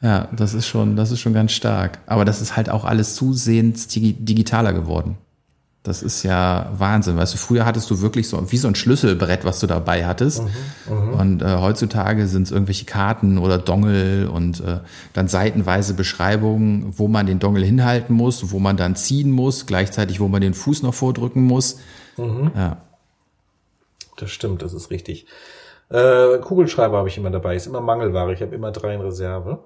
Ja, 0.03 0.29
das 0.33 0.53
ist 0.53 0.67
schon, 0.67 0.97
das 0.97 1.13
ist 1.13 1.21
schon 1.21 1.33
ganz 1.33 1.53
stark. 1.53 2.01
Aber 2.07 2.25
das 2.25 2.41
ist 2.41 2.57
halt 2.57 2.69
auch 2.69 2.85
alles 2.85 3.15
zusehends 3.15 3.87
digitaler 3.87 4.73
geworden. 4.73 5.17
Das 5.85 6.03
ist 6.03 6.23
ja 6.23 6.71
Wahnsinn. 6.77 7.17
Weißt 7.17 7.35
du, 7.35 7.39
früher 7.39 7.65
hattest 7.65 7.91
du 7.91 8.01
wirklich 8.01 8.29
so 8.29 8.53
wie 8.53 8.57
so 8.57 8.69
ein 8.69 8.77
Schlüsselbrett, 8.77 9.45
was 9.45 9.59
du 9.59 9.67
dabei 9.67 10.07
hattest. 10.07 10.45
Mhm, 10.89 10.95
mhm. 10.95 11.15
und 11.15 11.43
äh, 11.43 11.57
heutzutage 11.57 12.29
sind 12.29 12.45
es 12.45 12.53
irgendwelche 12.53 12.85
Karten 12.85 13.39
oder 13.39 13.59
Dongel 13.59 14.29
und 14.29 14.61
äh, 14.61 14.79
dann 15.13 15.27
seitenweise 15.27 15.95
Beschreibungen, 15.95 16.95
wo 16.97 17.09
man 17.09 17.27
den 17.27 17.41
Dongel 17.41 17.65
hinhalten 17.65 18.15
muss, 18.15 18.53
wo 18.53 18.61
man 18.61 18.77
dann 18.77 18.95
ziehen 18.95 19.31
muss, 19.31 19.67
gleichzeitig, 19.67 20.21
wo 20.21 20.29
man 20.29 20.41
den 20.41 20.55
Fuß 20.55 20.83
noch 20.83 20.95
vordrücken 20.95 21.43
muss. 21.43 21.79
Mhm. 22.17 22.53
Ja. 22.57 22.77
Das 24.17 24.31
stimmt, 24.31 24.63
das 24.63 24.75
ist 24.75 24.91
richtig. 24.91 25.27
Äh, 25.91 26.39
Kugelschreiber 26.39 26.99
habe 26.99 27.09
ich 27.09 27.19
immer 27.19 27.31
dabei, 27.31 27.57
ist 27.57 27.67
immer 27.67 27.81
Mangelware. 27.81 28.33
Ich 28.33 28.41
habe 28.41 28.55
immer 28.55 28.71
drei 28.71 28.95
in 28.95 29.01
Reserve. 29.01 29.59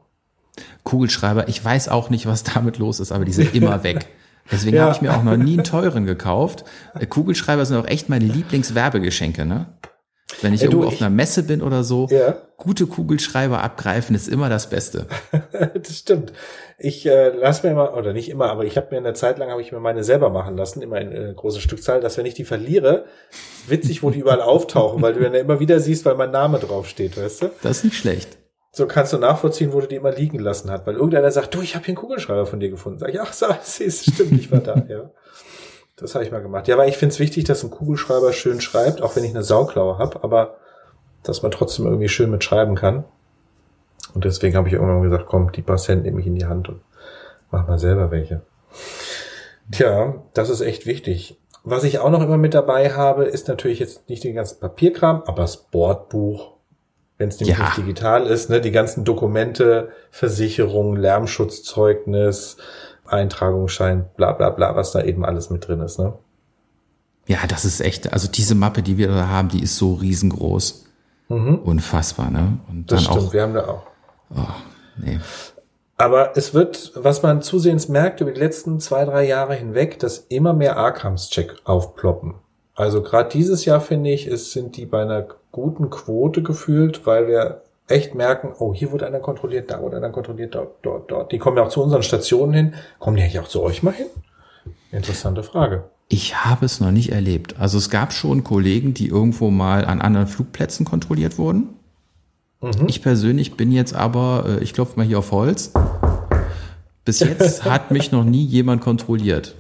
Kugelschreiber, 0.85 1.49
ich 1.49 1.65
weiß 1.65 1.89
auch 1.89 2.11
nicht, 2.11 2.27
was 2.27 2.43
damit 2.43 2.79
los 2.79 3.01
ist, 3.01 3.13
aber 3.13 3.25
die 3.25 3.33
sind 3.33 3.55
immer 3.55 3.83
weg. 3.83 4.07
Deswegen 4.51 4.77
ja. 4.77 4.85
habe 4.85 4.95
ich 4.95 5.03
mir 5.03 5.15
auch 5.15 5.23
noch 5.23 5.37
nie 5.37 5.55
einen 5.55 5.65
teuren 5.65 6.07
gekauft. 6.07 6.65
Äh, 6.99 7.07
Kugelschreiber 7.07 7.65
sind 7.67 7.77
auch 7.77 7.89
echt 7.89 8.09
meine 8.09 8.25
Lieblingswerbegeschenke, 8.25 9.45
ne? 9.45 9.67
Wenn 10.43 10.53
ich 10.53 10.61
ja, 10.61 10.67
irgendwo 10.67 10.83
du, 10.83 10.89
auf 10.89 11.01
einer 11.01 11.09
Messe 11.09 11.45
bin 11.45 11.63
oder 11.63 11.85
so, 11.85 12.09
ja. 12.11 12.37
gute 12.57 12.87
Kugelschreiber 12.87 13.63
abgreifen 13.63 14.17
ist 14.17 14.29
immer 14.29 14.49
das 14.49 14.69
Beste. 14.69 15.07
das 15.75 15.99
stimmt. 15.99 16.33
Ich 16.79 17.07
äh, 17.07 17.29
lass 17.29 17.63
mir 17.63 17.71
immer, 17.71 17.97
oder 17.97 18.13
nicht 18.13 18.29
immer, 18.29 18.51
aber 18.51 18.65
ich 18.65 18.77
habe 18.77 18.89
mir 18.91 18.99
eine 18.99 19.15
Zeit 19.15 19.39
lang 19.39 19.51
habe 19.51 19.63
ich 19.63 19.71
mir 19.71 19.79
meine 19.79 20.03
selber 20.03 20.29
machen 20.31 20.57
lassen, 20.57 20.83
immer 20.83 21.01
in 21.01 21.13
äh, 21.13 21.33
große 21.35 21.61
Stückzahl, 21.61 22.01
dass 22.01 22.19
wenn 22.19 22.27
ich 22.27 22.35
die 22.35 22.45
verliere, 22.45 23.05
witzig, 23.69 24.03
wo 24.03 24.11
die 24.11 24.19
überall 24.19 24.43
auftauchen, 24.43 25.01
weil 25.01 25.15
du 25.15 25.21
dann 25.21 25.35
immer 25.35 25.61
wieder 25.61 25.79
siehst, 25.79 26.05
weil 26.05 26.17
mein 26.17 26.33
Name 26.33 26.59
draufsteht, 26.59 27.17
weißt 27.17 27.43
du? 27.43 27.51
Das 27.63 27.79
ist 27.79 27.85
nicht 27.85 27.97
schlecht 27.97 28.37
so 28.77 28.87
kannst 28.87 29.15
du 29.15 29.17
nachvollziehen, 29.17 29.73
wo 29.73 29.81
du 29.81 29.89
die 29.89 29.97
immer 29.97 30.13
liegen 30.13 30.39
lassen 30.39 30.71
hat. 30.71 30.87
Weil 30.87 30.97
irgendeiner 30.97 31.31
sagt, 31.31 31.55
du, 31.55 31.63
ich 31.63 31.75
habe 31.75 31.87
hier 31.87 31.93
einen 31.93 31.97
Kugelschreiber 31.97 32.45
von 32.45 32.61
dir 32.61 32.69
gefunden. 32.69 32.99
Sag 32.99 33.09
ich, 33.09 33.19
ach, 33.19 33.33
so, 33.33 33.47
siehst, 33.63 34.13
stimmt, 34.13 34.33
ich 34.33 34.53
war 34.53 34.59
da, 34.59 34.77
ja. 34.89 35.11
Das 35.97 36.15
habe 36.15 36.27
ich 36.27 36.31
mal 36.31 36.43
gemacht. 36.43 36.69
Ja, 36.69 36.75
aber 36.75 36.87
ich 36.87 36.99
finde 36.99 37.15
es 37.15 37.19
wichtig, 37.19 37.45
dass 37.45 37.65
ein 37.65 37.71
Kugelschreiber 37.71 38.35
schön 38.35 38.61
schreibt, 38.61 39.01
auch 39.01 39.17
wenn 39.17 39.25
ich 39.25 39.31
eine 39.31 39.43
Sauklaue 39.43 39.97
habe, 39.97 40.23
aber 40.23 40.59
dass 41.23 41.41
man 41.41 41.53
trotzdem 41.53 41.87
irgendwie 41.87 42.11
schön 42.11 42.31
mitschreiben 42.31 42.75
kann. 42.75 43.05
Und 44.13 44.27
deswegen 44.27 44.57
habe 44.57 44.69
ich 44.69 44.75
irgendwann 44.75 45.01
gesagt, 45.01 45.25
komm, 45.27 45.53
die 45.53 45.63
paar 45.63 45.79
Cent 45.79 46.05
nehme 46.05 46.21
ich 46.21 46.27
in 46.27 46.35
die 46.35 46.45
Hand 46.45 46.69
und 46.69 46.83
mach 47.51 47.67
mal 47.67 47.79
selber 47.79 48.11
welche. 48.11 48.43
Tja, 49.73 50.23
das 50.35 50.51
ist 50.51 50.61
echt 50.61 50.85
wichtig. 50.85 51.41
Was 51.65 51.83
ich 51.83 51.99
auch 51.99 52.11
noch 52.11 52.23
immer 52.23 52.37
mit 52.37 52.53
dabei 52.53 52.93
habe, 52.93 53.25
ist 53.25 53.49
natürlich 53.49 53.79
jetzt 53.79 54.11
nicht 54.11 54.23
den 54.23 54.35
ganzen 54.35 54.61
Papierkram, 54.61 55.23
aber 55.25 55.41
das 55.41 55.57
Bordbuch, 55.57 56.56
wenn 57.19 57.29
es 57.29 57.41
nämlich 57.41 57.59
ja. 57.59 57.65
nicht 57.65 57.79
digital 57.79 58.27
ist, 58.27 58.51
ne, 58.51 58.61
die 58.61 58.71
ganzen 58.71 59.05
Dokumente, 59.05 59.91
Versicherung, 60.11 60.97
Lärmschutzzeugnis, 60.97 62.57
Eintragungsschein, 63.07 64.07
bla 64.17 64.33
bla 64.33 64.51
bla, 64.51 64.77
was 64.77 64.93
da 64.93 65.03
eben 65.03 65.25
alles 65.25 65.51
mit 65.51 65.67
drin 65.67 65.81
ist, 65.81 65.99
ne? 65.99 66.15
Ja, 67.27 67.39
das 67.49 67.65
ist 67.65 67.81
echt, 67.81 68.13
also 68.13 68.29
diese 68.29 68.55
Mappe, 68.55 68.83
die 68.83 68.99
wir 68.99 69.09
da 69.09 69.29
haben, 69.29 69.49
die 69.49 69.63
ist 69.63 69.77
so 69.77 69.95
riesengroß. 69.95 70.85
Mhm. 71.29 71.57
Unfassbar, 71.57 72.31
ne? 72.31 72.59
Und 72.69 72.93
das 72.93 73.05
stimmt, 73.05 73.19
auch, 73.19 73.33
wir 73.33 73.43
haben 73.43 73.55
da 73.55 73.67
auch. 73.67 73.83
Oh, 74.35 74.43
nee. 74.99 75.19
Aber 75.97 76.37
es 76.37 76.55
wird, 76.55 76.93
was 76.95 77.23
man 77.23 77.43
zusehends 77.43 77.89
merkt 77.89 78.21
über 78.21 78.31
die 78.31 78.41
letzten 78.41 78.81
zwei, 78.81 79.05
drei 79.05 79.25
Jahre 79.27 79.55
hinweg, 79.55 79.99
dass 79.99 80.19
immer 80.19 80.53
mehr 80.53 80.77
Arkhams-Check 80.77 81.57
aufploppen. 81.65 82.35
Also 82.75 83.03
gerade 83.03 83.31
dieses 83.31 83.65
Jahr 83.65 83.81
finde 83.81 84.11
ich, 84.11 84.27
es 84.27 84.53
sind 84.53 84.77
die 84.77 84.85
bei 84.85 85.03
einer 85.03 85.27
guten 85.57 85.89
Quote 85.89 86.43
gefühlt, 86.43 87.07
weil 87.07 87.27
wir 87.29 87.63
echt 87.89 88.15
merken, 88.15 88.53
oh, 88.59 88.75
hier 88.75 88.93
wurde 88.93 89.07
einer 89.07 89.21
kontrolliert, 89.21 89.71
da 89.71 89.81
wurde 89.81 89.97
einer 89.97 90.11
kontrolliert, 90.11 90.55
dort, 90.55 90.77
dort, 90.83 91.11
dort. 91.11 91.33
Die 91.33 91.39
kommen 91.39 91.57
ja 91.57 91.65
auch 91.65 91.71
zu 91.71 91.83
unseren 91.83 92.03
Stationen 92.03 92.53
hin. 92.53 92.75
Kommen 92.99 93.17
die 93.17 93.23
eigentlich 93.23 93.41
auch 93.41 93.49
zu 93.49 93.63
euch 93.63 93.83
mal 93.83 93.95
hin? 93.95 94.07
Interessante 94.93 95.43
Frage. 95.43 95.85
Ich 96.09 96.45
habe 96.45 96.67
es 96.67 96.79
noch 96.81 96.91
nicht 96.91 97.11
erlebt. 97.11 97.57
Also 97.59 97.79
es 97.79 97.89
gab 97.89 98.13
schon 98.13 98.45
Kollegen, 98.45 98.93
die 98.93 99.09
irgendwo 99.09 99.51
mal 99.51 99.87
an 99.87 100.03
anderen 100.03 100.27
Flugplätzen 100.27 100.85
kontrolliert 100.85 101.39
wurden. 101.39 101.71
Mhm. 102.61 102.87
Ich 102.87 103.01
persönlich 103.01 103.57
bin 103.57 103.73
jetzt 103.73 103.95
aber, 103.95 104.45
äh, 104.47 104.63
ich 104.63 104.75
klopfe 104.75 104.99
mal 104.99 105.07
hier 105.07 105.19
auf 105.19 105.33
Holz. 105.33 105.73
Bis 107.05 107.21
jetzt 107.21 107.65
hat 107.71 107.91
mich 107.91 108.13
noch 108.13 108.25
nie 108.25 108.45
jemand 108.45 108.83
kontrolliert. 108.83 109.55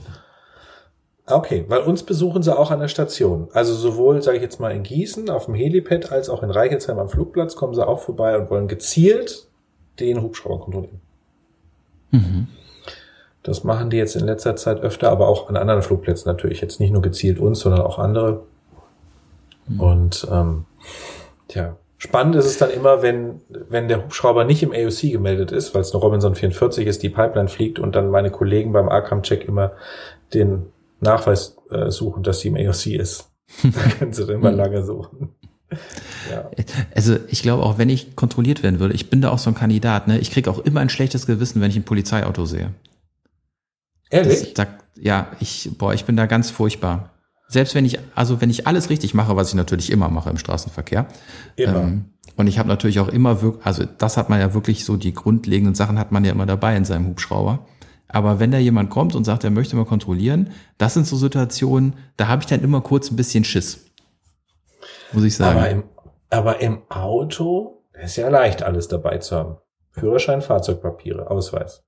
Okay, 1.29 1.65
weil 1.67 1.81
uns 1.81 2.05
besuchen 2.05 2.45
sie 2.45 2.57
auch 2.57 2.71
an 2.71 2.79
der 2.79 2.89
Station. 2.89 3.49
Also 3.53 3.75
sowohl, 3.75 4.23
sage 4.23 4.37
ich 4.37 4.43
jetzt 4.43 4.61
mal, 4.61 4.71
in 4.71 4.85
Gießen 4.85 5.29
auf 5.29 5.47
dem 5.47 5.55
Helipad 5.55 6.13
als 6.13 6.31
auch 6.31 6.45
in 6.45 6.51
Reichelsheim 6.51 7.01
am 7.01 7.09
Flugplatz 7.09 7.57
kommen 7.57 7.75
sie 7.75 7.87
auch 7.87 8.01
vorbei 8.01 8.39
und 8.39 8.49
wollen 8.49 8.69
gezielt 8.69 9.49
den 9.99 10.23
Hubschrauber 10.23 10.61
kontrollieren. 10.61 11.01
Mhm. 12.13 12.47
Das 13.43 13.65
machen 13.65 13.91
die 13.91 13.97
jetzt 13.97 14.15
in 14.15 14.25
letzter 14.25 14.55
Zeit 14.55 14.81
öfter, 14.81 15.11
aber 15.11 15.29
auch 15.29 15.49
an 15.49 15.57
anderen 15.57 15.83
Flugplätzen 15.83 16.31
natürlich. 16.31 16.61
Jetzt 16.61 16.79
nicht 16.79 16.93
nur 16.93 17.03
gezielt 17.03 17.41
uns, 17.41 17.61
sondern 17.61 17.81
auch 17.81 17.99
andere. 17.99 18.43
Mhm. 19.67 19.81
Und 19.81 20.29
ähm, 20.31 20.65
tja, 21.49 21.77
spannend 21.99 22.37
ist 22.37 22.47
es 22.47 22.59
dann 22.59 22.71
immer, 22.71 23.03
wenn, 23.03 23.41
wenn 23.49 23.89
der 23.89 24.05
Hubschrauber 24.05 24.45
nicht 24.45 24.63
im 24.63 24.73
AOC 24.73 25.13
gemeldet 25.13 25.51
ist, 25.51 25.75
weil 25.75 25.81
es 25.81 25.93
eine 25.93 26.01
Robinson 26.01 26.37
44 26.37 26.87
ist, 26.87 27.03
die 27.03 27.09
Pipeline 27.09 27.49
fliegt 27.49 27.81
und 27.81 27.97
dann 27.97 28.11
meine 28.11 28.31
Kollegen 28.31 28.73
beim 28.73 28.89
Arkham-Check 28.89 29.49
immer 29.49 29.73
den 30.33 30.67
Nachweis 31.01 31.57
äh, 31.71 31.91
suchen, 31.91 32.23
dass 32.23 32.41
sie 32.41 32.49
im 32.49 32.57
AOC 32.57 32.87
ist. 32.87 33.31
da 33.63 33.81
können 33.99 34.13
sie 34.13 34.27
dann 34.27 34.37
immer 34.37 34.53
lange 34.53 34.85
suchen. 34.85 35.31
Ja. 36.31 36.51
Also 36.95 37.17
ich 37.29 37.43
glaube 37.43 37.65
auch, 37.65 37.79
wenn 37.79 37.89
ich 37.89 38.17
kontrolliert 38.17 38.63
werden 38.63 38.79
würde, 38.81 38.95
ich 38.95 39.11
bin 39.11 39.21
da 39.21 39.31
auch 39.31 39.39
so 39.39 39.51
ein 39.51 39.55
Kandidat, 39.55 40.09
ne? 40.09 40.19
Ich 40.19 40.31
kriege 40.31 40.51
auch 40.51 40.59
immer 40.61 40.81
ein 40.81 40.89
schlechtes 40.89 41.27
Gewissen, 41.27 41.61
wenn 41.61 41.71
ich 41.71 41.77
ein 41.77 41.85
Polizeiauto 41.85 42.47
sehe. 42.47 42.73
Ehrlich? 44.11 44.55
Das, 44.55 44.67
da, 44.67 44.67
ja, 44.97 45.29
ich, 45.41 45.71
boah, 45.77 45.93
ich 45.93 46.05
bin 46.05 46.17
da 46.17 46.27
ganz 46.27 46.51
furchtbar. 46.51 47.11
Selbst 47.49 47.75
wenn 47.75 47.85
ich, 47.85 47.99
also 48.15 48.41
wenn 48.41 48.51
ich 48.51 48.67
alles 48.67 48.91
richtig 48.91 49.15
mache, 49.15 49.37
was 49.37 49.49
ich 49.49 49.55
natürlich 49.55 49.91
immer 49.91 50.09
mache 50.09 50.31
im 50.31 50.39
Straßenverkehr. 50.39 51.07
Immer. 51.57 51.83
Ähm, 51.83 52.05
und 52.37 52.49
ich 52.49 52.59
habe 52.59 52.69
natürlich 52.69 52.99
auch 53.01 53.09
immer 53.09 53.41
wirklich, 53.41 53.65
also 53.65 53.85
das 53.85 54.17
hat 54.17 54.29
man 54.29 54.41
ja 54.41 54.53
wirklich 54.53 54.85
so, 54.85 54.97
die 54.97 55.15
grundlegenden 55.15 55.75
Sachen 55.75 55.99
hat 55.99 56.13
man 56.13 56.25
ja 56.25 56.33
immer 56.33 56.47
dabei 56.47 56.77
in 56.77 56.85
seinem 56.85 57.07
Hubschrauber. 57.07 57.67
Aber 58.09 58.39
wenn 58.39 58.51
da 58.51 58.59
jemand 58.59 58.91
kommt 58.91 59.15
und 59.15 59.25
sagt, 59.25 59.45
er 59.45 59.51
möchte 59.51 59.77
mal 59.77 59.85
kontrollieren, 59.85 60.51
das 60.79 60.95
sind 60.95 61.07
so 61.07 61.17
Situationen, 61.17 61.95
da 62.17 62.29
habe 62.29 62.43
ich 62.43 62.47
dann 62.47 62.63
immer 62.63 62.81
kurz 62.81 63.11
ein 63.11 63.17
bisschen 63.17 63.45
Schiss. 63.45 63.85
Muss 65.13 65.25
ich 65.25 65.37
sagen. 65.37 65.59
Aber 65.59 65.71
im, 65.71 65.85
aber 66.31 66.61
im 66.61 66.83
Auto 66.89 67.83
ist 67.93 68.17
ja 68.17 68.29
leicht, 68.29 68.63
alles 68.63 68.89
dabei 68.89 69.19
zu 69.19 69.37
haben. 69.37 69.57
Führerschein, 69.91 70.43
Fahrzeugpapiere, 70.43 71.31
Ausweis. 71.31 71.83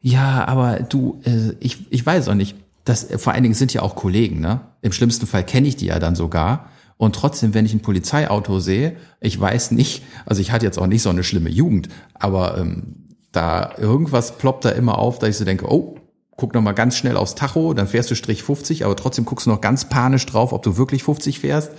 Ja, 0.00 0.44
aber 0.46 0.80
du, 0.80 1.20
äh, 1.24 1.54
ich, 1.60 1.90
ich 1.92 2.04
weiß 2.04 2.28
auch 2.28 2.34
nicht. 2.34 2.56
Das, 2.84 3.06
vor 3.16 3.32
allen 3.32 3.44
Dingen 3.44 3.54
sind 3.54 3.72
ja 3.72 3.82
auch 3.82 3.94
Kollegen, 3.94 4.40
ne? 4.40 4.60
Im 4.80 4.90
schlimmsten 4.90 5.28
Fall 5.28 5.44
kenne 5.46 5.68
ich 5.68 5.76
die 5.76 5.86
ja 5.86 6.00
dann 6.00 6.16
sogar. 6.16 6.68
Und 6.96 7.14
trotzdem, 7.14 7.54
wenn 7.54 7.64
ich 7.64 7.74
ein 7.74 7.80
Polizeiauto 7.80 8.58
sehe, 8.58 8.96
ich 9.20 9.40
weiß 9.40 9.70
nicht, 9.70 10.02
also 10.26 10.40
ich 10.40 10.50
hatte 10.50 10.66
jetzt 10.66 10.78
auch 10.78 10.88
nicht 10.88 11.02
so 11.02 11.10
eine 11.10 11.22
schlimme 11.22 11.50
Jugend, 11.50 11.88
aber 12.14 12.58
ähm, 12.58 13.08
da 13.32 13.72
irgendwas 13.78 14.38
ploppt 14.38 14.66
da 14.66 14.70
immer 14.70 14.98
auf, 14.98 15.18
da 15.18 15.26
ich 15.26 15.36
so 15.36 15.44
denke, 15.44 15.70
oh, 15.70 15.96
guck 16.36 16.54
noch 16.54 16.62
mal 16.62 16.72
ganz 16.72 16.96
schnell 16.96 17.16
aufs 17.16 17.34
Tacho, 17.34 17.74
dann 17.74 17.88
fährst 17.88 18.10
du 18.10 18.14
Strich 18.14 18.42
50, 18.42 18.84
aber 18.84 18.96
trotzdem 18.96 19.24
guckst 19.24 19.46
du 19.46 19.50
noch 19.50 19.60
ganz 19.60 19.88
panisch 19.88 20.26
drauf, 20.26 20.52
ob 20.52 20.62
du 20.62 20.76
wirklich 20.76 21.02
50 21.02 21.40
fährst. 21.40 21.72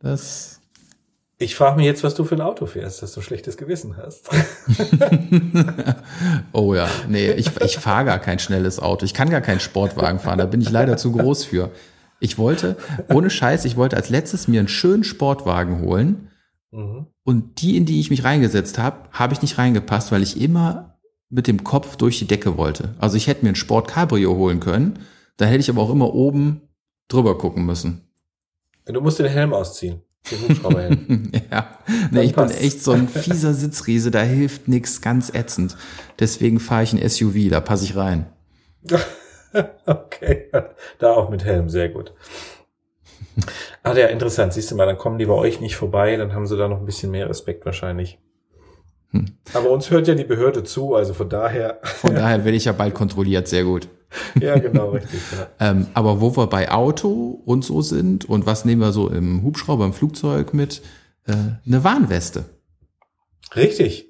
Das 0.00 0.56
ich 1.38 1.54
frage 1.54 1.76
mich 1.76 1.84
jetzt, 1.84 2.02
was 2.02 2.14
du 2.14 2.24
für 2.24 2.34
ein 2.34 2.40
Auto 2.40 2.64
fährst, 2.64 3.02
dass 3.02 3.12
du 3.12 3.20
schlechtes 3.20 3.58
Gewissen 3.58 3.98
hast. 3.98 4.30
oh 6.52 6.74
ja, 6.74 6.88
nee, 7.08 7.30
ich, 7.32 7.50
ich 7.60 7.76
fahre 7.76 8.06
gar 8.06 8.18
kein 8.18 8.38
schnelles 8.38 8.80
Auto. 8.80 9.04
Ich 9.04 9.12
kann 9.12 9.28
gar 9.28 9.42
keinen 9.42 9.60
Sportwagen 9.60 10.18
fahren, 10.18 10.38
da 10.38 10.46
bin 10.46 10.62
ich 10.62 10.70
leider 10.70 10.96
zu 10.96 11.12
groß 11.12 11.44
für. 11.44 11.70
Ich 12.20 12.38
wollte, 12.38 12.78
ohne 13.10 13.28
Scheiß, 13.28 13.66
ich 13.66 13.76
wollte 13.76 13.96
als 13.96 14.08
letztes 14.08 14.48
mir 14.48 14.60
einen 14.60 14.68
schönen 14.68 15.04
Sportwagen 15.04 15.82
holen, 15.82 16.30
Mhm. 16.70 17.06
Und 17.24 17.62
die, 17.62 17.76
in 17.76 17.86
die 17.86 18.00
ich 18.00 18.10
mich 18.10 18.24
reingesetzt 18.24 18.78
habe, 18.78 19.08
habe 19.12 19.32
ich 19.32 19.42
nicht 19.42 19.58
reingepasst, 19.58 20.12
weil 20.12 20.22
ich 20.22 20.40
immer 20.40 20.98
mit 21.28 21.46
dem 21.46 21.64
Kopf 21.64 21.96
durch 21.96 22.18
die 22.18 22.26
Decke 22.26 22.56
wollte. 22.56 22.94
Also 22.98 23.16
ich 23.16 23.26
hätte 23.26 23.44
mir 23.44 23.50
ein 23.50 23.56
Sport 23.56 23.88
Cabrio 23.88 24.36
holen 24.36 24.60
können, 24.60 25.00
da 25.36 25.46
hätte 25.46 25.60
ich 25.60 25.70
aber 25.70 25.82
auch 25.82 25.90
immer 25.90 26.14
oben 26.14 26.62
drüber 27.08 27.36
gucken 27.36 27.66
müssen. 27.66 28.02
Du 28.86 29.00
musst 29.00 29.18
den 29.18 29.26
Helm 29.26 29.52
ausziehen. 29.52 30.02
Den 30.30 30.40
Hubschrauberhelm. 30.48 31.32
ja, 31.50 31.78
nee, 32.10 32.22
ich 32.22 32.34
bin 32.34 32.50
echt 32.50 32.82
so 32.82 32.92
ein 32.92 33.08
fieser 33.08 33.54
Sitzriese, 33.54 34.10
da 34.10 34.22
hilft 34.22 34.68
nix, 34.68 35.00
ganz 35.00 35.32
ätzend. 35.32 35.76
Deswegen 36.18 36.58
fahre 36.60 36.82
ich 36.82 36.92
ein 36.92 37.08
SUV, 37.08 37.50
da 37.50 37.60
passe 37.60 37.84
ich 37.84 37.96
rein. 37.96 38.26
okay, 39.86 40.50
da 40.98 41.12
auch 41.12 41.30
mit 41.30 41.44
Helm, 41.44 41.68
sehr 41.68 41.88
gut. 41.88 42.12
Ah, 43.82 43.94
ja, 43.94 44.06
interessant. 44.06 44.52
Siehst 44.52 44.70
du 44.70 44.74
mal, 44.74 44.86
dann 44.86 44.98
kommen 44.98 45.18
die 45.18 45.26
bei 45.26 45.34
euch 45.34 45.60
nicht 45.60 45.76
vorbei, 45.76 46.16
dann 46.16 46.32
haben 46.32 46.46
sie 46.46 46.56
da 46.56 46.68
noch 46.68 46.78
ein 46.78 46.86
bisschen 46.86 47.10
mehr 47.10 47.28
Respekt 47.28 47.64
wahrscheinlich. 47.66 48.18
Hm. 49.10 49.26
Aber 49.54 49.70
uns 49.70 49.90
hört 49.90 50.08
ja 50.08 50.14
die 50.14 50.24
Behörde 50.24 50.64
zu, 50.64 50.94
also 50.94 51.14
von 51.14 51.28
daher. 51.28 51.80
Von 51.82 52.14
daher 52.14 52.44
werde 52.44 52.56
ich 52.56 52.64
ja 52.64 52.72
bald 52.72 52.94
kontrolliert, 52.94 53.48
sehr 53.48 53.64
gut. 53.64 53.88
ja, 54.40 54.58
genau, 54.58 54.90
richtig. 54.90 55.20
Ja. 55.32 55.48
ähm, 55.70 55.86
aber 55.94 56.20
wo 56.20 56.36
wir 56.36 56.46
bei 56.46 56.70
Auto 56.70 57.42
und 57.44 57.64
so 57.64 57.82
sind 57.82 58.24
und 58.28 58.46
was 58.46 58.64
nehmen 58.64 58.80
wir 58.80 58.92
so 58.92 59.08
im 59.08 59.42
Hubschrauber, 59.42 59.84
im 59.84 59.92
Flugzeug 59.92 60.54
mit? 60.54 60.82
Äh, 61.26 61.32
eine 61.66 61.84
Warnweste. 61.84 62.44
Richtig. 63.54 64.06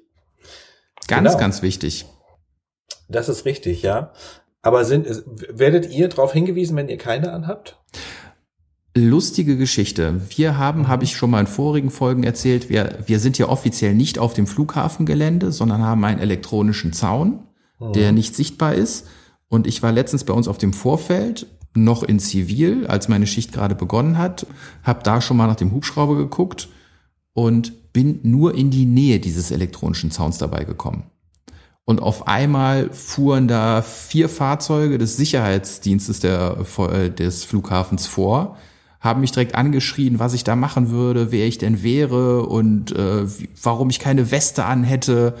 Ganz, 1.07 1.29
genau. 1.29 1.39
ganz 1.39 1.61
wichtig. 1.61 2.05
Das 3.07 3.29
ist 3.29 3.45
richtig, 3.45 3.81
ja. 3.81 4.11
Aber 4.61 4.83
sind, 4.83 5.07
werdet 5.49 5.89
ihr 5.89 6.09
darauf 6.09 6.33
hingewiesen, 6.33 6.75
wenn 6.75 6.89
ihr 6.89 6.97
keine 6.97 7.31
anhabt? 7.31 7.79
Lustige 8.97 9.57
Geschichte. 9.57 10.21
Wir 10.35 10.57
haben, 10.57 10.81
mhm. 10.81 10.87
habe 10.87 11.03
ich 11.03 11.15
schon 11.15 11.29
mal 11.29 11.39
in 11.39 11.47
vorigen 11.47 11.89
Folgen 11.89 12.23
erzählt, 12.23 12.69
wir, 12.69 12.99
wir 13.05 13.19
sind 13.19 13.37
ja 13.37 13.49
offiziell 13.49 13.93
nicht 13.93 14.19
auf 14.19 14.33
dem 14.33 14.47
Flughafengelände, 14.47 15.51
sondern 15.51 15.83
haben 15.83 16.03
einen 16.03 16.19
elektronischen 16.19 16.93
Zaun, 16.93 17.39
mhm. 17.79 17.93
der 17.93 18.11
nicht 18.11 18.35
sichtbar 18.35 18.73
ist. 18.73 19.07
Und 19.47 19.67
ich 19.67 19.81
war 19.81 19.91
letztens 19.91 20.23
bei 20.23 20.33
uns 20.33 20.47
auf 20.47 20.57
dem 20.57 20.73
Vorfeld, 20.73 21.47
noch 21.73 22.03
in 22.03 22.19
Zivil, 22.19 22.87
als 22.87 23.07
meine 23.07 23.27
Schicht 23.27 23.53
gerade 23.53 23.75
begonnen 23.75 24.17
hat, 24.17 24.47
habe 24.83 25.03
da 25.03 25.21
schon 25.21 25.37
mal 25.37 25.47
nach 25.47 25.55
dem 25.55 25.71
Hubschrauber 25.71 26.15
geguckt 26.15 26.69
und 27.33 27.93
bin 27.93 28.19
nur 28.23 28.55
in 28.55 28.71
die 28.71 28.85
Nähe 28.85 29.19
dieses 29.19 29.51
elektronischen 29.51 30.11
Zauns 30.11 30.37
dabei 30.37 30.63
gekommen. 30.63 31.03
Und 31.85 32.01
auf 32.01 32.27
einmal 32.27 32.91
fuhren 32.91 33.47
da 33.47 33.81
vier 33.81 34.27
Fahrzeuge 34.27 34.97
des 34.97 35.15
Sicherheitsdienstes 35.15 36.19
der, 36.19 36.57
äh, 36.79 37.09
des 37.09 37.45
Flughafens 37.45 38.07
vor, 38.07 38.57
haben 38.99 39.21
mich 39.21 39.31
direkt 39.31 39.55
angeschrien, 39.55 40.19
was 40.19 40.33
ich 40.33 40.43
da 40.43 40.55
machen 40.55 40.89
würde, 40.89 41.31
wer 41.31 41.47
ich 41.47 41.57
denn 41.57 41.83
wäre 41.83 42.45
und 42.45 42.91
äh, 42.91 43.25
warum 43.61 43.89
ich 43.89 43.99
keine 43.99 44.31
Weste 44.31 44.65
an 44.65 44.83
hätte. 44.83 45.35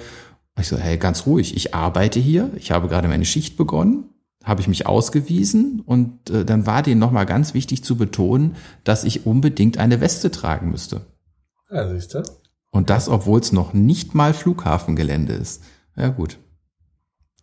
Ich 0.59 0.67
so, 0.67 0.77
hey, 0.77 0.97
ganz 0.97 1.25
ruhig, 1.25 1.55
ich 1.55 1.75
arbeite 1.75 2.19
hier, 2.19 2.49
ich 2.55 2.71
habe 2.71 2.87
gerade 2.87 3.07
meine 3.07 3.25
Schicht 3.25 3.57
begonnen, 3.57 4.05
habe 4.43 4.61
ich 4.61 4.67
mich 4.67 4.85
ausgewiesen 4.87 5.81
und 5.85 6.29
äh, 6.29 6.45
dann 6.45 6.65
war 6.65 6.81
denen 6.81 6.99
nochmal 6.99 7.25
ganz 7.25 7.53
wichtig 7.53 7.83
zu 7.83 7.97
betonen, 7.97 8.55
dass 8.83 9.03
ich 9.03 9.25
unbedingt 9.25 9.77
eine 9.77 10.01
Weste 10.01 10.31
tragen 10.31 10.71
müsste. 10.71 11.01
Ja, 11.69 11.89
siehst 11.89 12.13
du. 12.13 12.23
Und 12.71 12.89
das, 12.89 13.09
obwohl 13.09 13.39
es 13.39 13.51
noch 13.51 13.73
nicht 13.73 14.15
mal 14.15 14.33
Flughafengelände 14.33 15.33
ist. 15.33 15.63
Ja, 15.95 16.09
gut. 16.09 16.37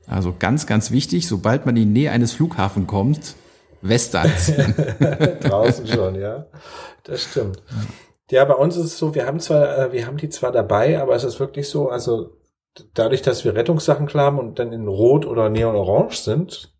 Also 0.06 0.34
ganz, 0.38 0.66
ganz 0.66 0.90
wichtig, 0.90 1.26
sobald 1.26 1.66
man 1.66 1.76
in 1.76 1.88
die 1.88 2.00
Nähe 2.00 2.10
eines 2.10 2.32
Flughafens 2.32 2.86
kommt, 2.86 3.34
Weste 3.88 4.20
anziehen. 4.20 4.74
Draußen 5.40 5.86
schon, 5.86 6.14
ja. 6.14 6.46
Das 7.04 7.22
stimmt. 7.22 7.62
Ja, 8.30 8.44
bei 8.46 8.54
uns 8.54 8.76
ist 8.76 8.84
es 8.86 8.98
so, 8.98 9.14
wir 9.14 9.26
haben 9.26 9.40
zwar, 9.40 9.78
äh, 9.78 9.92
wir 9.92 10.06
haben 10.06 10.16
die 10.16 10.30
zwar 10.30 10.52
dabei, 10.52 11.00
aber 11.00 11.14
es 11.14 11.24
ist 11.24 11.38
wirklich 11.38 11.68
so, 11.68 11.90
also 11.90 12.30
dadurch, 12.94 13.22
dass 13.22 13.44
wir 13.44 13.54
Rettungssachen 13.54 14.06
klar 14.06 14.26
haben 14.26 14.38
und 14.38 14.58
dann 14.58 14.72
in 14.72 14.88
Rot 14.88 15.26
oder 15.26 15.50
Neon-Orange 15.50 16.16
sind, 16.16 16.74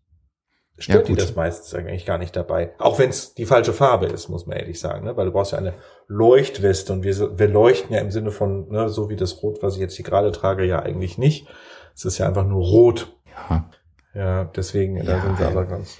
stört 0.77 1.07
ja, 1.07 1.15
die 1.15 1.21
das 1.21 1.35
meistens 1.35 1.73
eigentlich 1.75 2.05
gar 2.05 2.17
nicht 2.17 2.35
dabei. 2.35 2.73
Auch 2.79 2.99
wenn 2.99 3.11
es 3.11 3.35
die 3.35 3.45
falsche 3.45 3.73
Farbe 3.73 4.07
ist, 4.07 4.27
muss 4.27 4.47
man 4.47 4.57
ehrlich 4.57 4.79
sagen, 4.79 5.05
ne? 5.05 5.15
weil 5.15 5.27
du 5.27 5.31
brauchst 5.31 5.51
ja 5.51 5.59
eine 5.59 5.75
Leuchtweste 6.07 6.91
und 6.91 7.03
wir, 7.03 7.37
wir 7.37 7.47
leuchten 7.47 7.93
ja 7.95 8.01
im 8.01 8.11
Sinne 8.11 8.31
von, 8.31 8.67
ne, 8.69 8.89
so 8.89 9.09
wie 9.09 9.15
das 9.15 9.41
Rot, 9.41 9.61
was 9.61 9.75
ich 9.75 9.81
jetzt 9.81 9.95
hier 9.95 10.05
gerade 10.05 10.31
trage, 10.31 10.65
ja 10.65 10.81
eigentlich 10.81 11.17
nicht. 11.17 11.47
Es 11.95 12.03
ist 12.03 12.17
ja 12.17 12.27
einfach 12.27 12.45
nur 12.45 12.63
rot. 12.63 13.15
Ja. 13.49 13.69
Ja, 14.13 14.45
deswegen, 14.45 14.97
ja, 14.97 15.03
da 15.03 15.21
sind 15.21 15.37
sie 15.37 15.43
aber 15.43 15.65
ganz. 15.65 15.99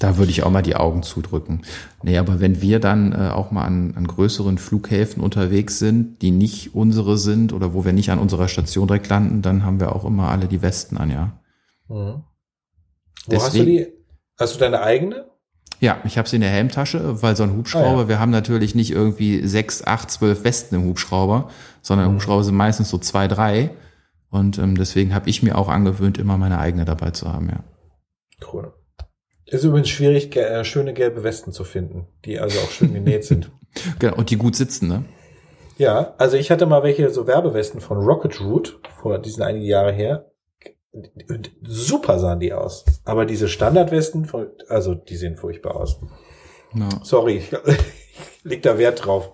Da 0.00 0.16
würde 0.16 0.30
ich 0.30 0.44
auch 0.44 0.50
mal 0.50 0.62
die 0.62 0.76
Augen 0.76 1.02
zudrücken. 1.02 1.62
Nee, 2.02 2.18
aber 2.18 2.40
wenn 2.40 2.62
wir 2.62 2.78
dann 2.78 3.12
äh, 3.12 3.30
auch 3.30 3.50
mal 3.50 3.64
an, 3.64 3.94
an 3.96 4.06
größeren 4.06 4.58
Flughäfen 4.58 5.22
unterwegs 5.22 5.80
sind, 5.80 6.22
die 6.22 6.30
nicht 6.30 6.74
unsere 6.74 7.18
sind 7.18 7.52
oder 7.52 7.74
wo 7.74 7.84
wir 7.84 7.92
nicht 7.92 8.10
an 8.10 8.20
unserer 8.20 8.46
Station 8.46 8.86
direkt 8.86 9.08
landen, 9.08 9.42
dann 9.42 9.64
haben 9.64 9.80
wir 9.80 9.94
auch 9.94 10.04
immer 10.04 10.28
alle 10.28 10.46
die 10.46 10.62
Westen 10.62 10.96
an, 10.96 11.10
ja. 11.10 11.32
Mhm. 11.88 12.22
Wo 13.26 13.30
Deswegen, 13.30 13.44
hast 13.44 13.54
du 13.56 13.64
die? 13.64 13.86
Hast 14.38 14.54
du 14.54 14.58
deine 14.60 14.80
eigene? 14.82 15.26
Ja, 15.80 15.98
ich 16.04 16.16
habe 16.16 16.28
sie 16.28 16.36
in 16.36 16.42
der 16.42 16.50
Helmtasche, 16.50 17.22
weil 17.22 17.36
so 17.36 17.42
ein 17.42 17.56
Hubschrauber, 17.56 17.98
ah, 17.98 18.02
ja. 18.02 18.08
wir 18.08 18.20
haben 18.20 18.30
natürlich 18.30 18.74
nicht 18.74 18.90
irgendwie 18.90 19.46
sechs, 19.46 19.84
acht, 19.84 20.10
zwölf 20.10 20.44
Westen 20.44 20.76
im 20.76 20.84
Hubschrauber, 20.84 21.50
sondern 21.82 22.08
mhm. 22.08 22.14
Hubschrauber 22.14 22.44
sind 22.44 22.56
meistens 22.56 22.88
so 22.88 22.98
zwei, 22.98 23.28
drei. 23.28 23.70
Und 24.30 24.58
ähm, 24.58 24.76
deswegen 24.76 25.14
habe 25.14 25.28
ich 25.30 25.42
mir 25.42 25.56
auch 25.56 25.68
angewöhnt, 25.68 26.18
immer 26.18 26.36
meine 26.36 26.58
eigene 26.58 26.84
dabei 26.84 27.10
zu 27.10 27.32
haben, 27.32 27.48
ja. 27.48 27.60
Cool. 28.52 28.72
Ist 29.50 29.64
übrigens 29.64 29.88
schwierig, 29.88 30.34
äh, 30.36 30.62
schöne 30.64 30.92
gelbe 30.92 31.24
Westen 31.24 31.52
zu 31.52 31.64
finden, 31.64 32.06
die 32.24 32.38
also 32.38 32.58
auch 32.60 32.70
schön 32.70 32.92
genäht 32.94 33.24
sind. 33.24 33.50
Genau, 33.98 34.16
und 34.16 34.30
die 34.30 34.36
gut 34.36 34.56
sitzen, 34.56 34.88
ne? 34.88 35.04
Ja, 35.76 36.14
also 36.18 36.36
ich 36.36 36.50
hatte 36.50 36.66
mal 36.66 36.82
welche 36.82 37.10
so 37.10 37.26
Werbewesten 37.28 37.80
von 37.80 37.98
Rocket 37.98 38.40
Root, 38.40 38.80
vor 39.00 39.18
diesen 39.20 39.42
einige 39.42 39.66
Jahre 39.66 39.92
her. 39.92 40.32
Super 41.62 42.18
sahen 42.18 42.40
die 42.40 42.52
aus. 42.52 42.84
Aber 43.04 43.26
diese 43.26 43.48
Standardwesten, 43.48 44.28
also 44.68 44.94
die 44.94 45.16
sehen 45.16 45.36
furchtbar 45.36 45.76
aus. 45.76 46.00
No. 46.72 46.88
Sorry, 47.04 47.36
ich, 47.36 47.52
ich 47.52 47.78
leg 48.42 48.62
da 48.62 48.78
Wert 48.78 49.04
drauf. 49.04 49.32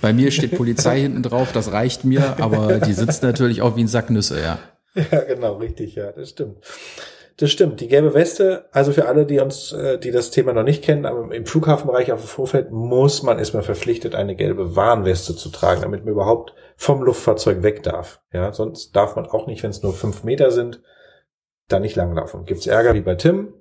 Bei 0.00 0.12
mir 0.12 0.30
steht 0.32 0.56
Polizei 0.56 1.00
hinten 1.00 1.22
drauf, 1.22 1.52
das 1.52 1.72
reicht 1.72 2.04
mir, 2.04 2.40
aber 2.40 2.80
die 2.80 2.92
sitzt 2.92 3.22
natürlich 3.22 3.62
auch 3.62 3.76
wie 3.76 3.84
ein 3.84 3.88
Sack 3.88 4.10
Nüsse, 4.10 4.40
ja. 4.40 4.58
Ja, 5.10 5.20
genau, 5.20 5.54
richtig, 5.56 5.94
ja, 5.94 6.12
das 6.12 6.30
stimmt. 6.30 6.58
Das 7.36 7.50
stimmt. 7.50 7.80
Die 7.80 7.88
gelbe 7.88 8.14
Weste, 8.14 8.66
also 8.72 8.92
für 8.92 9.06
alle, 9.06 9.26
die 9.26 9.40
uns, 9.40 9.72
äh, 9.72 9.98
die 9.98 10.10
das 10.10 10.30
Thema 10.30 10.52
noch 10.52 10.62
nicht 10.62 10.84
kennen, 10.84 11.06
aber 11.06 11.34
im 11.34 11.46
Flughafenbereich 11.46 12.12
auf 12.12 12.20
dem 12.20 12.28
Vorfeld 12.28 12.70
muss 12.70 13.22
man, 13.22 13.38
ist 13.38 13.54
man 13.54 13.62
verpflichtet, 13.62 14.14
eine 14.14 14.36
gelbe 14.36 14.76
Warnweste 14.76 15.34
zu 15.34 15.48
tragen, 15.48 15.82
damit 15.82 16.04
man 16.04 16.12
überhaupt 16.12 16.54
vom 16.76 17.02
Luftfahrzeug 17.02 17.62
weg 17.62 17.82
darf. 17.82 18.20
Ja, 18.32 18.52
sonst 18.52 18.94
darf 18.94 19.16
man 19.16 19.26
auch 19.26 19.46
nicht, 19.46 19.62
wenn 19.62 19.70
es 19.70 19.82
nur 19.82 19.94
fünf 19.94 20.24
Meter 20.24 20.50
sind, 20.50 20.82
da 21.68 21.80
nicht 21.80 21.96
langlaufen. 21.96 22.44
Gibt's 22.44 22.66
Ärger 22.66 22.94
wie 22.94 23.00
bei 23.00 23.14
Tim? 23.14 23.54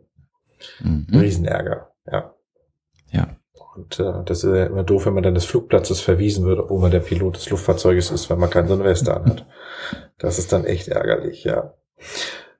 Mhm. 0.80 1.08
Riesenärger, 1.12 1.92
ja. 2.12 2.36
Ja. 3.12 3.38
Und 3.76 4.00
äh, 4.00 4.24
das 4.26 4.44
ist 4.44 4.68
immer 4.68 4.84
doof, 4.84 5.06
wenn 5.06 5.14
man 5.14 5.24
dann 5.24 5.34
des 5.34 5.46
Flugplatzes 5.46 6.02
verwiesen 6.02 6.46
wird, 6.46 6.60
obwohl 6.60 6.82
man 6.82 6.92
der 6.92 7.00
Pilot 7.00 7.38
des 7.38 7.50
Luftfahrzeuges 7.50 8.12
ist, 8.12 8.30
weil 8.30 8.38
man 8.38 8.50
keine 8.50 8.68
so 8.68 8.74
eine 8.74 8.84
Weste 8.84 9.16
anhat. 9.16 9.46
Das 10.18 10.40
ist 10.40 10.52
dann 10.52 10.66
echt 10.66 10.90
ärgerlich, 10.90 11.46
ja. 11.46 11.74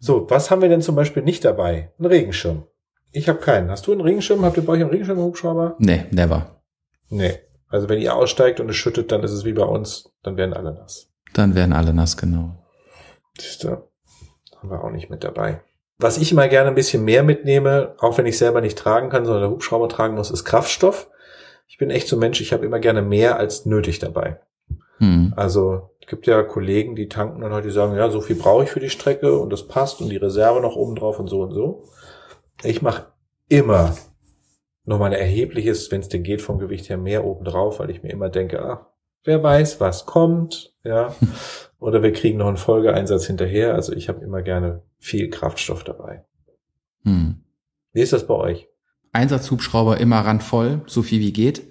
So, 0.04 0.28
was 0.32 0.50
haben 0.50 0.64
wir 0.64 0.70
denn 0.70 0.82
zum 0.82 0.96
Beispiel 0.96 1.22
nicht 1.22 1.46
dabei? 1.46 1.92
Ein 2.00 2.08
Regenschirm. 2.08 2.64
Ich 3.12 3.30
habe 3.30 3.38
keinen. 3.38 3.70
Hast 3.70 3.86
du 3.86 3.92
einen 3.92 4.02
Regenschirm? 4.02 4.44
Habt 4.44 4.58
ihr 4.58 4.66
bei 4.66 4.74
euch 4.74 4.82
einen 4.82 4.90
Regenschirm 4.90 5.20
im 5.20 5.26
Hubschrauber? 5.26 5.76
Nee, 5.78 6.06
never. 6.10 6.64
Nee. 7.10 7.38
Also 7.68 7.88
wenn 7.88 8.02
ihr 8.02 8.16
aussteigt 8.16 8.60
und 8.60 8.68
es 8.68 8.76
schüttet, 8.78 9.12
dann 9.12 9.22
ist 9.22 9.32
es 9.32 9.46
wie 9.46 9.54
bei 9.54 9.64
uns, 9.64 10.12
dann 10.24 10.38
werden 10.38 10.56
alle 10.56 10.74
nass. 10.74 11.12
Dann 11.34 11.54
werden 11.54 11.72
alle 11.72 11.94
nass, 11.94 12.18
genau. 12.18 12.66
Siehst 13.40 13.64
du, 13.64 13.70
haben 14.58 14.72
wir 14.72 14.84
auch 14.84 14.90
nicht 14.90 15.12
mit 15.12 15.24
dabei. 15.24 15.62
Was 16.00 16.18
ich 16.18 16.32
immer 16.32 16.48
gerne 16.48 16.70
ein 16.70 16.76
bisschen 16.76 17.06
mehr 17.06 17.22
mitnehme, 17.22 17.94
auch 18.00 18.18
wenn 18.18 18.26
ich 18.26 18.40
selber 18.40 18.60
nicht 18.60 18.80
tragen 18.80 19.10
kann, 19.10 19.24
sondern 19.24 19.44
der 19.44 19.52
Hubschrauber 19.52 19.88
tragen 19.88 20.16
muss, 20.16 20.32
ist 20.32 20.46
Kraftstoff. 20.46 21.12
Ich 21.68 21.78
bin 21.78 21.92
echt 21.92 22.08
so 22.08 22.16
ein 22.16 22.20
Mensch, 22.20 22.42
ich 22.42 22.54
habe 22.54 22.66
immer 22.66 22.80
gerne 22.80 23.04
mehr 23.04 23.38
als 23.38 23.68
nötig 23.68 24.00
dabei. 24.00 24.42
Hm. 24.98 25.34
Also 25.38 25.91
gibt 26.08 26.28
ja 26.28 26.44
Kollegen, 26.44 26.96
die 26.96 27.08
tanken 27.08 27.42
dann 27.42 27.54
halt, 27.54 27.66
die 27.66 27.72
sagen, 27.72 27.96
ja, 27.96 28.10
so 28.10 28.22
viel 28.22 28.36
brauche 28.36 28.64
ich 28.64 28.70
für 28.70 28.80
die 28.80 28.90
Strecke 28.90 29.38
und 29.38 29.52
das 29.52 29.68
passt 29.68 30.02
und 30.02 30.10
die 30.10 30.18
Reserve 30.18 30.62
noch 30.62 30.76
oben 30.76 30.96
drauf 30.96 31.20
und 31.20 31.28
so 31.28 31.42
und 31.42 31.54
so. 31.54 31.84
Ich 32.64 32.82
mache 32.82 33.08
immer 33.48 33.96
nochmal 34.86 35.14
ein 35.14 35.20
erhebliches, 35.20 35.92
wenn 35.92 36.02
es 36.02 36.10
denn 36.10 36.24
geht, 36.24 36.42
vom 36.42 36.60
Gewicht 36.60 36.90
her 36.90 36.98
mehr 36.98 37.26
oben 37.26 37.46
drauf, 37.46 37.80
weil 37.80 37.90
ich 37.90 38.04
mir 38.04 38.10
immer 38.10 38.30
denke, 38.30 38.64
ach, 38.64 38.86
wer 39.24 39.44
weiß, 39.44 39.80
was 39.80 40.06
kommt, 40.06 40.74
ja. 40.84 41.16
Oder 41.80 42.04
wir 42.04 42.14
kriegen 42.14 42.38
noch 42.38 42.48
einen 42.48 42.58
Folgeeinsatz 42.58 43.26
hinterher. 43.26 43.74
Also 43.74 43.94
ich 43.94 44.08
habe 44.08 44.24
immer 44.24 44.44
gerne 44.44 44.84
viel 45.00 45.30
Kraftstoff 45.30 45.84
dabei. 45.84 46.26
Hm. 47.04 47.44
Wie 47.92 48.02
ist 48.02 48.14
das 48.14 48.28
bei 48.28 48.36
euch? 48.36 48.68
Einsatzhubschrauber 49.14 49.98
immer 49.98 50.20
randvoll, 50.20 50.82
so 50.86 51.02
viel 51.02 51.20
wie 51.20 51.34
geht. 51.34 51.68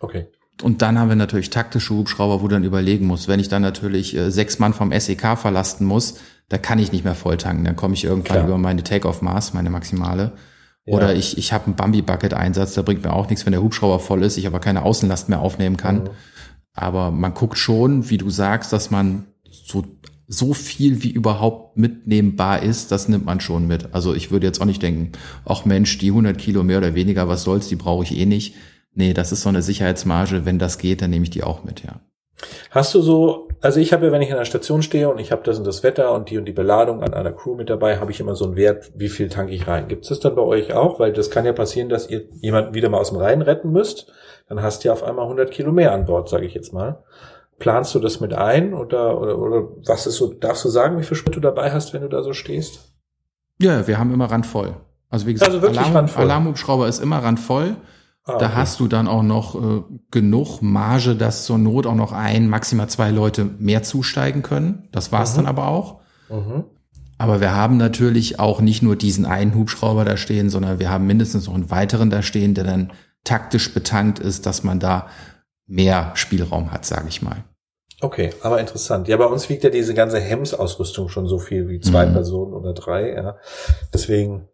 Okay. 0.00 0.26
Und 0.62 0.82
dann 0.82 0.98
haben 0.98 1.08
wir 1.08 1.16
natürlich 1.16 1.50
taktische 1.50 1.94
Hubschrauber, 1.94 2.40
wo 2.40 2.48
du 2.48 2.54
dann 2.54 2.64
überlegen 2.64 3.06
musst, 3.06 3.28
wenn 3.28 3.40
ich 3.40 3.48
dann 3.48 3.62
natürlich 3.62 4.16
äh, 4.16 4.30
sechs 4.30 4.58
Mann 4.58 4.74
vom 4.74 4.92
SEK 4.92 5.36
verlasten 5.36 5.86
muss, 5.86 6.18
da 6.48 6.58
kann 6.58 6.78
ich 6.78 6.92
nicht 6.92 7.04
mehr 7.04 7.14
voll 7.14 7.36
tanken. 7.36 7.64
Dann 7.64 7.76
komme 7.76 7.94
ich 7.94 8.04
irgendwann 8.04 8.36
Klar. 8.36 8.46
über 8.46 8.58
meine 8.58 8.82
Take-off-Maß, 8.82 9.54
meine 9.54 9.70
maximale. 9.70 10.32
Ja. 10.84 10.94
Oder 10.94 11.14
ich, 11.14 11.38
ich 11.38 11.52
habe 11.52 11.66
einen 11.66 11.76
Bambi-Bucket-Einsatz, 11.76 12.74
da 12.74 12.82
bringt 12.82 13.04
mir 13.04 13.12
auch 13.12 13.28
nichts, 13.28 13.46
wenn 13.46 13.52
der 13.52 13.62
Hubschrauber 13.62 13.98
voll 13.98 14.22
ist, 14.22 14.36
ich 14.36 14.46
aber 14.46 14.60
keine 14.60 14.82
Außenlast 14.82 15.28
mehr 15.28 15.40
aufnehmen 15.40 15.76
kann. 15.76 16.04
Mhm. 16.04 16.10
Aber 16.74 17.10
man 17.10 17.34
guckt 17.34 17.58
schon, 17.58 18.10
wie 18.10 18.18
du 18.18 18.30
sagst, 18.30 18.72
dass 18.72 18.90
man 18.90 19.26
so 19.50 19.84
so 20.28 20.54
viel 20.54 21.02
wie 21.02 21.10
überhaupt 21.10 21.76
mitnehmbar 21.76 22.62
ist, 22.62 22.90
das 22.90 23.08
nimmt 23.08 23.26
man 23.26 23.40
schon 23.40 23.66
mit. 23.66 23.94
Also 23.94 24.14
ich 24.14 24.30
würde 24.30 24.46
jetzt 24.46 24.60
auch 24.60 24.66
nicht 24.66 24.82
denken, 24.82 25.12
ach 25.44 25.66
Mensch, 25.66 25.98
die 25.98 26.08
100 26.08 26.38
Kilo 26.38 26.62
mehr 26.62 26.78
oder 26.78 26.94
weniger, 26.94 27.28
was 27.28 27.42
soll's, 27.42 27.68
die 27.68 27.76
brauche 27.76 28.04
ich 28.04 28.16
eh 28.16 28.24
nicht. 28.24 28.54
Nee, 28.94 29.14
das 29.14 29.32
ist 29.32 29.42
so 29.42 29.48
eine 29.48 29.62
Sicherheitsmarge. 29.62 30.44
Wenn 30.44 30.58
das 30.58 30.78
geht, 30.78 31.02
dann 31.02 31.10
nehme 31.10 31.24
ich 31.24 31.30
die 31.30 31.42
auch 31.42 31.64
mit, 31.64 31.82
ja. 31.82 32.00
Hast 32.70 32.94
du 32.94 33.00
so, 33.00 33.48
also 33.60 33.78
ich 33.78 33.92
habe 33.92 34.06
ja, 34.06 34.12
wenn 34.12 34.22
ich 34.22 34.32
an 34.32 34.38
der 34.38 34.44
Station 34.44 34.82
stehe 34.82 35.08
und 35.08 35.18
ich 35.18 35.30
habe 35.32 35.42
das 35.44 35.58
und 35.58 35.66
das 35.66 35.82
Wetter 35.82 36.12
und 36.12 36.30
die 36.30 36.38
und 36.38 36.44
die 36.46 36.52
Beladung 36.52 37.02
an 37.02 37.14
einer 37.14 37.32
Crew 37.32 37.54
mit 37.54 37.70
dabei, 37.70 37.98
habe 37.98 38.10
ich 38.10 38.20
immer 38.20 38.34
so 38.34 38.46
einen 38.46 38.56
Wert, 38.56 38.90
wie 38.96 39.08
viel 39.08 39.28
tanke 39.28 39.52
ich 39.52 39.68
rein. 39.68 39.88
Gibt 39.88 40.02
es 40.02 40.08
das 40.08 40.20
dann 40.20 40.34
bei 40.34 40.42
euch 40.42 40.72
auch? 40.72 40.98
Weil 40.98 41.12
das 41.12 41.30
kann 41.30 41.44
ja 41.44 41.52
passieren, 41.52 41.88
dass 41.88 42.10
ihr 42.10 42.24
jemanden 42.40 42.74
wieder 42.74 42.88
mal 42.88 42.98
aus 42.98 43.10
dem 43.10 43.18
Rhein 43.18 43.42
retten 43.42 43.70
müsst. 43.70 44.12
Dann 44.48 44.62
hast 44.62 44.82
du 44.82 44.88
ja 44.88 44.92
auf 44.92 45.04
einmal 45.04 45.24
100 45.24 45.50
Kilo 45.50 45.72
mehr 45.72 45.92
an 45.92 46.04
Bord, 46.04 46.28
sage 46.28 46.46
ich 46.46 46.54
jetzt 46.54 46.72
mal. 46.72 47.04
Planst 47.58 47.94
du 47.94 48.00
das 48.00 48.20
mit 48.20 48.34
ein 48.34 48.74
oder, 48.74 49.20
oder, 49.20 49.38
oder 49.38 49.68
was 49.86 50.06
ist 50.06 50.16
so, 50.16 50.32
darfst 50.32 50.64
du 50.64 50.68
sagen, 50.68 50.98
wie 50.98 51.04
viel 51.04 51.16
Sprit 51.16 51.36
du 51.36 51.40
dabei 51.40 51.70
hast, 51.70 51.94
wenn 51.94 52.02
du 52.02 52.08
da 52.08 52.22
so 52.22 52.32
stehst? 52.32 52.92
Ja, 53.60 53.86
wir 53.86 53.98
haben 53.98 54.12
immer 54.12 54.30
randvoll. 54.30 54.74
Also 55.08 55.26
wie 55.26 55.34
gesagt, 55.34 55.52
Also 55.52 55.62
wirklich 55.62 55.80
Alarm. 55.80 56.08
Alarmhubschrauber 56.16 56.88
ist 56.88 56.98
immer 56.98 57.18
randvoll. 57.18 57.76
Ah, 58.24 58.38
Da 58.38 58.46
okay. 58.46 58.54
hast 58.56 58.78
du 58.80 58.86
dann 58.88 59.08
auch 59.08 59.22
noch 59.24 59.54
äh, 59.56 59.82
genug 60.10 60.62
Marge, 60.62 61.16
dass 61.16 61.44
zur 61.44 61.58
Not 61.58 61.86
auch 61.86 61.94
noch 61.96 62.12
ein, 62.12 62.48
maximal 62.48 62.88
zwei 62.88 63.10
Leute 63.10 63.44
mehr 63.58 63.82
zusteigen 63.82 64.42
können. 64.42 64.88
Das 64.92 65.10
war's 65.12 65.32
Mhm. 65.32 65.36
dann 65.38 65.46
aber 65.46 65.68
auch. 65.68 66.00
Mhm. 66.30 66.64
Aber 67.18 67.40
wir 67.40 67.54
haben 67.54 67.76
natürlich 67.76 68.38
auch 68.40 68.60
nicht 68.60 68.82
nur 68.82 68.96
diesen 68.96 69.26
einen 69.26 69.54
Hubschrauber 69.54 70.04
da 70.04 70.16
stehen, 70.16 70.50
sondern 70.50 70.78
wir 70.78 70.90
haben 70.90 71.06
mindestens 71.06 71.46
noch 71.46 71.54
einen 71.54 71.70
weiteren 71.70 72.10
da 72.10 72.22
stehen, 72.22 72.54
der 72.54 72.64
dann 72.64 72.92
taktisch 73.24 73.72
betankt 73.74 74.18
ist, 74.18 74.46
dass 74.46 74.64
man 74.64 74.80
da 74.80 75.06
mehr 75.66 76.10
Spielraum 76.14 76.72
hat, 76.72 76.84
sage 76.84 77.06
ich 77.08 77.22
mal. 77.22 77.44
Okay, 78.00 78.30
aber 78.42 78.60
interessant. 78.60 79.06
Ja, 79.06 79.16
bei 79.16 79.26
uns 79.26 79.48
wiegt 79.48 79.62
ja 79.62 79.70
diese 79.70 79.94
ganze 79.94 80.18
Hems-Ausrüstung 80.18 81.08
schon 81.08 81.26
so 81.28 81.38
viel 81.38 81.68
wie 81.68 81.78
zwei 81.78 82.06
Mhm. 82.06 82.12
Personen 82.14 82.52
oder 82.54 82.72
drei. 82.72 83.14
Ja. 83.14 83.36
Deswegen 83.94 84.48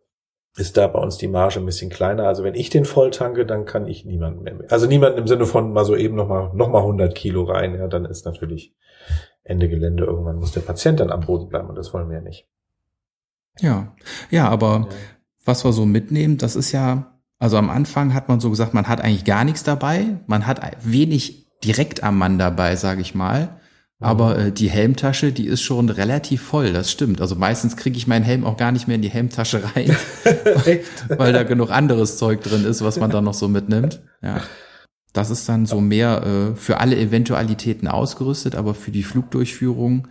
ist 0.59 0.77
da 0.77 0.87
bei 0.89 0.99
uns 0.99 1.17
die 1.19 1.29
Marge 1.29 1.61
ein 1.61 1.67
bisschen 1.67 1.91
kleiner. 1.91 2.25
Also 2.25 2.43
wenn 2.45 2.55
ich 2.55 2.69
den 2.71 2.85
voll 2.85 3.11
tanke, 3.11 3.47
dann 3.47 3.65
kann 3.65 3.87
ich 3.87 4.05
niemanden 4.05 4.43
mehr. 4.43 4.57
Also 4.71 4.87
niemanden 4.87 5.19
im 5.19 5.27
Sinne 5.27 5.47
von 5.47 5.73
mal 5.73 5.85
so 5.85 5.97
eben 5.97 6.17
noch 6.17 6.29
mal, 6.29 6.51
noch 6.55 6.69
mal 6.69 6.81
100 6.81 7.15
Kilo 7.15 7.45
rein. 7.45 7.75
Ja, 7.75 7.87
dann 7.87 8.05
ist 8.05 8.25
natürlich 8.25 8.75
Ende 9.45 9.69
Gelände. 9.69 10.05
Irgendwann 10.05 10.37
muss 10.37 10.53
der 10.53 10.61
Patient 10.61 11.01
dann 11.01 11.11
am 11.11 11.21
Boden 11.21 11.49
bleiben 11.49 11.69
und 11.69 11.77
das 11.77 11.95
wollen 11.95 12.09
wir 12.09 12.17
ja 12.17 12.23
nicht. 12.23 12.47
Ja, 13.61 13.95
ja, 14.31 14.49
aber 14.49 14.87
Ja. 14.91 14.97
was 15.45 15.65
wir 15.65 15.73
so 15.73 15.87
mitnehmen, 15.87 16.39
das 16.39 16.57
ist 16.57 16.73
ja, 16.73 17.19
also 17.39 17.57
am 17.57 17.71
Anfang 17.71 18.15
hat 18.15 18.29
man 18.29 18.41
so 18.41 18.51
gesagt, 18.51 18.75
man 18.75 18.89
hat 18.89 19.01
eigentlich 19.01 19.25
gar 19.25 19.45
nichts 19.45 19.63
dabei, 19.65 20.19
man 20.27 20.47
hat 20.47 20.61
wenig 20.85 21.49
direkt 21.65 22.03
am 22.05 22.19
Mann 22.19 22.39
dabei, 22.39 22.77
sage 22.77 23.01
ich 23.01 23.15
mal. 23.15 23.58
Aber 24.01 24.39
äh, 24.39 24.53
die 24.53 24.71
Helmtasche, 24.71 25.33
die 25.33 25.47
ist 25.47 25.63
schon 25.63 25.89
relativ 25.89 26.43
voll, 26.43 26.73
das 26.73 26.91
stimmt. 26.91 27.21
Also 27.21 27.35
meistens 27.35 27.77
kriege 27.77 27.97
ich 27.97 28.07
meinen 28.07 28.25
Helm 28.25 28.45
auch 28.45 28.57
gar 28.57 28.71
nicht 28.71 28.87
mehr 28.87 28.95
in 28.95 29.03
die 29.03 29.11
Helmtasche 29.11 29.63
rein, 29.75 29.97
weil 31.09 31.33
da 31.33 31.43
genug 31.43 31.71
anderes 31.71 32.17
Zeug 32.17 32.43
drin 32.43 32.65
ist, 32.65 32.83
was 32.83 32.99
man 33.01 33.11
dann 33.11 33.25
noch 33.25 33.35
so 33.35 33.49
mitnimmt. 33.49 34.01
Ja. 34.23 34.43
Das 35.13 35.31
ist 35.31 35.49
dann 35.49 35.67
so 35.67 35.81
mehr 35.81 36.23
äh, 36.23 36.57
für 36.57 36.79
alle 36.79 36.97
Eventualitäten 36.97 37.89
ausgerüstet, 37.89 38.55
aber 38.55 38.75
für 38.75 38.93
die 38.93 39.03
Flugdurchführung 39.03 40.07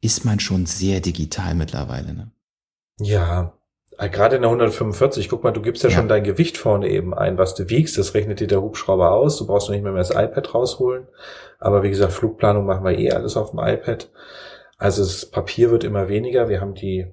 ist 0.00 0.24
man 0.24 0.40
schon 0.40 0.64
sehr 0.64 1.00
digital 1.00 1.54
mittlerweile. 1.54 2.14
Ne? 2.14 2.30
Ja, 3.00 3.55
gerade 3.98 4.36
in 4.36 4.42
der 4.42 4.50
145, 4.50 5.28
guck 5.28 5.42
mal, 5.44 5.52
du 5.52 5.62
gibst 5.62 5.82
ja, 5.82 5.90
Ja. 5.90 5.96
schon 5.96 6.08
dein 6.08 6.24
Gewicht 6.24 6.58
vorne 6.58 6.88
eben 6.88 7.14
ein, 7.14 7.38
was 7.38 7.54
du 7.54 7.68
wiegst, 7.70 7.96
das 7.98 8.14
rechnet 8.14 8.40
dir 8.40 8.46
der 8.46 8.62
Hubschrauber 8.62 9.12
aus, 9.12 9.38
du 9.38 9.46
brauchst 9.46 9.68
noch 9.68 9.74
nicht 9.74 9.82
mehr, 9.82 9.92
mehr 9.92 10.02
das 10.02 10.10
iPad 10.10 10.54
rausholen. 10.54 11.08
Aber 11.58 11.82
wie 11.82 11.90
gesagt, 11.90 12.12
Flugplanung 12.12 12.66
machen 12.66 12.84
wir 12.84 12.98
eh 12.98 13.10
alles 13.12 13.36
auf 13.36 13.50
dem 13.50 13.60
iPad. 13.60 14.10
Also 14.78 15.02
das 15.02 15.26
Papier 15.26 15.70
wird 15.70 15.84
immer 15.84 16.08
weniger. 16.08 16.48
Wir 16.48 16.60
haben 16.60 16.74
die 16.74 17.06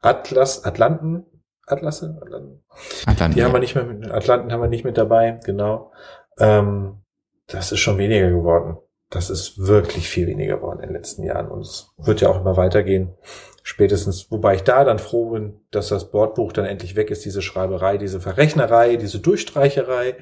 Atlas, 0.00 0.64
Atlanten, 0.64 1.24
Atlasse, 1.66 2.18
Atlanten, 2.20 2.64
Atlantik. 3.06 3.36
die 3.36 3.44
haben 3.44 3.52
wir 3.52 3.60
nicht 3.60 3.74
mehr 3.76 3.84
mit, 3.84 4.10
Atlanten 4.10 4.52
haben 4.52 4.60
wir 4.60 4.68
nicht 4.68 4.84
mit 4.84 4.98
dabei, 4.98 5.38
genau. 5.44 5.92
Ähm, 6.38 7.02
das 7.46 7.72
ist 7.72 7.80
schon 7.80 7.98
weniger 7.98 8.30
geworden. 8.30 8.76
Das 9.10 9.30
ist 9.30 9.58
wirklich 9.58 10.08
viel 10.08 10.26
weniger 10.26 10.56
geworden 10.56 10.80
in 10.80 10.88
den 10.88 10.96
letzten 10.96 11.22
Jahren 11.22 11.48
und 11.48 11.60
es 11.60 11.88
wird 11.98 12.20
ja 12.20 12.28
auch 12.30 12.40
immer 12.40 12.56
weitergehen. 12.56 13.14
Spätestens, 13.66 14.30
wobei 14.30 14.56
ich 14.56 14.62
da 14.62 14.84
dann 14.84 14.98
froh 14.98 15.30
bin, 15.30 15.58
dass 15.70 15.88
das 15.88 16.10
Bordbuch 16.10 16.52
dann 16.52 16.66
endlich 16.66 16.96
weg 16.96 17.10
ist, 17.10 17.24
diese 17.24 17.40
Schreiberei, 17.40 17.96
diese 17.96 18.20
Verrechnerei, 18.20 18.96
diese 18.96 19.20
Durchstreicherei, 19.20 20.16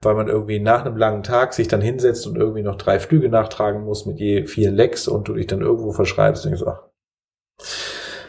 weil 0.00 0.14
man 0.16 0.26
irgendwie 0.26 0.58
nach 0.58 0.84
einem 0.84 0.96
langen 0.96 1.22
Tag 1.22 1.54
sich 1.54 1.68
dann 1.68 1.80
hinsetzt 1.80 2.26
und 2.26 2.36
irgendwie 2.36 2.62
noch 2.62 2.74
drei 2.74 2.98
Flüge 2.98 3.28
nachtragen 3.28 3.84
muss 3.84 4.04
mit 4.04 4.18
je 4.18 4.48
vier 4.48 4.72
Lecks 4.72 5.06
und 5.06 5.28
du 5.28 5.34
dich 5.34 5.46
dann 5.46 5.60
irgendwo 5.60 5.92
verschreibst 5.92 6.44
und 6.44 6.50
denkst, 6.50 6.66
ach, 6.66 6.82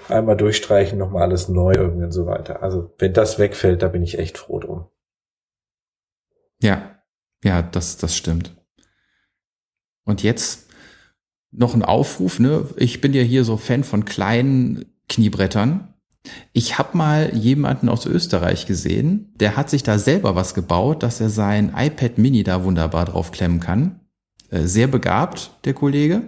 einmal 0.07 0.37
durchstreichen, 0.37 0.99
nochmal 0.99 1.23
alles 1.23 1.49
neu 1.49 1.73
irgendwie 1.73 2.03
und 2.03 2.11
so 2.11 2.27
weiter. 2.27 2.61
Also 2.61 2.93
wenn 2.99 3.13
das 3.13 3.39
wegfällt, 3.39 3.81
da 3.81 3.87
bin 3.87 4.03
ich 4.03 4.19
echt 4.19 4.37
froh 4.37 4.59
drum. 4.59 4.85
Ja, 6.61 6.99
ja, 7.43 7.63
das, 7.63 7.97
das 7.97 8.15
stimmt. 8.15 8.55
Und 10.05 10.21
jetzt 10.21 10.69
noch 11.55 11.75
ein 11.75 11.83
Aufruf, 11.83 12.39
ne? 12.39 12.65
Ich 12.77 13.01
bin 13.01 13.13
ja 13.13 13.21
hier 13.21 13.43
so 13.43 13.57
Fan 13.57 13.83
von 13.83 14.05
kleinen 14.05 14.85
Kniebrettern. 15.09 15.93
Ich 16.53 16.77
habe 16.77 16.97
mal 16.97 17.35
jemanden 17.35 17.89
aus 17.89 18.05
Österreich 18.05 18.65
gesehen, 18.65 19.33
der 19.35 19.57
hat 19.57 19.69
sich 19.69 19.83
da 19.83 19.99
selber 19.99 20.35
was 20.35 20.53
gebaut, 20.53 21.03
dass 21.03 21.19
er 21.19 21.29
sein 21.29 21.73
iPad 21.75 22.17
Mini 22.17 22.43
da 22.43 22.63
wunderbar 22.63 23.05
drauf 23.05 23.31
klemmen 23.31 23.59
kann. 23.59 23.99
Äh, 24.49 24.61
Sehr 24.61 24.87
begabt, 24.87 25.51
der 25.65 25.73
Kollege. 25.73 26.23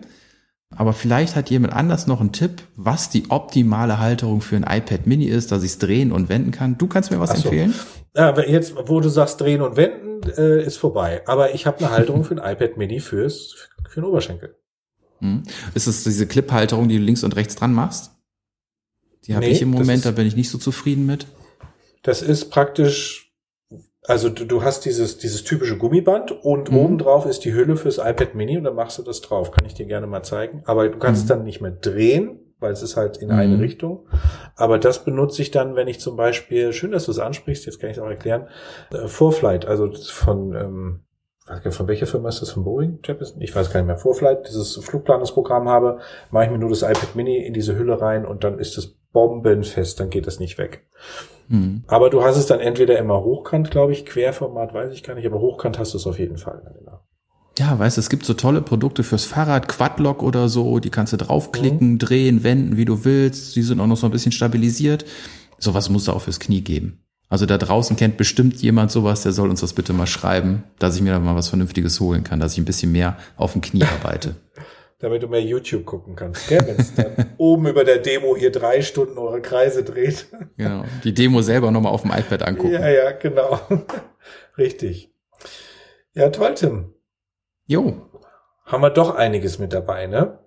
Aber 0.76 0.92
vielleicht 0.92 1.36
hat 1.36 1.50
jemand 1.50 1.74
anders 1.74 2.08
noch 2.08 2.20
einen 2.20 2.34
Tipp, 2.34 2.64
was 2.76 3.10
die 3.10 3.30
optimale 3.30 4.00
Halterung 4.00 4.42
für 4.42 4.58
ein 4.58 4.64
iPad 4.64 5.08
Mini 5.08 5.26
ist, 5.26 5.52
dass 5.52 5.64
ich 5.64 5.72
es 5.72 5.78
drehen 5.78 6.12
und 6.12 6.28
wenden 6.28 6.52
kann. 6.52 6.78
Du 6.78 6.88
kannst 6.88 7.12
mir 7.12 7.20
was 7.20 7.30
so. 7.30 7.36
empfehlen? 7.36 7.74
Ja, 8.16 8.30
aber 8.30 8.50
jetzt, 8.50 8.76
wo 8.88 9.00
du 9.00 9.08
sagst, 9.08 9.40
drehen 9.40 9.62
und 9.62 9.78
wenden, 9.78 10.22
äh, 10.38 10.62
ist 10.64 10.78
vorbei. 10.78 11.22
Aber 11.28 11.54
ich 11.54 11.66
habe 11.66 11.78
eine 11.80 11.92
Halterung 11.92 12.26
für 12.26 12.36
ein 12.36 12.56
iPad 12.56 12.78
Mini 12.78 13.00
fürs, 13.00 13.70
für 13.88 14.02
den 14.02 14.10
Oberschenkel. 14.10 14.56
Hm. 15.26 15.44
Ist 15.74 15.88
es 15.88 16.04
diese 16.04 16.28
Clip-Halterung, 16.28 16.88
die 16.88 16.98
du 16.98 17.04
links 17.04 17.24
und 17.24 17.36
rechts 17.36 17.56
dran 17.56 17.74
machst? 17.74 18.12
Die 19.26 19.36
habe 19.36 19.46
Nee, 19.46 19.52
ich 19.54 19.62
im 19.62 19.70
Moment, 19.72 19.98
ist- 19.98 20.06
da 20.06 20.12
bin 20.12 20.28
ich 20.28 20.36
nicht 20.36 20.50
so 20.50 20.58
zufrieden 20.58 21.06
mit. 21.06 21.26
Das 22.04 22.22
ist 22.22 22.52
praktisch, 22.52 23.34
also 24.04 24.30
du, 24.30 24.46
du 24.46 24.62
hast 24.64 24.86
dieses, 24.86 25.18
dieses 25.18 25.44
typische 25.44 25.78
Gummiband 25.78 26.32
und 26.32 26.70
Mhm. 26.72 26.78
oben 26.78 26.98
drauf 27.00 27.26
ist 27.26 27.40
die 27.46 27.54
Hülle 27.54 27.76
fürs 27.78 27.98
iPad 27.98 28.36
Mini 28.36 28.58
und 28.58 28.64
dann 28.66 28.76
machst 28.76 29.00
du 29.00 29.04
das 29.04 29.22
drauf. 29.22 29.50
Kann 29.52 29.66
ich 29.66 29.74
dir 29.74 29.88
gerne 29.88 30.06
mal 30.06 30.22
zeigen. 30.24 30.62
Aber 30.66 30.88
du 30.90 31.00
kannst 31.00 31.22
Mhm. 31.22 31.24
es 31.24 31.28
dann 31.30 31.44
nicht 31.44 31.62
mehr 31.62 31.72
drehen, 31.72 32.40
weil 32.60 32.72
es 32.72 32.84
ist 32.84 32.96
halt 32.98 33.18
in 33.18 33.30
Mhm. 33.30 33.34
eine 33.36 33.60
Richtung. 33.60 34.08
Aber 34.56 34.78
das 34.78 35.04
benutze 35.04 35.42
ich 35.42 35.50
dann, 35.50 35.76
wenn 35.76 35.88
ich 35.88 36.00
zum 36.00 36.16
Beispiel, 36.16 36.72
schön, 36.72 36.92
dass 36.92 37.06
du 37.06 37.12
es 37.12 37.20
ansprichst, 37.20 37.66
jetzt 37.66 37.80
kann 37.80 37.90
ich 37.90 37.98
es 37.98 38.04
auch 38.04 38.08
erklären, 38.10 38.48
äh, 38.92 39.08
Vorflight, 39.08 39.66
also 39.66 39.92
von, 39.92 40.54
ähm, 40.56 41.05
weiß 41.46 41.62
gar 41.62 41.70
nicht, 41.70 41.78
von 41.78 41.88
welcher 41.88 42.08
Firma 42.08 42.30
ist 42.30 42.42
das? 42.42 42.52
Von 42.52 42.64
Boeing? 42.64 43.00
Ich 43.40 43.56
weiß 43.56 43.72
gar 43.72 43.80
nicht 43.80 43.88
mehr. 43.88 43.98
Vorflight, 43.98 44.48
dieses 44.48 44.76
Flugplanungsprogramm 44.78 45.70
habe, 45.70 46.00
mache 46.32 46.46
ich 46.46 46.52
mir 46.52 46.58
nur 46.58 46.70
das 46.70 46.82
iPad 46.82 47.16
Mini 47.16 47.38
in 47.38 47.54
diese 47.54 47.78
Hülle 47.78 48.02
rein 48.02 48.26
und 48.26 48.44
dann 48.44 48.60
ist 48.60 48.78
es 48.78 48.96
bombenfest, 49.14 50.00
dann 50.00 50.10
geht 50.10 50.28
das 50.28 50.40
nicht 50.40 50.58
weg. 50.58 50.86
Hm. 51.50 51.84
Aber 51.88 52.10
du 52.10 52.24
hast 52.24 52.38
es 52.38 52.48
dann 52.48 52.60
entweder 52.60 52.98
immer 52.98 53.24
hochkant, 53.24 53.72
glaube 53.72 53.94
ich, 53.94 54.06
Querformat 54.06 54.74
weiß 54.74 54.94
ich 54.94 55.04
gar 55.04 55.14
nicht, 55.16 55.26
aber 55.26 55.40
hochkant 55.40 55.80
hast 55.80 55.94
du 55.94 55.98
es 55.98 56.08
auf 56.08 56.20
jeden 56.20 56.38
Fall. 56.38 56.62
Ja, 57.58 57.80
weißt 57.80 57.96
du, 57.96 58.02
es 58.02 58.10
gibt 58.10 58.26
so 58.26 58.34
tolle 58.34 58.62
Produkte 58.62 59.04
fürs 59.04 59.24
Fahrrad, 59.24 59.70
Quadlock 59.70 60.22
oder 60.24 60.50
so, 60.50 60.80
die 60.80 60.90
kannst 60.90 61.14
du 61.14 61.18
draufklicken, 61.18 62.00
drehen, 62.00 62.44
wenden, 62.44 62.76
wie 62.76 62.84
du 62.84 63.06
willst. 63.06 63.56
Die 63.56 63.62
sind 63.62 63.80
auch 63.80 63.88
noch 63.88 63.96
so 63.96 64.08
ein 64.08 64.12
bisschen 64.12 64.34
stabilisiert. 64.34 65.06
Sowas 65.58 65.90
muss 65.90 66.04
es 66.04 66.10
auch 66.10 66.22
fürs 66.22 66.42
Knie 66.42 66.62
geben. 66.62 67.05
Also 67.36 67.46
da 67.46 67.58
draußen 67.58 67.98
kennt 67.98 68.16
bestimmt 68.16 68.62
jemand 68.62 68.92
sowas, 68.92 69.24
der 69.24 69.34
soll 69.34 69.50
uns 69.50 69.60
das 69.60 69.74
bitte 69.74 69.92
mal 69.92 70.08
schreiben, 70.08 70.64
dass 70.80 70.96
ich 70.96 71.02
mir 71.02 71.12
da 71.12 71.20
mal 71.20 71.36
was 71.36 71.50
Vernünftiges 71.50 72.00
holen 72.00 72.24
kann, 72.24 72.40
dass 72.40 72.54
ich 72.54 72.60
ein 72.60 72.64
bisschen 72.64 72.94
mehr 72.94 73.18
auf 73.36 73.52
dem 73.52 73.60
Knie 73.60 73.84
arbeite. 73.84 74.36
Damit 75.00 75.22
du 75.22 75.28
mehr 75.28 75.42
YouTube 75.42 75.84
gucken 75.84 76.16
kannst, 76.16 76.48
gell? 76.48 76.66
Wenn 76.66 76.78
es 76.78 76.96
dann 76.96 77.34
oben 77.38 77.68
über 77.68 77.84
der 77.84 77.98
Demo 77.98 78.38
ihr 78.38 78.54
drei 78.54 78.82
Stunden 78.82 79.18
eure 79.18 79.42
Kreise 79.42 79.84
dreht. 79.84 80.28
Genau. 80.56 80.86
Die 81.04 81.14
Demo 81.14 81.42
selber 81.42 81.72
nochmal 81.72 81.92
auf 81.92 82.04
dem 82.04 82.12
iPad 82.12 82.44
angucken. 82.44 82.72
Ja, 82.72 82.88
ja, 82.88 83.12
genau. 83.12 83.60
Richtig. 84.58 85.14
Ja, 86.14 86.30
toll, 86.30 86.54
Tim. 86.54 86.94
Jo. 87.68 88.10
Haben 88.64 88.82
wir 88.82 88.92
doch 88.92 89.14
einiges 89.14 89.60
mit 89.60 89.74
dabei, 89.74 90.08
ne? 90.08 90.40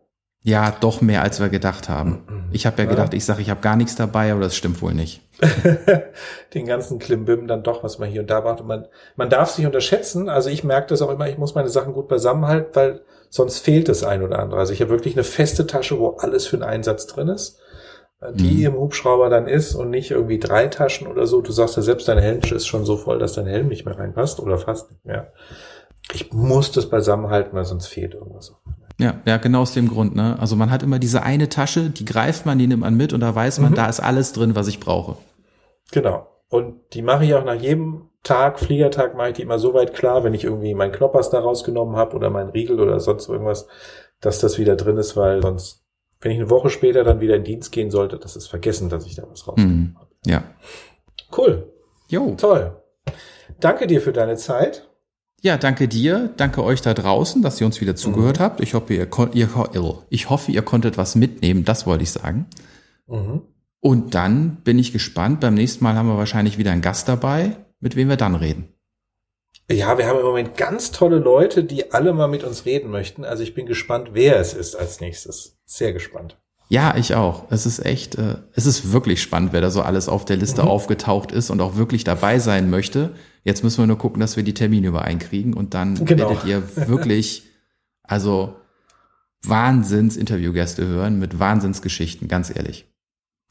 Ja, 0.44 0.74
doch 0.80 1.00
mehr, 1.00 1.22
als 1.22 1.40
wir 1.40 1.48
gedacht 1.48 1.88
haben. 1.88 2.48
Ich 2.52 2.64
habe 2.64 2.78
ja 2.78 2.84
Ja. 2.84 2.90
gedacht, 2.90 3.12
ich 3.12 3.24
sage, 3.24 3.42
ich 3.42 3.50
habe 3.50 3.60
gar 3.60 3.76
nichts 3.76 3.96
dabei, 3.96 4.30
aber 4.32 4.40
das 4.40 4.56
stimmt 4.56 4.80
wohl 4.80 4.94
nicht. 4.94 5.20
Den 6.54 6.66
ganzen 6.66 6.98
Klimbim 6.98 7.46
dann 7.46 7.62
doch, 7.62 7.82
was 7.84 7.98
man 7.98 8.08
hier 8.08 8.22
und 8.22 8.30
da 8.30 8.40
macht. 8.40 8.60
Und 8.60 8.66
man, 8.68 8.86
man 9.16 9.28
darf 9.30 9.50
sich 9.50 9.66
unterschätzen. 9.66 10.28
Also 10.28 10.48
ich 10.48 10.64
merke 10.64 10.88
das 10.88 11.02
auch 11.02 11.10
immer, 11.10 11.28
ich 11.28 11.38
muss 11.38 11.54
meine 11.54 11.68
Sachen 11.68 11.92
gut 11.92 12.08
beisammenhalten, 12.08 12.70
weil 12.74 13.00
sonst 13.30 13.58
fehlt 13.58 13.88
das 13.88 14.04
ein 14.04 14.22
oder 14.22 14.38
andere. 14.38 14.58
Also 14.60 14.72
ich 14.72 14.80
habe 14.80 14.90
wirklich 14.90 15.14
eine 15.14 15.24
feste 15.24 15.66
Tasche, 15.66 15.98
wo 15.98 16.10
alles 16.18 16.46
für 16.46 16.56
einen 16.56 16.62
Einsatz 16.64 17.06
drin 17.06 17.28
ist, 17.28 17.58
die 18.34 18.60
Mhm. 18.60 18.66
im 18.66 18.80
Hubschrauber 18.80 19.28
dann 19.30 19.46
ist 19.48 19.74
und 19.74 19.90
nicht 19.90 20.10
irgendwie 20.12 20.38
drei 20.38 20.68
Taschen 20.68 21.06
oder 21.08 21.26
so. 21.26 21.40
Du 21.42 21.52
sagst 21.52 21.76
ja 21.76 21.82
selbst, 21.82 22.08
dein 22.08 22.18
Helm 22.18 22.40
ist 22.52 22.66
schon 22.66 22.84
so 22.84 22.96
voll, 22.96 23.18
dass 23.18 23.34
dein 23.34 23.46
Helm 23.46 23.68
nicht 23.68 23.84
mehr 23.84 23.98
reinpasst 23.98 24.40
oder 24.40 24.56
fast 24.58 24.90
nicht 24.90 25.04
mehr. 25.04 25.32
Ich 26.14 26.32
muss 26.32 26.72
das 26.72 26.88
beisammenhalten, 26.88 27.52
weil 27.54 27.64
sonst 27.64 27.86
fehlt 27.88 28.14
irgendwas. 28.14 28.54
Ja, 28.98 29.14
ja, 29.24 29.36
genau 29.36 29.60
aus 29.60 29.72
dem 29.72 29.88
Grund, 29.88 30.16
ne? 30.16 30.36
Also 30.40 30.56
man 30.56 30.70
hat 30.70 30.82
immer 30.82 30.98
diese 30.98 31.22
eine 31.22 31.48
Tasche, 31.48 31.90
die 31.90 32.04
greift 32.04 32.46
man, 32.46 32.58
die 32.58 32.66
nimmt 32.66 32.82
man 32.82 32.96
mit 32.96 33.12
und 33.12 33.20
da 33.20 33.32
weiß 33.32 33.60
man, 33.60 33.70
mhm. 33.70 33.76
da 33.76 33.88
ist 33.88 34.00
alles 34.00 34.32
drin, 34.32 34.56
was 34.56 34.66
ich 34.66 34.80
brauche. 34.80 35.16
Genau. 35.92 36.26
Und 36.48 36.80
die 36.94 37.02
mache 37.02 37.24
ich 37.24 37.34
auch 37.34 37.44
nach 37.44 37.60
jedem 37.60 38.08
Tag, 38.24 38.58
Fliegertag, 38.58 39.16
mache 39.16 39.28
ich 39.28 39.34
die 39.36 39.42
immer 39.42 39.60
so 39.60 39.72
weit 39.74 39.94
klar, 39.94 40.24
wenn 40.24 40.34
ich 40.34 40.44
irgendwie 40.44 40.74
meinen 40.74 40.92
Knoppers 40.92 41.30
da 41.30 41.38
rausgenommen 41.38 41.96
habe 41.96 42.16
oder 42.16 42.30
meinen 42.30 42.50
Riegel 42.50 42.80
oder 42.80 42.98
sonst 42.98 43.28
irgendwas, 43.28 43.68
dass 44.20 44.40
das 44.40 44.58
wieder 44.58 44.74
drin 44.74 44.96
ist, 44.96 45.16
weil 45.16 45.42
sonst, 45.42 45.84
wenn 46.20 46.32
ich 46.32 46.38
eine 46.38 46.50
Woche 46.50 46.68
später 46.68 47.04
dann 47.04 47.20
wieder 47.20 47.36
in 47.36 47.44
Dienst 47.44 47.70
gehen 47.70 47.92
sollte, 47.92 48.18
das 48.18 48.34
ist 48.34 48.48
vergessen, 48.48 48.88
dass 48.88 49.06
ich 49.06 49.14
da 49.14 49.22
was 49.30 49.46
rausgenommen 49.46 49.94
mhm. 49.94 49.98
habe. 49.98 50.08
Ja. 50.26 50.42
Cool. 51.36 51.72
Jo. 52.08 52.34
Toll. 52.36 52.76
Danke 53.60 53.86
dir 53.86 54.00
für 54.00 54.12
deine 54.12 54.36
Zeit. 54.36 54.87
Ja, 55.40 55.56
danke 55.56 55.86
dir, 55.86 56.30
danke 56.36 56.64
euch 56.64 56.82
da 56.82 56.94
draußen, 56.94 57.42
dass 57.42 57.60
ihr 57.60 57.66
uns 57.66 57.80
wieder 57.80 57.94
zugehört 57.94 58.38
mhm. 58.38 58.42
habt. 58.42 58.60
Ich 58.60 58.74
hoffe, 58.74 58.94
ihr, 58.94 59.08
ihr, 59.34 59.94
ich 60.10 60.30
hoffe, 60.30 60.50
ihr 60.50 60.62
konntet 60.62 60.98
was 60.98 61.14
mitnehmen, 61.14 61.64
das 61.64 61.86
wollte 61.86 62.02
ich 62.02 62.10
sagen. 62.10 62.46
Mhm. 63.06 63.42
Und 63.80 64.14
dann 64.14 64.56
bin 64.64 64.78
ich 64.78 64.92
gespannt. 64.92 65.40
Beim 65.40 65.54
nächsten 65.54 65.84
Mal 65.84 65.94
haben 65.94 66.08
wir 66.08 66.16
wahrscheinlich 66.16 66.58
wieder 66.58 66.72
einen 66.72 66.82
Gast 66.82 67.08
dabei, 67.08 67.56
mit 67.78 67.94
wem 67.94 68.08
wir 68.08 68.16
dann 68.16 68.34
reden. 68.34 68.68
Ja, 69.70 69.98
wir 69.98 70.06
haben 70.06 70.18
im 70.18 70.24
Moment 70.24 70.56
ganz 70.56 70.90
tolle 70.90 71.18
Leute, 71.18 71.62
die 71.62 71.92
alle 71.92 72.14
mal 72.14 72.26
mit 72.26 72.42
uns 72.42 72.64
reden 72.64 72.90
möchten. 72.90 73.24
Also 73.24 73.42
ich 73.42 73.54
bin 73.54 73.66
gespannt, 73.66 74.10
wer 74.14 74.40
es 74.40 74.54
ist 74.54 74.74
als 74.74 75.00
nächstes. 75.00 75.58
Sehr 75.66 75.92
gespannt. 75.92 76.38
Ja, 76.70 76.96
ich 76.96 77.14
auch. 77.14 77.44
Es 77.50 77.64
ist 77.64 77.84
echt, 77.84 78.16
äh, 78.16 78.36
es 78.54 78.66
ist 78.66 78.92
wirklich 78.92 79.22
spannend, 79.22 79.52
wer 79.52 79.60
da 79.60 79.70
so 79.70 79.82
alles 79.82 80.08
auf 80.08 80.24
der 80.24 80.36
Liste 80.36 80.62
mhm. 80.62 80.68
aufgetaucht 80.68 81.32
ist 81.32 81.50
und 81.50 81.60
auch 81.60 81.76
wirklich 81.76 82.02
dabei 82.02 82.38
sein 82.38 82.70
möchte. 82.70 83.10
Jetzt 83.44 83.62
müssen 83.64 83.82
wir 83.82 83.86
nur 83.86 83.98
gucken, 83.98 84.20
dass 84.20 84.36
wir 84.36 84.42
die 84.42 84.54
Termine 84.54 84.88
übereinkriegen 84.88 85.54
und 85.54 85.74
dann 85.74 86.04
genau. 86.04 86.28
werdet 86.28 86.44
ihr 86.44 86.88
wirklich, 86.88 87.44
also 88.02 88.56
Wahnsinns-Interviewgäste 89.44 90.86
hören 90.86 91.18
mit 91.18 91.38
Wahnsinnsgeschichten, 91.38 92.28
ganz 92.28 92.54
ehrlich. 92.54 92.86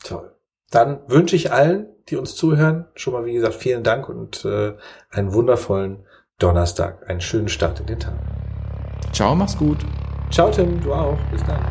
Toll. 0.04 0.34
Dann 0.70 1.00
wünsche 1.08 1.36
ich 1.36 1.52
allen, 1.52 1.88
die 2.10 2.18
uns 2.18 2.36
zuhören, 2.36 2.86
schon 2.96 3.14
mal 3.14 3.26
wie 3.26 3.34
gesagt 3.34 3.56
vielen 3.56 3.84
Dank 3.84 4.10
und 4.10 4.44
äh, 4.46 4.74
einen 5.10 5.34
wundervollen 5.34 6.06
Donnerstag, 6.40 7.10
einen 7.10 7.22
schönen 7.22 7.48
Start 7.48 7.80
in 7.80 7.86
den 7.88 8.00
Tag. 8.00 8.16
Ciao, 9.14 9.34
mach's 9.36 9.58
gut. 9.58 9.80
Ciao 10.30 10.52
Tim, 10.52 10.82
du 10.82 10.94
auch. 10.94 11.18
Bis 11.32 11.44
dann. 11.46 11.64